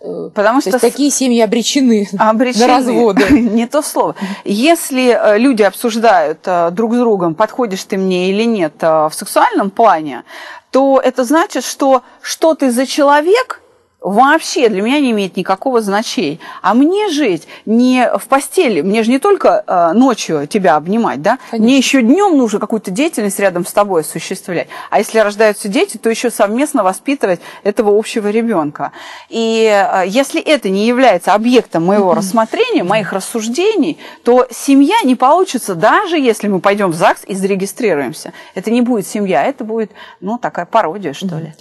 Э, 0.00 0.30
Потому 0.34 0.60
что 0.60 0.80
такие 0.80 1.10
семьи 1.10 1.40
обречены, 1.40 2.08
обречены 2.18 2.66
на 2.66 2.76
разводы. 2.78 3.24
Не 3.40 3.66
то 3.66 3.82
слово. 3.82 4.16
Если 4.44 5.10
э, 5.10 5.38
люди 5.38 5.62
обсуждают 5.62 6.40
э, 6.46 6.70
друг 6.72 6.94
с 6.94 6.98
другом, 6.98 7.36
подходишь 7.36 7.84
ты 7.84 7.96
мне 7.98 8.30
или 8.30 8.44
нет 8.44 8.74
в 8.80 9.12
сексуальном 9.12 9.70
плане, 9.70 10.24
то 10.72 11.00
это 11.04 11.24
значит, 11.24 11.64
что 11.64 12.02
что 12.20 12.54
ты 12.54 12.72
за 12.72 12.86
человек– 12.86 13.59
вообще 14.00 14.68
для 14.68 14.82
меня 14.82 14.98
не 15.00 15.10
имеет 15.10 15.36
никакого 15.36 15.80
значения. 15.80 16.38
А 16.62 16.74
мне 16.74 17.08
жить 17.10 17.46
не 17.66 18.10
в 18.16 18.26
постели, 18.28 18.80
мне 18.80 19.02
же 19.02 19.10
не 19.10 19.18
только 19.18 19.62
э, 19.66 19.92
ночью 19.92 20.46
тебя 20.46 20.76
обнимать, 20.76 21.20
да, 21.22 21.38
Конечно. 21.50 21.64
мне 21.64 21.76
еще 21.76 22.02
днем 22.02 22.36
нужно 22.36 22.58
какую-то 22.58 22.90
деятельность 22.90 23.38
рядом 23.38 23.66
с 23.66 23.72
тобой 23.72 24.00
осуществлять. 24.02 24.68
А 24.90 24.98
если 24.98 25.18
рождаются 25.18 25.68
дети, 25.68 25.98
то 25.98 26.08
еще 26.08 26.30
совместно 26.30 26.82
воспитывать 26.82 27.40
этого 27.62 27.96
общего 27.96 28.28
ребенка. 28.28 28.92
И 29.28 29.66
э, 29.66 30.04
если 30.06 30.40
это 30.40 30.70
не 30.70 30.86
является 30.86 31.34
объектом 31.34 31.84
моего 31.84 32.12
mm-hmm. 32.12 32.16
рассмотрения, 32.16 32.84
моих 32.84 33.12
рассуждений, 33.12 33.98
то 34.24 34.46
семья 34.50 34.96
не 35.04 35.14
получится, 35.14 35.74
даже 35.74 36.18
если 36.18 36.48
мы 36.48 36.60
пойдем 36.60 36.90
в 36.90 36.94
ЗАГС 36.94 37.24
и 37.26 37.34
зарегистрируемся. 37.34 38.32
Это 38.54 38.70
не 38.70 38.80
будет 38.80 39.06
семья, 39.06 39.44
это 39.44 39.64
будет, 39.64 39.90
ну, 40.20 40.38
такая 40.38 40.64
пародия, 40.64 41.12
что 41.12 41.26
mm-hmm. 41.26 41.40
ли. 41.42 41.54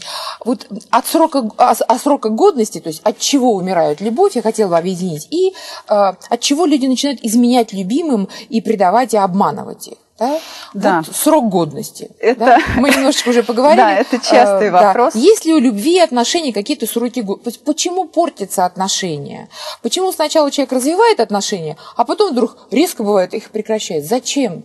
Вот 0.45 0.67
от 0.89 1.05
срока, 1.05 1.49
от 1.57 2.01
срока 2.01 2.28
срока 2.29 2.35
годности, 2.35 2.79
то 2.79 2.89
есть 2.89 3.01
от 3.03 3.19
чего 3.19 3.55
умирает 3.55 4.01
любовь, 4.01 4.35
я 4.35 4.41
хотела 4.41 4.69
бы 4.69 4.77
объединить, 4.77 5.27
и 5.31 5.49
э, 5.49 5.53
от 5.87 6.39
чего 6.39 6.65
люди 6.65 6.85
начинают 6.87 7.19
изменять 7.23 7.73
любимым 7.73 8.27
и 8.49 8.61
предавать 8.61 9.13
и 9.13 9.17
обманывать 9.17 9.87
их. 9.87 9.97
Да? 10.19 10.39
Да. 10.73 11.03
Вот 11.05 11.15
срок 11.15 11.49
годности. 11.49 12.11
Это... 12.19 12.39
Да? 12.39 12.59
Мы 12.75 12.89
немножечко 12.89 13.29
уже 13.29 13.43
поговорили. 13.49 13.77
Да, 13.81 13.95
это 13.95 14.17
частый 14.19 14.67
э, 14.67 14.71
вопрос. 14.71 15.13
Да. 15.13 15.19
Есть 15.19 15.45
ли 15.45 15.53
у 15.53 15.59
любви 15.59 15.97
и 15.97 15.99
отношений 15.99 16.51
какие-то 16.51 16.85
сроки 16.87 17.21
годности? 17.21 17.61
Почему 17.63 18.05
портятся 18.05 18.65
отношения? 18.65 19.49
Почему 19.81 20.11
сначала 20.11 20.51
человек 20.51 20.73
развивает 20.73 21.19
отношения, 21.19 21.77
а 21.95 22.05
потом 22.05 22.31
вдруг 22.31 22.57
резко 22.71 23.03
бывает 23.03 23.33
их 23.33 23.49
прекращает? 23.49 24.05
Зачем 24.05 24.63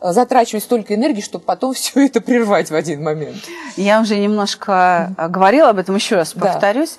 затрачивать 0.00 0.64
столько 0.64 0.94
энергии, 0.94 1.22
чтобы 1.22 1.44
потом 1.44 1.72
все 1.74 2.06
это 2.06 2.20
прервать 2.20 2.70
в 2.70 2.74
один 2.74 3.02
момент? 3.02 3.38
Я 3.76 4.00
уже 4.00 4.16
немножко 4.16 5.14
говорила 5.30 5.70
об 5.70 5.78
этом, 5.78 5.94
еще 5.94 6.16
раз 6.16 6.32
повторюсь. 6.32 6.96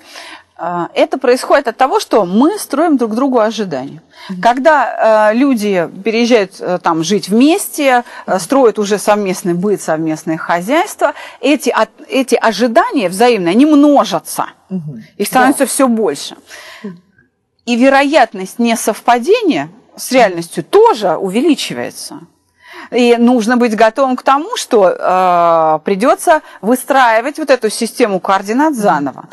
А, 0.62 0.90
это 0.92 1.16
происходит 1.16 1.68
от 1.68 1.78
того, 1.78 2.00
что 2.00 2.26
мы 2.26 2.58
строим 2.58 2.98
друг 2.98 3.14
другу 3.14 3.38
ожидания. 3.38 4.02
Mm-hmm. 4.28 4.40
Когда 4.42 5.30
э, 5.30 5.34
люди 5.34 5.88
переезжают 6.04 6.60
э, 6.60 6.78
там 6.82 7.02
жить 7.02 7.30
вместе, 7.30 8.04
э, 8.26 8.38
строят 8.38 8.78
уже 8.78 8.98
совместный 8.98 9.54
быт, 9.54 9.80
совместное 9.80 10.36
хозяйство, 10.36 11.14
эти, 11.40 11.70
от, 11.70 11.88
эти 12.08 12.34
ожидания 12.34 13.08
взаимные, 13.08 13.52
они 13.52 13.64
множатся. 13.64 14.48
Mm-hmm. 14.68 15.00
Их 15.16 15.26
становится 15.28 15.64
да. 15.64 15.66
все 15.66 15.88
больше. 15.88 16.36
И 17.64 17.76
вероятность 17.76 18.58
несовпадения 18.58 19.70
с 19.96 20.12
реальностью 20.12 20.62
тоже 20.62 21.16
увеличивается. 21.16 22.20
И 22.90 23.16
нужно 23.16 23.56
быть 23.56 23.74
готовым 23.74 24.16
к 24.16 24.22
тому, 24.22 24.56
что 24.56 24.88
э, 24.88 25.78
придется 25.84 26.42
выстраивать 26.60 27.38
вот 27.38 27.48
эту 27.48 27.70
систему 27.70 28.20
координат 28.20 28.74
заново. 28.74 29.28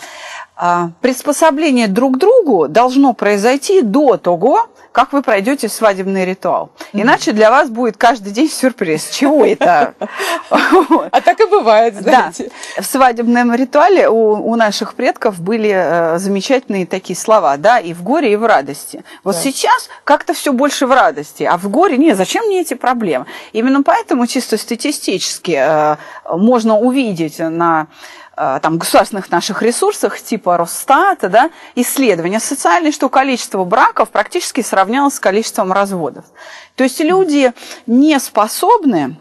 А, 0.60 0.89
приспособление 1.01 1.88
друг 1.88 2.16
к 2.16 2.18
другу 2.18 2.68
должно 2.68 3.14
произойти 3.14 3.84
до 3.84 4.18
того, 4.18 4.68
как 4.91 5.14
вы 5.14 5.22
пройдете 5.22 5.70
свадебный 5.70 6.26
ритуал. 6.26 6.72
Иначе 6.93 7.32
для 7.32 7.51
вас 7.51 7.70
будет 7.70 7.97
каждый 7.97 8.34
день 8.34 8.49
сюрприз. 8.49 9.10
Чего 9.10 9.45
это? 9.45 9.93
А 11.12 11.22
так 11.22 11.39
и 11.39 11.45
бывает, 11.45 11.95
знаете. 11.95 12.49
Да. 12.76 12.82
В 12.82 12.86
свадебном 12.86 13.53
ритуале 13.53 14.10
у, 14.10 14.49
у 14.49 14.55
наших 14.55 14.95
предков 14.95 15.39
были 15.39 15.72
э, 15.72 16.18
замечательные 16.18 16.88
такие 16.88 17.16
слова, 17.16 17.58
да, 17.58 17.80
и 17.80 17.93
в 17.93 18.01
горе, 18.01 18.34
и 18.34 18.36
в 18.36 18.45
радости. 18.45 19.03
Вот 19.24 19.36
да. 19.36 19.41
сейчас 19.41 19.89
как-то 20.03 20.34
все 20.34 20.53
больше 20.53 20.88
в 20.88 20.91
радости, 20.91 21.43
а 21.43 21.58
в 21.58 21.70
горе 21.70 21.97
нет. 21.97 22.18
Зачем 22.18 22.45
мне 22.45 22.62
эти 22.62 22.74
проблемы? 22.74 23.28
Именно 23.51 23.84
поэтому 23.84 24.26
чисто 24.26 24.58
статистически 24.58 25.58
э, 25.60 25.97
можно 26.30 26.80
увидеть 26.80 27.38
на 27.38 27.88
там, 28.38 28.78
государственных 28.78 29.32
наших 29.32 29.62
ресурсах 29.62 30.22
типа 30.22 30.58
Росстата, 30.58 31.28
да, 31.28 31.50
исследования 31.76 32.40
социальные, 32.40 32.92
что 32.92 33.10
количество 33.10 33.64
браков 33.64 34.10
практически 34.10 34.62
сравнялось 34.62 35.16
с 35.16 35.20
количеством 35.20 35.72
разводов. 35.74 36.26
То 36.76 36.84
есть 36.84 37.00
люди 37.00 37.52
не 37.88 38.20
способны 38.20 39.18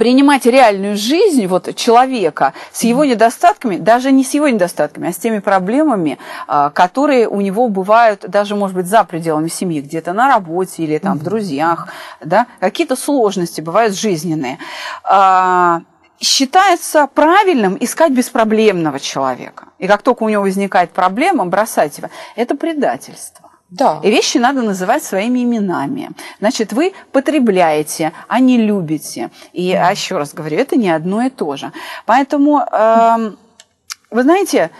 принимать 0.00 0.46
реальную 0.46 0.96
жизнь 0.96 1.46
вот, 1.46 1.74
человека 1.76 2.54
с 2.72 2.84
его 2.84 3.04
недостатками, 3.04 3.76
даже 3.76 4.10
не 4.10 4.24
с 4.24 4.32
его 4.32 4.48
недостатками, 4.48 5.10
а 5.10 5.12
с 5.12 5.16
теми 5.16 5.40
проблемами, 5.40 6.16
э, 6.48 6.70
которые 6.72 7.28
у 7.28 7.42
него 7.42 7.68
бывают 7.68 8.24
даже, 8.26 8.56
может 8.56 8.74
быть, 8.74 8.86
за 8.86 9.04
пределами 9.04 9.48
семьи, 9.48 9.82
где-то 9.82 10.14
на 10.14 10.28
работе 10.28 10.84
или 10.84 10.96
там 10.96 11.18
в 11.18 11.22
друзьях, 11.22 11.88
да, 12.24 12.46
какие-то 12.60 12.96
сложности 12.96 13.60
бывают 13.60 13.94
жизненные. 13.94 14.58
Считается 16.20 17.06
правильным 17.06 17.78
искать 17.80 18.12
беспроблемного 18.12 19.00
человека. 19.00 19.68
И 19.78 19.86
как 19.86 20.02
только 20.02 20.24
у 20.24 20.28
него 20.28 20.42
возникает 20.42 20.90
проблема, 20.90 21.46
бросать 21.46 21.96
его. 21.96 22.10
Это 22.36 22.54
предательство. 22.54 23.50
Да. 23.70 24.00
И 24.02 24.10
вещи 24.10 24.36
надо 24.36 24.60
называть 24.60 25.02
своими 25.02 25.44
именами. 25.44 26.10
Значит, 26.38 26.74
вы 26.74 26.92
потребляете, 27.12 28.12
а 28.28 28.38
не 28.38 28.58
любите. 28.58 29.30
И 29.54 29.72
а 29.72 29.90
еще 29.90 30.18
раз 30.18 30.34
говорю, 30.34 30.58
это 30.58 30.76
не 30.76 30.90
одно 30.90 31.22
и 31.22 31.30
то 31.30 31.56
же. 31.56 31.72
Поэтому, 32.04 32.60
э, 32.60 33.32
вы 34.10 34.22
знаете, 34.22 34.70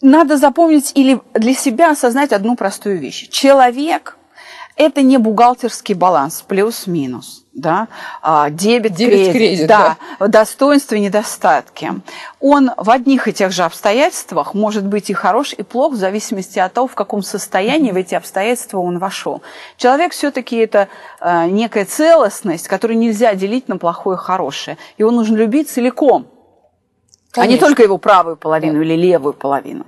надо 0.00 0.38
запомнить 0.38 0.92
или 0.94 1.20
для 1.34 1.54
себя 1.54 1.90
осознать 1.90 2.32
одну 2.32 2.56
простую 2.56 2.98
вещь. 2.98 3.28
Человек– 3.28 4.16
это 4.76 5.02
не 5.02 5.18
бухгалтерский 5.18 5.94
баланс, 5.94 6.42
плюс-минус 6.46 7.43
да, 7.54 7.88
а, 8.20 8.50
дебет, 8.50 8.94
дебет 8.94 9.32
кредит, 9.32 9.32
кредит 9.32 9.66
да, 9.68 9.96
да, 10.18 10.28
достоинства 10.28 10.96
и 10.96 11.00
недостатки. 11.00 11.92
Он 12.40 12.72
в 12.76 12.90
одних 12.90 13.28
и 13.28 13.32
тех 13.32 13.52
же 13.52 13.62
обстоятельствах 13.62 14.54
может 14.54 14.84
быть 14.84 15.08
и 15.10 15.14
хорош, 15.14 15.52
и 15.52 15.62
плох, 15.62 15.92
в 15.92 15.96
зависимости 15.96 16.58
от 16.58 16.72
того, 16.72 16.88
в 16.88 16.94
каком 16.94 17.22
состоянии 17.22 17.92
в 17.92 17.96
эти 17.96 18.14
обстоятельства 18.14 18.78
он 18.78 18.98
вошел. 18.98 19.42
Человек 19.76 20.12
все-таки 20.12 20.56
это 20.56 20.88
э, 21.20 21.46
некая 21.46 21.84
целостность, 21.84 22.68
которую 22.68 22.98
нельзя 22.98 23.34
делить 23.34 23.68
на 23.68 23.78
плохое 23.78 24.16
и 24.16 24.20
хорошее. 24.20 24.76
Его 24.98 25.10
нужно 25.10 25.36
любить 25.36 25.70
целиком, 25.70 26.26
Конечно. 27.30 27.42
а 27.42 27.46
не 27.46 27.58
только 27.58 27.82
его 27.82 27.98
правую 27.98 28.36
половину 28.36 28.78
да. 28.78 28.84
или 28.84 28.94
левую 28.94 29.32
половину. 29.32 29.86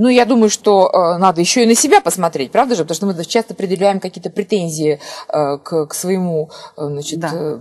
Ну, 0.00 0.08
я 0.08 0.24
думаю, 0.24 0.48
что 0.48 0.88
э, 0.88 1.18
надо 1.18 1.42
еще 1.42 1.62
и 1.62 1.66
на 1.66 1.74
себя 1.74 2.00
посмотреть, 2.00 2.52
правда 2.52 2.74
же? 2.74 2.84
Потому 2.84 2.96
что 2.96 3.06
мы 3.06 3.24
часто 3.26 3.54
предъявляем 3.54 4.00
какие-то 4.00 4.30
претензии 4.30 4.98
э, 5.28 5.58
к, 5.58 5.86
к 5.88 5.92
своему 5.92 6.48
э, 6.78 6.86
значит, 6.86 7.20
да. 7.20 7.58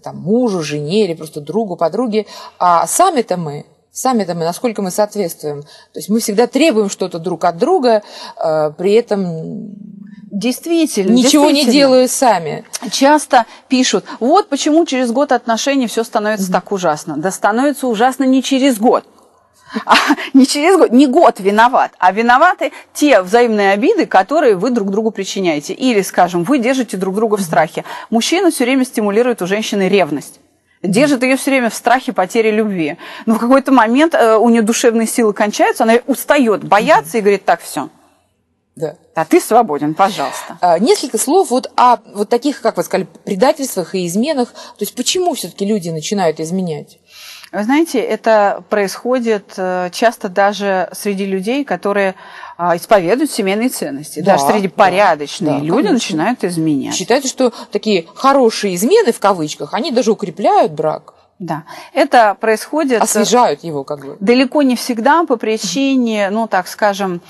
там, 0.00 0.18
мужу, 0.18 0.62
жене 0.62 1.04
или 1.04 1.14
просто 1.14 1.40
другу, 1.40 1.76
подруге. 1.76 2.26
А 2.60 2.86
сами-то 2.86 3.36
мы, 3.36 3.66
сами-то 3.90 4.36
мы, 4.36 4.44
насколько 4.44 4.82
мы 4.82 4.92
соответствуем. 4.92 5.62
То 5.62 5.98
есть 5.98 6.08
мы 6.08 6.20
всегда 6.20 6.46
требуем 6.46 6.90
что-то 6.90 7.18
друг 7.18 7.44
от 7.44 7.58
друга, 7.58 8.02
э, 8.36 8.70
при 8.78 8.92
этом 8.92 9.74
Действительно. 10.30 11.12
Ничего 11.12 11.46
действительно. 11.46 11.72
не 11.72 11.72
делаю 11.72 12.08
сами. 12.08 12.64
Часто 12.92 13.46
пишут, 13.66 14.04
вот 14.20 14.48
почему 14.48 14.86
через 14.86 15.10
год 15.10 15.32
отношений 15.32 15.88
все 15.88 16.04
становится 16.04 16.50
mm-hmm. 16.50 16.52
так 16.52 16.70
ужасно. 16.70 17.16
Да 17.16 17.32
становится 17.32 17.88
ужасно 17.88 18.22
не 18.22 18.40
через 18.40 18.78
год. 18.78 19.04
А 19.86 19.94
не 20.32 20.46
через 20.46 20.76
год, 20.76 20.92
не 20.92 21.06
год 21.06 21.40
виноват, 21.40 21.92
а 21.98 22.12
виноваты 22.12 22.72
те 22.92 23.22
взаимные 23.22 23.72
обиды, 23.72 24.06
которые 24.06 24.56
вы 24.56 24.70
друг 24.70 24.90
другу 24.90 25.10
причиняете. 25.10 25.74
Или, 25.74 26.02
скажем, 26.02 26.44
вы 26.44 26.58
держите 26.58 26.96
друг 26.96 27.14
друга 27.14 27.36
в 27.36 27.40
страхе. 27.40 27.84
Мужчина 28.10 28.50
все 28.50 28.64
время 28.64 28.84
стимулирует 28.84 29.42
у 29.42 29.46
женщины 29.46 29.88
ревность 29.88 30.40
держит 30.82 31.22
ее 31.22 31.36
все 31.36 31.50
время 31.50 31.68
в 31.68 31.74
страхе 31.74 32.12
потери 32.12 32.50
любви. 32.50 32.96
Но 33.26 33.34
в 33.34 33.38
какой-то 33.38 33.70
момент 33.72 34.14
э, 34.14 34.36
у 34.36 34.48
нее 34.48 34.62
душевные 34.62 35.06
силы 35.06 35.32
кончаются, 35.32 35.84
она 35.84 35.98
устает 36.06 36.64
бояться 36.64 37.18
и 37.18 37.20
говорит, 37.20 37.44
так, 37.44 37.60
все. 37.60 37.90
Да. 38.76 38.96
А 39.14 39.24
ты 39.24 39.40
свободен, 39.40 39.94
пожалуйста. 39.94 40.56
А, 40.60 40.78
несколько 40.78 41.18
слов 41.18 41.50
вот 41.50 41.70
о 41.76 41.98
вот 42.14 42.28
таких, 42.28 42.62
как 42.62 42.76
вы 42.76 42.84
сказали, 42.84 43.06
предательствах 43.24 43.94
и 43.94 44.06
изменах. 44.06 44.52
То 44.52 44.80
есть 44.80 44.94
почему 44.94 45.34
все-таки 45.34 45.66
люди 45.66 45.90
начинают 45.90 46.40
изменять? 46.40 46.98
Вы 47.52 47.64
знаете, 47.64 47.98
это 47.98 48.62
происходит 48.68 49.54
э, 49.56 49.90
часто 49.92 50.28
даже 50.28 50.88
среди 50.92 51.26
людей, 51.26 51.64
которые 51.64 52.14
а, 52.56 52.76
исповедуют 52.76 53.30
семейные 53.30 53.70
ценности. 53.70 54.20
Да, 54.20 54.32
даже 54.32 54.52
среди 54.52 54.68
да, 54.68 54.74
порядочные 54.76 55.54
да, 55.54 55.58
люди 55.58 55.70
конечно. 55.88 55.92
начинают 55.94 56.44
изменять. 56.44 56.94
Считается, 56.94 57.28
что 57.28 57.52
такие 57.72 58.06
хорошие 58.14 58.76
измены 58.76 59.12
в 59.12 59.18
кавычках, 59.18 59.74
они 59.74 59.90
даже 59.90 60.12
укрепляют 60.12 60.72
брак. 60.72 61.14
Да, 61.40 61.64
это 61.94 62.36
происходит... 62.38 63.00
Освежают 63.00 63.64
его 63.64 63.82
как 63.82 64.04
бы. 64.04 64.16
Далеко 64.20 64.60
не 64.60 64.76
всегда 64.76 65.24
по 65.24 65.36
причине, 65.36 66.28
ну, 66.28 66.46
так 66.46 66.68
скажем, 66.68 67.22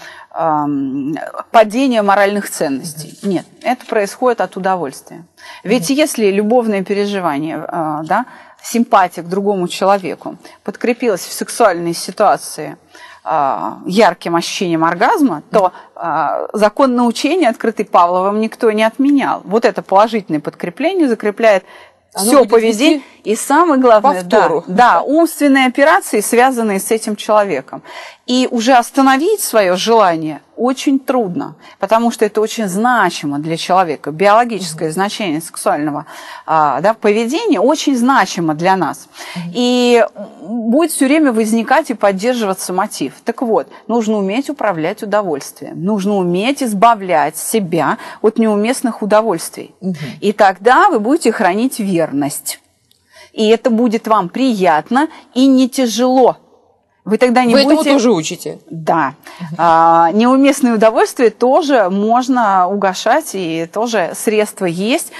падения 1.51 2.03
моральных 2.03 2.51
ценностей. 2.51 3.17
Нет, 3.23 3.47
это 3.63 3.87
происходит 3.87 4.41
от 4.41 4.57
удовольствия. 4.57 5.25
Ведь 5.63 5.91
если 5.91 6.31
любовное 6.31 6.83
переживание, 6.83 7.65
а, 7.67 8.03
да, 8.03 8.27
симпатия 8.63 9.23
к 9.23 9.29
другому 9.29 9.69
человеку 9.69 10.37
подкрепилась 10.65 11.23
в 11.23 11.33
сексуальной 11.33 11.95
ситуации 11.95 12.77
а, 13.23 13.79
ярким 13.87 14.37
ощущением 14.37 14.85
оргазма, 14.85 15.43
то 15.51 15.73
а, 15.95 16.49
закон 16.53 16.95
научения, 16.95 17.49
открытый 17.49 17.85
Павловым, 17.85 18.41
никто 18.41 18.71
не 18.71 18.83
отменял. 18.83 19.43
Вот 19.45 19.65
это 19.65 19.83
положительное 19.83 20.41
подкрепление 20.41 21.09
закрепляет 21.09 21.65
все 22.15 22.45
поведение. 22.45 23.03
И 23.23 23.37
самое 23.37 23.81
главное, 23.81 24.23
да, 24.23 24.51
да, 24.67 25.03
умственные 25.03 25.67
операции, 25.67 26.21
связанные 26.21 26.81
с 26.81 26.91
этим 26.91 27.15
человеком. 27.15 27.83
И 28.31 28.47
уже 28.49 28.75
остановить 28.75 29.41
свое 29.41 29.75
желание 29.75 30.41
очень 30.57 31.01
трудно, 31.01 31.57
потому 31.81 32.13
что 32.13 32.25
это 32.25 32.41
очень 32.41 32.69
значимо 32.69 33.41
для 33.41 33.57
человека. 33.57 34.13
Биологическое 34.13 34.93
значение 34.93 35.41
сексуального 35.41 36.07
а, 36.47 36.81
да, 36.81 36.95
поведения 36.95 37.59
очень 37.59 37.97
значимо 37.97 38.55
для 38.55 38.77
нас. 38.77 39.09
И 39.53 40.07
будет 40.45 40.93
все 40.93 41.07
время 41.07 41.33
возникать 41.33 41.91
и 41.91 41.95
поддерживаться 41.95 42.73
мотив. 42.73 43.15
Так 43.25 43.43
вот, 43.43 43.67
нужно 43.89 44.19
уметь 44.19 44.49
управлять 44.49 45.03
удовольствием. 45.03 45.83
Нужно 45.83 46.15
уметь 46.15 46.63
избавлять 46.63 47.37
себя 47.37 47.99
от 48.23 48.39
неуместных 48.39 49.03
удовольствий. 49.03 49.75
И 50.21 50.33
тогда 50.33 50.89
вы 50.89 51.01
будете 51.01 51.33
хранить 51.33 51.81
верность. 51.81 52.61
И 53.33 53.49
это 53.49 53.71
будет 53.71 54.07
вам 54.07 54.29
приятно 54.29 55.09
и 55.35 55.49
не 55.49 55.69
тяжело. 55.69 56.37
Вы 57.05 57.19
тогда 57.19 57.45
не 57.45 57.55
Вы 57.55 57.65
будете... 57.65 57.83
этому 57.83 57.95
тоже 57.99 58.13
учите? 58.13 58.59
Да. 58.71 59.15
А, 59.57 60.11
неуместные 60.13 60.75
удовольствия 60.75 61.31
тоже 61.31 61.89
можно 61.91 62.69
угошать, 62.69 63.31
и 63.35 63.67
тоже 63.73 64.13
средства 64.15 64.67
есть. 64.67 65.13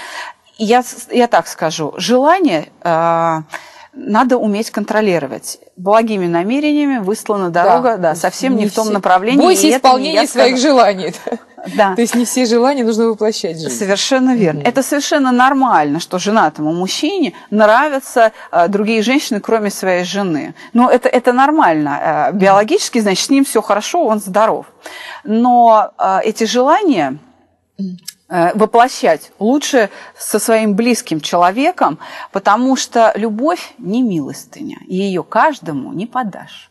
Я, 0.57 0.83
я 1.09 1.27
так 1.27 1.47
скажу, 1.47 1.93
желание 1.97 2.69
а, 2.81 3.43
надо 3.93 4.37
уметь 4.37 4.71
контролировать. 4.71 5.59
Благими 5.75 6.27
намерениями 6.27 6.99
выслана 6.99 7.49
дорога, 7.49 7.97
да, 7.97 8.11
да 8.11 8.15
совсем 8.15 8.55
не, 8.55 8.63
не 8.63 8.69
в 8.69 8.73
том 8.73 8.93
направлении. 8.93 9.41
Бойся 9.41 9.69
исполнения 9.69 10.27
своих 10.27 10.57
желаний. 10.57 11.13
Да. 11.75 11.95
То 11.95 12.01
есть 12.01 12.15
не 12.15 12.25
все 12.25 12.45
желания 12.45 12.83
нужно 12.83 13.07
воплощать 13.07 13.59
жизнь. 13.59 13.77
Совершенно 13.77 14.35
верно. 14.35 14.59
Mm-hmm. 14.59 14.67
Это 14.67 14.83
совершенно 14.83 15.31
нормально, 15.31 15.99
что 15.99 16.19
женатому 16.19 16.73
мужчине 16.73 17.33
нравятся 17.49 18.31
э, 18.51 18.67
другие 18.67 19.01
женщины, 19.01 19.39
кроме 19.39 19.69
своей 19.69 20.03
жены. 20.03 20.55
Но 20.73 20.89
это, 20.89 21.09
это 21.09 21.33
нормально. 21.33 22.29
Э, 22.31 22.31
биологически, 22.33 22.99
значит, 22.99 23.25
с 23.25 23.29
ним 23.29 23.45
все 23.45 23.61
хорошо, 23.61 24.05
он 24.05 24.19
здоров. 24.19 24.65
Но 25.23 25.91
э, 25.97 26.19
эти 26.23 26.45
желания 26.45 27.17
э, 27.77 28.51
воплощать 28.55 29.31
лучше 29.39 29.89
со 30.17 30.39
своим 30.39 30.75
близким 30.75 31.21
человеком, 31.21 31.99
потому 32.31 32.75
что 32.75 33.11
любовь 33.15 33.73
не 33.77 34.01
милостыня, 34.01 34.77
и 34.87 34.95
ее 34.95 35.23
каждому 35.23 35.93
не 35.93 36.07
подашь. 36.07 36.70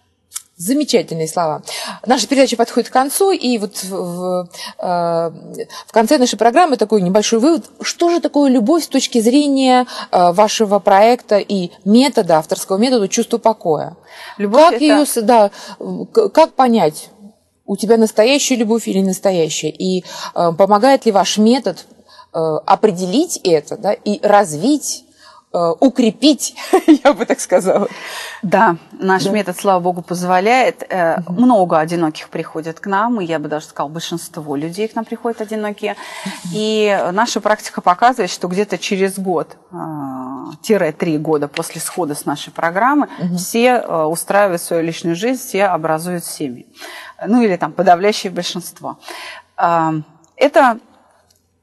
Замечательные 0.61 1.27
слова. 1.27 1.63
Наша 2.05 2.29
передача 2.29 2.55
подходит 2.55 2.91
к 2.91 2.93
концу, 2.93 3.31
и 3.31 3.57
вот 3.57 3.83
в, 3.83 4.47
э, 4.79 4.83
в 4.83 5.91
конце 5.91 6.19
нашей 6.19 6.37
программы 6.37 6.77
такой 6.77 7.01
небольшой 7.01 7.39
вывод. 7.39 7.65
Что 7.81 8.11
же 8.11 8.21
такое 8.21 8.51
любовь 8.51 8.85
с 8.85 8.89
точки 8.89 9.23
зрения 9.23 9.87
э, 10.13 10.33
вашего 10.33 10.79
проекта 10.79 11.39
и 11.39 11.71
метода, 11.87 12.37
авторского 12.37 12.77
метода 12.77 13.09
чувства 13.09 13.39
покоя? 13.39 13.97
Любовь 14.37 14.61
как 14.61 14.73
это... 14.75 14.85
ее, 14.85 15.07
да, 15.23 15.51
как 16.13 16.53
понять, 16.53 17.09
у 17.65 17.79
тебя 17.79 17.97
настоящая 17.97 18.57
любовь 18.57 18.87
или 18.87 19.01
настоящая? 19.01 19.71
И 19.71 20.05
э, 20.35 20.53
помогает 20.53 21.07
ли 21.07 21.13
ваш 21.13 21.39
метод 21.39 21.87
определить 22.33 23.41
это 23.43 23.77
да, 23.77 23.93
и 23.93 24.21
развить 24.25 25.05
укрепить, 25.53 26.55
я 27.05 27.13
бы 27.13 27.27
так 27.27 27.41
сказала. 27.41 27.89
Да, 28.43 28.77
наш 28.93 29.25
да. 29.25 29.31
метод, 29.31 29.57
слава 29.59 29.81
богу, 29.81 30.01
позволяет. 30.01 30.83
Угу. 30.83 31.33
Много 31.33 31.79
одиноких 31.79 32.29
приходят 32.29 32.79
к 32.79 32.87
нам, 32.87 33.21
и 33.21 33.25
я 33.25 33.39
бы 33.41 33.49
даже 33.49 33.67
сказала, 33.67 33.91
большинство 33.91 34.55
людей 34.55 34.87
к 34.87 34.95
нам 34.95 35.05
приходят 35.05 35.41
одинокие. 35.41 35.97
И 36.53 36.97
наша 37.13 37.41
практика 37.41 37.81
показывает, 37.81 38.31
что 38.31 38.47
где-то 38.47 38.79
через 38.79 39.19
год, 39.19 39.57
э, 39.73 39.77
тире 40.63 40.93
три 40.93 41.19
года 41.19 41.49
после 41.49 41.81
схода 41.81 42.15
с 42.15 42.27
нашей 42.27 42.53
программы, 42.53 43.09
угу. 43.19 43.37
все 43.37 43.81
устраивают 43.81 44.63
свою 44.63 44.85
личную 44.85 45.17
жизнь, 45.17 45.41
все 45.41 45.65
образуют 45.65 46.25
семьи. 46.25 46.67
Ну 47.27 47.43
или 47.43 47.57
там 47.57 47.73
подавляющее 47.73 48.33
большинство. 48.33 48.99
Это 49.57 50.79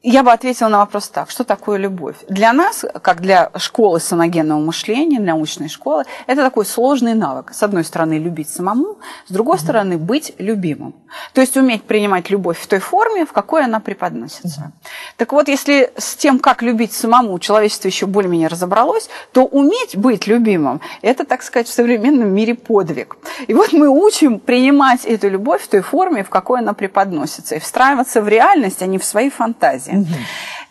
я 0.10 0.24
бы 0.24 0.32
ответила 0.32 0.70
на 0.70 0.78
вопрос 0.78 1.10
так, 1.10 1.30
что 1.30 1.44
такое 1.44 1.78
любовь? 1.78 2.16
Для 2.30 2.54
нас, 2.54 2.86
как 3.02 3.20
для 3.20 3.52
школы 3.58 4.00
саногенного 4.00 4.60
мышления, 4.60 5.20
научной 5.20 5.68
школы, 5.68 6.06
это 6.28 6.44
такой 6.44 6.66
сложный 6.66 7.14
навык. 7.14 7.52
С 7.54 7.62
одной 7.62 7.84
стороны, 7.84 8.14
любить 8.14 8.50
самому, 8.50 9.00
с 9.28 9.32
другой 9.34 9.60
стороны, 9.60 9.98
быть 9.98 10.34
любимым. 10.38 10.96
То 11.34 11.42
есть 11.42 11.58
уметь 11.58 11.84
принимать 11.84 12.30
любовь 12.30 12.58
в 12.58 12.68
той 12.68 12.80
форме, 12.80 13.26
в 13.26 13.34
какой 13.34 13.66
она 13.66 13.82
преподносится. 13.82 14.72
Так 15.18 15.34
вот, 15.34 15.50
если 15.50 15.92
с 15.98 16.16
тем, 16.16 16.40
как 16.40 16.62
любить 16.62 16.94
самому, 16.94 17.38
человечество 17.40 17.90
еще 17.90 18.06
более-менее 18.06 18.48
разобралось, 18.48 19.10
то 19.34 19.44
уметь 19.44 19.98
быть 19.98 20.26
любимым– 20.26 20.80
это, 21.02 21.26
так 21.26 21.44
сказать, 21.44 21.68
в 21.68 21.74
современном 21.74 22.30
мире 22.30 22.56
подвиг. 22.56 23.18
И 23.48 23.54
вот 23.54 23.74
мы 23.74 23.90
учим 23.90 24.40
принимать 24.40 25.04
эту 25.04 25.28
любовь 25.30 25.64
в 25.64 25.68
той 25.68 25.82
форме, 25.82 26.24
в 26.24 26.30
какой 26.30 26.60
она 26.60 26.74
преподносится, 26.74 27.56
и 27.56 27.60
встраиваться 27.60 28.22
в 28.22 28.30
реальность, 28.30 28.82
а 28.82 28.86
не 28.86 29.00
в 29.00 29.04
свои 29.04 29.30
фантазии. 29.30 29.97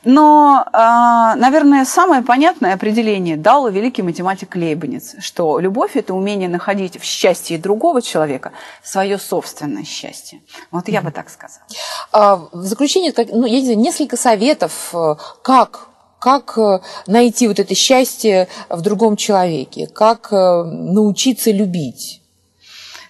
Но, 0.05 0.64
а, 0.72 1.35
наверное, 1.35 1.85
самое 1.85 2.22
понятное 2.22 2.74
определение 2.74 3.37
дал 3.37 3.68
великий 3.68 4.03
математик 4.03 4.55
Лейбниц, 4.55 5.16
что 5.18 5.59
любовь– 5.59 5.93
это 5.97 6.14
умение 6.14 6.49
находить 6.49 7.01
в 7.01 7.05
счастье 7.05 7.59
другого 7.59 8.01
человека 8.01 8.53
свое 8.85 9.18
собственное 9.18 9.83
счастье. 9.83 10.43
Вот 10.70 10.89
я 10.89 11.03
бы 11.03 11.11
так 11.11 11.29
сказала. 11.29 11.66
А, 12.12 12.37
в 12.53 12.62
заключение, 12.62 13.12
ну, 13.33 13.47
я 13.47 13.59
не 13.59 13.64
знаю, 13.64 13.81
несколько 13.81 14.16
советов, 14.16 14.91
э, 14.95 15.16
как 15.43 15.89
как 16.18 16.57
э, 16.57 16.81
найти 17.07 17.47
вот 17.47 17.59
это 17.59 17.74
счастье 17.74 18.49
в 18.68 18.81
другом 18.81 19.16
человеке, 19.16 19.87
как 19.87 20.33
э, 20.33 20.62
научиться 20.64 21.51
любить. 21.51 22.22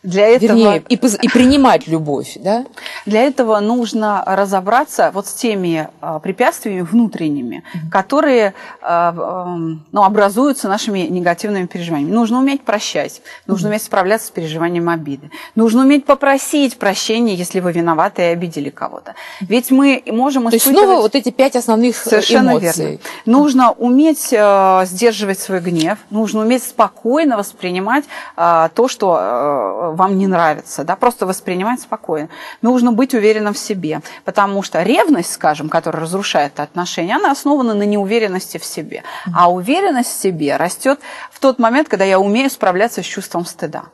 Для 0.07 0.29
этого... 0.29 0.57
Вернее, 0.57 0.83
и, 0.89 0.95
и 0.95 1.29
принимать 1.29 1.89
любовь, 1.89 2.37
да? 2.37 2.65
Для 3.07 3.23
этого 3.23 3.59
нужно 3.59 4.23
разобраться 4.25 5.11
вот 5.13 5.27
с 5.27 5.35
теми 5.35 5.89
а, 6.01 6.21
препятствиями 6.21 6.83
внутренними, 6.83 7.57
mm-hmm. 7.57 7.91
которые 7.91 8.55
а, 8.81 9.47
ну, 9.91 10.03
образуются 10.05 10.69
нашими 10.69 11.01
негативными 11.01 11.67
переживаниями. 11.67 12.13
Нужно 12.13 12.39
уметь 12.39 12.63
прощать, 12.63 13.21
нужно 13.49 13.67
mm-hmm. 13.67 13.71
уметь 13.71 13.83
справляться 13.83 14.29
с 14.29 14.31
переживанием 14.31 14.89
обиды, 14.89 15.31
нужно 15.57 15.83
уметь 15.83 16.07
попросить 16.07 16.79
прощения, 16.79 17.35
если 17.35 17.59
вы 17.59 17.73
виноваты 17.73 18.23
и 18.23 18.27
обидели 18.27 18.71
кого-то. 18.71 19.17
Ведь 19.41 19.73
мы 19.73 20.05
можем 20.07 20.49
То 20.51 20.57
испытывать... 20.57 20.77
есть 20.77 20.87
снова 20.87 21.03
вот 21.03 21.15
эти 21.17 21.31
пять 21.31 21.57
основных 21.57 21.97
Совершенно 21.97 22.51
эмоций. 22.53 22.85
верно. 22.87 22.99
Нужно 23.25 23.73
уметь 23.73 24.29
э, 24.33 24.83
сдерживать 24.87 25.41
свой 25.41 25.59
гнев, 25.59 25.99
нужно 26.11 26.43
уметь 26.43 26.63
спокойно 26.63 27.37
воспринимать 27.37 28.05
э, 28.37 28.69
то, 28.73 28.87
что 28.87 29.19
э, 29.19 29.96
вам 29.97 30.19
не 30.19 30.27
нравится, 30.27 30.85
да, 30.85 30.95
просто 30.97 31.27
воспринимать 31.27 31.81
спокойно. 31.81 32.29
Нужно 32.63 32.93
быть 32.93 33.15
уверенным 33.15 33.55
в 33.55 33.59
себе, 33.59 34.01
потому 34.25 34.63
что 34.63 34.83
ревность, 34.83 35.33
скажем, 35.33 35.69
которая 35.69 36.03
разрушает 36.03 36.61
отношения, 36.61 37.17
она 37.17 37.33
основана 37.33 37.75
на 37.75 37.85
неуверенности 37.85 38.59
в 38.59 38.65
себе. 38.65 39.03
А 39.35 39.51
уверенность 39.51 40.11
в 40.11 40.21
себе 40.21 40.57
растет 40.57 41.01
в 41.31 41.41
тот 41.41 41.59
момент, 41.59 41.89
когда 41.89 42.05
я 42.05 42.21
умею 42.21 42.51
справляться 42.51 43.03
с 43.03 43.07
чувством 43.07 43.45
стыда. 43.45 43.87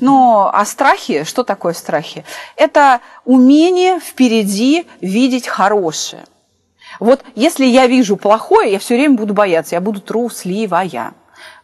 Но 0.00 0.50
а 0.52 0.64
страхи, 0.64 1.24
что 1.24 1.42
такое 1.44 1.74
страхи? 1.74 2.24
Это 2.56 3.00
умение 3.24 4.00
впереди 4.00 4.86
видеть 5.00 5.46
хорошее. 5.46 6.24
Вот 7.00 7.24
если 7.34 7.64
я 7.64 7.86
вижу 7.86 8.16
плохое, 8.16 8.72
я 8.72 8.78
все 8.78 8.94
время 8.94 9.16
буду 9.16 9.34
бояться, 9.34 9.74
я 9.74 9.80
буду 9.80 10.00
трусливая. 10.00 11.12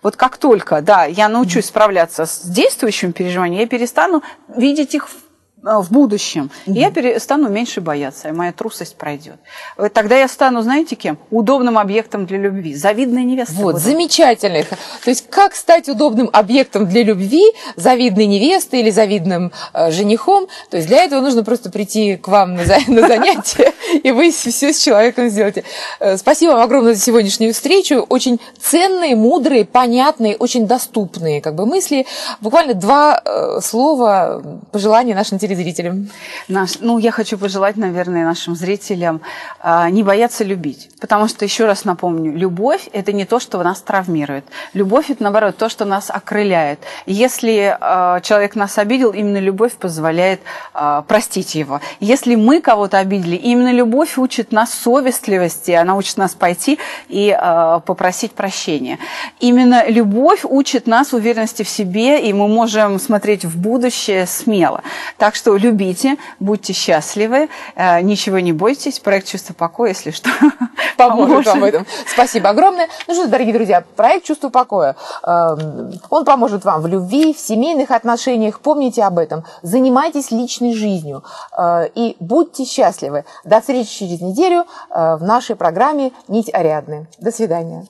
Вот 0.03 0.16
как 0.16 0.39
только, 0.39 0.81
да, 0.83 1.05
я 1.05 1.28
научусь 1.28 1.66
справляться 1.66 2.26
с 2.26 2.43
действующим 2.43 3.12
переживанием, 3.12 3.61
я 3.61 3.66
перестану 3.66 4.22
видеть 4.49 4.95
их 4.95 5.09
Э, 5.09 5.30
в 5.63 5.91
будущем, 5.91 6.51
угу. 6.67 6.79
я 6.79 6.91
перестану 6.91 7.49
меньше 7.49 7.81
бояться, 7.81 8.29
и 8.29 8.33
моя 8.33 8.53
трусость 8.53 8.97
пройдет. 8.97 9.37
Э, 9.77 9.89
тогда 9.93 10.17
я 10.17 10.27
стану, 10.27 10.63
знаете 10.63 10.97
кем? 10.97 11.19
Удобным 11.31 11.77
объектом 11.77 12.27
для 12.27 12.39
любви. 12.39 12.75
Завидной 12.75 13.25
невестой. 13.25 13.57
Вот, 13.57 13.75
буду. 13.75 13.85
замечательно. 13.85 14.65
То 15.05 15.11
есть, 15.11 15.29
как 15.29 15.55
стать 15.55 15.89
удобным 15.89 16.31
объектом 16.33 16.87
для 16.87 17.03
любви, 17.03 17.45
завидной 17.77 18.27
невестой 18.27 18.81
или 18.81 18.91
завидным 18.91 19.53
э, 19.75 19.91
женихом? 19.91 20.47
То 20.71 20.79
есть, 20.79 20.89
для 20.89 21.05
этого 21.05 21.21
нужно 21.21 21.45
просто 21.45 21.71
прийти 21.71 22.17
к 22.17 22.29
вам 22.29 22.55
на, 22.55 22.63
на 22.89 23.07
занятие, 23.07 23.75
и 24.03 24.11
вы 24.13 24.31
все 24.31 24.73
с 24.73 24.83
человеком 24.83 25.29
сделаете. 25.29 25.65
Э, 26.01 26.17
спасибо 26.17 26.53
вам 26.53 26.63
огромное 26.63 26.95
за 26.95 27.01
сегодняшнюю 27.01 27.53
встречу. 27.53 28.07
Очень 28.09 28.41
ценные, 28.59 29.15
мудрые, 29.15 29.67
понятные, 29.67 30.37
очень 30.37 30.67
доступные 30.67 31.43
как 31.43 31.55
бы 31.55 31.67
мысли. 31.67 32.07
Буквально 32.41 32.73
два 32.73 33.21
э, 33.23 33.61
слова 33.63 34.43
пожелания 34.73 35.15
нашим 35.15 35.39
телезрителям 35.39 35.50
телезрителям? 35.51 36.09
Наш, 36.49 36.81
ну, 36.81 36.99
я 36.99 37.11
хочу 37.11 37.39
пожелать, 37.39 37.77
наверное, 37.77 38.25
нашим 38.25 38.55
зрителям 38.55 39.21
э, 39.63 39.91
не 39.91 40.03
бояться 40.03 40.45
любить. 40.45 40.91
Потому 41.01 41.29
что, 41.29 41.45
еще 41.45 41.67
раз 41.67 41.85
напомню, 41.85 42.37
любовь– 42.37 42.89
это 42.93 43.13
не 43.13 43.25
то, 43.25 43.41
что 43.41 43.63
нас 43.63 43.81
травмирует. 43.81 44.45
Любовь– 44.75 45.07
это, 45.11 45.23
наоборот, 45.23 45.57
то, 45.57 45.69
что 45.69 45.85
нас 45.85 46.11
окрыляет. 46.11 46.81
Если 47.07 47.77
э, 47.81 48.21
человек 48.23 48.55
нас 48.55 48.79
обидел, 48.79 49.11
именно 49.11 49.39
любовь 49.39 49.73
позволяет 49.73 50.41
э, 50.75 51.03
простить 51.09 51.55
его. 51.55 51.81
Если 52.01 52.37
мы 52.37 52.61
кого-то 52.61 52.99
обидели, 52.99 53.37
именно 53.37 53.73
любовь 53.73 54.19
учит 54.19 54.53
нас 54.53 54.73
совестливости, 54.73 55.73
она 55.73 55.97
учит 55.97 56.17
нас 56.17 56.35
пойти 56.35 56.79
и 57.09 57.37
э, 57.37 57.81
попросить 57.85 58.33
прощения. 58.33 58.99
Именно 59.41 59.89
любовь 59.89 60.45
учит 60.45 60.87
нас 60.87 61.13
уверенности 61.13 61.63
в 61.63 61.69
себе, 61.69 62.21
и 62.29 62.33
мы 62.33 62.49
можем 62.49 62.99
смотреть 62.99 63.45
в 63.45 63.59
будущее 63.59 64.27
смело. 64.27 64.83
Так 65.17 65.35
что 65.41 65.57
любите, 65.57 66.18
будьте 66.38 66.74
счастливы, 66.74 67.49
э, 67.74 68.03
ничего 68.03 68.41
не 68.41 68.53
бойтесь. 68.53 69.01
Проект 69.01 69.26
«Чувство 69.26 69.55
покоя», 69.55 69.88
если 69.88 70.11
что, 70.11 70.28
поможет 70.99 71.47
вам 71.47 71.61
в 71.61 71.64
этом. 71.64 71.86
Спасибо 72.07 72.51
огромное. 72.51 72.88
Ну 73.09 73.14
что, 73.14 73.26
дорогие 73.26 73.55
друзья, 73.55 73.82
проект 73.97 74.26
«Чувство 74.26 74.51
покоя», 74.51 74.97
эм, 75.22 75.93
он 76.11 76.26
поможет 76.26 76.66
вам 76.66 76.82
в 76.82 76.86
любви, 76.88 77.32
в 77.32 77.38
семейных 77.38 77.91
отношениях. 77.91 78.61
Помните 78.61 79.03
об 79.03 79.18
этом. 79.18 79.45
Занимайтесь 79.62 80.30
личной 80.30 80.74
жизнью 80.74 81.24
э, 81.57 81.88
и 81.95 82.16
будьте 82.20 82.66
счастливы. 82.66 83.24
До 83.45 83.61
встречи 83.61 83.91
через 83.91 84.20
неделю 84.20 84.66
э, 84.91 85.16
в 85.16 85.22
нашей 85.22 85.57
программе 85.57 86.12
«Нить 86.28 86.53
Ариадны». 86.53 87.09
До 87.18 87.32
свидания. 87.32 87.86